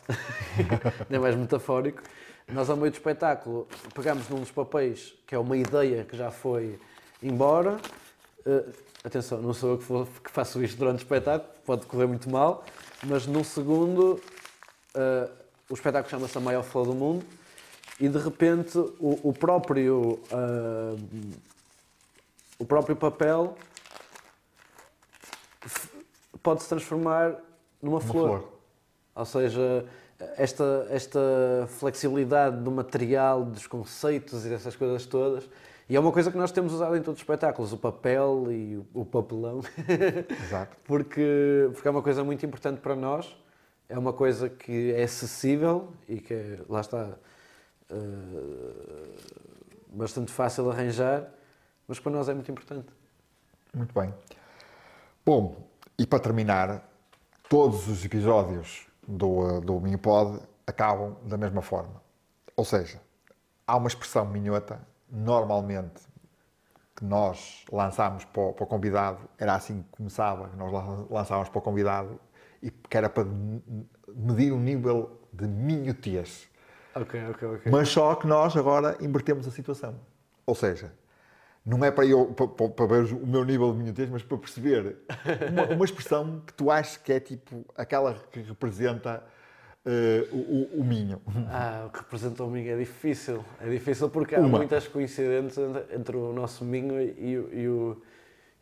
nem 1.09 1.21
mais 1.21 1.37
metafórico. 1.37 2.03
Nós, 2.51 2.69
ao 2.69 2.75
meio 2.75 2.91
do 2.91 2.95
espetáculo, 2.95 3.65
pegamos 3.95 4.27
num 4.27 4.41
dos 4.41 4.51
papéis, 4.51 5.13
que 5.25 5.33
é 5.33 5.39
uma 5.39 5.55
ideia 5.55 6.03
que 6.03 6.17
já 6.17 6.29
foi 6.31 6.77
embora. 7.21 7.79
Uh, 8.45 8.73
atenção, 9.05 9.41
não 9.41 9.53
sou 9.53 9.71
eu 9.71 9.77
que, 9.77 9.85
for, 9.85 10.05
que, 10.21 10.29
faço 10.29 10.61
isto 10.61 10.77
durante 10.77 10.97
o 10.97 11.03
espetáculo, 11.03 11.49
pode 11.65 11.85
correr 11.85 12.07
muito 12.07 12.29
mal, 12.29 12.65
mas 13.05 13.25
num 13.25 13.43
segundo, 13.45 14.21
uh, 14.95 15.31
o 15.69 15.73
espetáculo 15.73 16.11
chama-se 16.11 16.37
A 16.37 16.41
Maior 16.41 16.63
Flor 16.63 16.87
do 16.87 16.93
Mundo 16.93 17.25
e 18.01 18.09
de 18.09 18.17
repente 18.17 18.77
o, 18.77 19.29
o 19.29 19.31
próprio, 19.31 20.19
uh, 20.29 20.99
o 22.59 22.65
próprio 22.65 22.97
papel 22.97 23.55
pode 26.43 26.61
se 26.61 26.69
transformar 26.69 27.35
numa 27.81 27.99
flor. 27.99 28.39
flor. 28.39 28.53
Ou 29.15 29.25
seja, 29.25 29.85
esta, 30.37 30.87
esta 30.89 31.19
flexibilidade 31.79 32.57
do 32.57 32.71
material, 32.71 33.43
dos 33.45 33.65
conceitos 33.65 34.45
e 34.45 34.49
dessas 34.49 34.75
coisas 34.75 35.05
todas. 35.05 35.49
E 35.89 35.95
é 35.95 35.99
uma 35.99 36.11
coisa 36.11 36.31
que 36.31 36.37
nós 36.37 36.51
temos 36.51 36.73
usado 36.73 36.95
em 36.95 37.01
todos 37.01 37.19
os 37.19 37.21
espetáculos, 37.21 37.73
o 37.73 37.77
papel 37.77 38.51
e 38.51 38.77
o, 38.77 39.01
o 39.01 39.05
papelão. 39.05 39.61
Exato. 40.45 40.77
porque, 40.85 41.69
porque 41.73 41.87
é 41.87 41.91
uma 41.91 42.01
coisa 42.01 42.23
muito 42.23 42.45
importante 42.45 42.79
para 42.79 42.95
nós, 42.95 43.35
é 43.89 43.97
uma 43.97 44.13
coisa 44.13 44.49
que 44.49 44.93
é 44.93 45.03
acessível 45.03 45.93
e 46.07 46.19
que 46.19 46.33
é, 46.33 46.59
lá 46.69 46.81
está, 46.81 47.15
uh, 47.91 49.13
bastante 49.89 50.31
fácil 50.31 50.63
de 50.63 50.71
arranjar, 50.71 51.29
mas 51.87 51.99
para 51.99 52.11
nós 52.11 52.29
é 52.29 52.33
muito 52.33 52.49
importante. 52.49 52.87
Muito 53.73 53.93
bem. 53.93 54.13
Bom, 55.25 55.55
e 55.97 56.05
para 56.05 56.19
terminar, 56.19 56.89
todos 57.49 57.87
os 57.87 58.03
episódios 58.03 58.87
do, 59.07 59.61
do 59.61 59.79
Minipod 59.79 60.41
acabam 60.65 61.15
da 61.23 61.37
mesma 61.37 61.61
forma. 61.61 62.01
Ou 62.55 62.65
seja, 62.65 62.99
há 63.67 63.77
uma 63.77 63.87
expressão 63.87 64.25
minhota, 64.25 64.79
normalmente, 65.09 66.01
que 66.95 67.05
nós 67.05 67.65
lançámos 67.71 68.25
para 68.25 68.41
o, 68.41 68.53
para 68.53 68.63
o 68.63 68.67
convidado, 68.67 69.19
era 69.37 69.55
assim 69.55 69.81
que 69.81 69.89
começava, 69.97 70.49
nós 70.55 70.71
lançávamos 71.09 71.49
para 71.49 71.59
o 71.59 71.61
convidado, 71.61 72.19
e 72.61 72.71
que 72.71 72.97
era 72.97 73.09
para 73.09 73.25
medir 74.15 74.51
o 74.51 74.57
nível 74.57 75.19
de 75.31 75.47
minhotias. 75.47 76.47
Ok, 76.95 77.29
ok, 77.29 77.47
ok. 77.55 77.71
Mas 77.71 77.89
só 77.89 78.15
que 78.15 78.27
nós 78.27 78.55
agora 78.55 78.97
invertemos 79.01 79.47
a 79.47 79.51
situação. 79.51 79.95
Ou 80.45 80.55
seja, 80.55 80.93
não 81.65 81.83
é 81.83 81.91
para 81.91 82.05
eu 82.05 82.25
para, 82.25 82.69
para 82.69 82.85
ver 82.85 83.13
o 83.13 83.25
meu 83.25 83.45
nível 83.45 83.71
de 83.71 83.77
minutez, 83.77 84.09
mas 84.09 84.21
para 84.21 84.37
perceber 84.37 84.97
uma, 85.51 85.75
uma, 85.75 85.85
expressão 85.85 86.41
que 86.45 86.53
tu 86.53 86.69
achas 86.69 86.97
que 86.97 87.13
é 87.13 87.19
tipo 87.19 87.65
aquela 87.75 88.15
que 88.31 88.41
representa 88.41 89.23
uh, 89.85 90.35
o, 90.35 90.81
o, 90.81 90.83
Minho. 90.83 91.21
Ah, 91.49 91.85
o 91.87 91.89
que 91.89 91.99
representa 91.99 92.43
o 92.43 92.49
Minho 92.49 92.71
é 92.71 92.77
difícil. 92.77 93.43
É 93.61 93.69
difícil 93.69 94.09
porque 94.09 94.35
há 94.35 94.39
uma. 94.39 94.57
muitas 94.57 94.87
coincidências 94.87 95.71
entre, 95.91 96.17
o 96.17 96.33
nosso 96.33 96.65
Minho 96.65 97.01
e, 97.01 97.31
e 97.53 97.67
o 97.67 98.01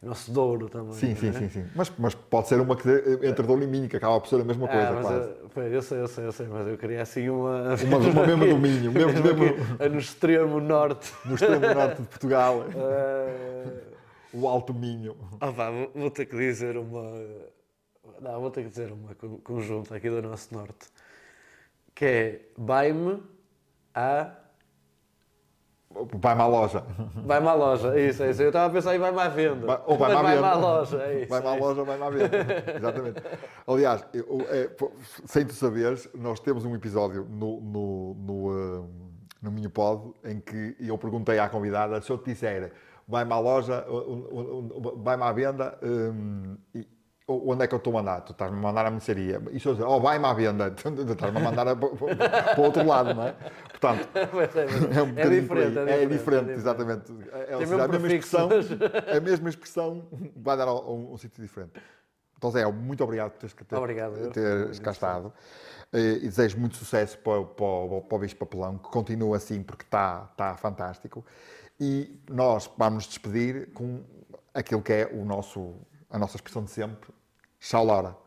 nosso 0.02 0.32
Douro 0.32 0.68
também. 0.68 0.93
Sim, 0.93 1.16
sim, 1.16 1.30
é? 1.30 1.34
sim, 1.34 1.49
sim. 1.49 1.66
Mas, 1.76 1.91
mas 1.97 2.16
pode 2.16 2.47
ser 2.47 2.60
uma 2.60 2.76
que 2.76 2.89
entre 3.22 3.45
Douro 3.45 3.64
e 3.64 3.68
Minho, 3.68 3.88
que 3.88 3.97
acaba 3.97 4.20
por 4.20 4.28
ser 4.28 4.41
a 4.41 4.43
mesma 4.43 4.68
coisa, 4.68 4.89
ah, 4.89 5.02
quase. 5.02 5.68
Eu, 5.68 5.74
eu 5.74 5.82
sei, 5.82 5.99
eu 5.99 6.08
sei, 6.08 6.26
eu 6.26 6.32
sei, 6.32 6.47
mas 6.47 6.68
eu 6.68 6.78
queria 6.78 7.02
assim 7.04 7.30
uma. 7.30 7.76
Uma, 7.76 7.97
uma 7.97 8.28
mesma 8.28 8.45
do 8.47 8.58
Minho, 8.58 8.91
mesmo, 8.91 9.24
mesmo... 9.24 9.89
no 9.93 9.99
extremo 9.99 10.60
norte. 10.60 11.14
No 11.26 11.36
extremo 11.36 11.74
norte 11.74 12.02
de 12.02 12.08
Portugal. 12.08 12.60
Uh... 12.62 13.91
O 14.34 14.47
Alto 14.47 14.74
Minho. 14.74 15.18
Ah, 15.41 15.52
vou, 15.93 16.10
ter 16.10 16.26
que 16.26 16.38
dizer 16.38 16.78
uma. 16.78 17.04
Não, 18.22 18.39
vou 18.39 18.49
ter 18.49 18.64
que 18.64 18.70
dizer 18.70 18.89
uma 18.91 19.14
conjunta 19.43 19.95
aqui 19.95 20.10
do 20.10 20.22
nosso 20.22 20.54
norte. 20.54 20.88
Que 21.93 22.06
é 22.06 22.41
Vai-me 22.58 23.22
a 23.93 24.41
Vai-me 26.14 26.42
à 26.42 26.48
loja. 26.48 26.84
Vai-me 27.26 27.48
à 27.48 27.54
loja, 27.54 28.00
isso, 28.00 28.24
é 28.24 28.32
isso. 28.32 28.42
Eu 28.42 28.48
estava 28.48 28.68
a 28.68 28.70
pensar 28.70 28.96
em 28.96 29.00
vai-me 29.00 29.20
à 29.20 29.28
venda. 29.28 29.68
Vai, 29.68 29.82
ou 29.86 29.98
vai-me 29.98 30.16
à, 30.16 30.22
vai 30.22 30.38
à 30.38 30.56
loja, 30.56 30.98
é 31.04 31.20
isso. 31.22 31.30
Vai-me 31.30 31.48
à 31.48 31.56
é 31.56 31.60
loja, 31.60 31.84
vai-me 31.84 32.04
à 32.04 32.10
venda. 32.10 32.38
Exatamente. 32.78 33.24
Aliás, 33.68 34.06
eu, 34.14 34.46
é, 34.50 34.70
sem 35.26 35.46
tu 35.46 35.54
saberes, 35.54 36.10
nós 36.14 36.39
temos 36.39 36.66
um 36.66 36.76
episódio 36.76 37.28
no, 37.30 37.62
no, 37.62 38.14
no, 38.16 38.80
uh, 38.80 38.89
no 39.42 39.52
Minho 39.52 39.70
Pod 39.70 40.14
em 40.24 40.39
que 40.39 40.76
eu 40.80 40.98
perguntei 40.98 41.39
à 41.39 41.50
convidada 41.50 42.02
se 42.02 42.10
eu 42.10 42.18
te 42.18 42.32
disser 42.32 42.72
vai-me 43.12 43.34
à 43.34 43.39
loja, 43.39 43.86
vai-me 44.98 45.24
à 45.24 45.32
venda, 45.34 45.78
um, 45.84 46.56
e, 46.74 46.88
onde 47.45 47.63
é 47.63 47.67
que 47.67 47.73
eu 47.73 47.77
estou 47.77 47.91
a 47.91 48.01
mandar? 48.01 48.21
Tu 48.21 48.32
estás-me 48.32 48.57
a 48.57 48.61
mandar 48.61 48.86
à 48.86 48.91
mercearia. 48.91 49.41
E 49.51 49.59
se 49.59 49.67
eu 49.67 49.73
dizer, 49.73 49.86
oh, 49.86 49.99
vai-me 49.99 50.25
à 50.25 50.34
venda, 50.34 50.67
estás-me 50.67 51.38
a 51.38 51.39
mandar 51.39 51.75
para 51.75 52.59
o 52.59 52.63
outro 52.63 52.86
lado, 52.86 53.13
não 53.13 53.27
é? 53.27 53.36
Portanto, 53.69 54.07
é, 54.15 54.21
é, 54.97 55.03
um 55.03 55.17
é, 55.17 55.29
diferente, 55.41 55.77
é, 55.77 55.79
diferente, 55.82 55.89
é, 55.89 56.05
diferente, 56.05 56.51
exatamente. 56.51 57.13
É, 57.32 57.57
seja, 57.57 57.84
a, 57.84 57.88
mesma 57.88 58.07
expressão, 58.07 58.49
a 59.15 59.19
mesma 59.19 59.49
expressão 59.49 60.03
vai 60.36 60.57
dar 60.57 60.67
a 60.67 60.73
um, 60.73 61.13
um 61.13 61.17
sítio 61.17 61.41
diferente. 61.41 61.73
Então, 62.38 62.49
Zé, 62.49 62.65
muito 62.71 63.03
obrigado 63.03 63.32
por 63.32 63.38
teres, 63.39 63.53
ter, 63.53 63.75
obrigado, 63.75 64.32
teres 64.32 64.79
cá 64.79 64.91
estado. 64.91 65.32
E 65.93 66.21
desejo 66.21 66.57
muito 66.57 66.75
sucesso 66.75 67.17
para, 67.19 67.43
para, 67.43 68.01
para 68.01 68.15
o 68.15 68.19
Bicho 68.19 68.36
Papelão, 68.36 68.77
que 68.77 68.89
continua 68.89 69.38
assim, 69.38 69.61
porque 69.61 69.84
está, 69.84 70.27
está 70.32 70.55
fantástico. 70.55 71.23
E 71.79 72.19
nós 72.29 72.69
vamos 72.77 73.05
nos 73.05 73.07
despedir 73.07 73.71
com 73.73 74.03
aquilo 74.53 74.82
que 74.82 74.93
é 74.93 75.09
o 75.11 75.25
nosso, 75.25 75.73
a 76.09 76.19
nossa 76.19 76.38
expressão 76.38 76.63
de 76.63 76.71
sempre. 76.71 77.11
Tchau, 77.62 77.86
Laura. 77.86 78.18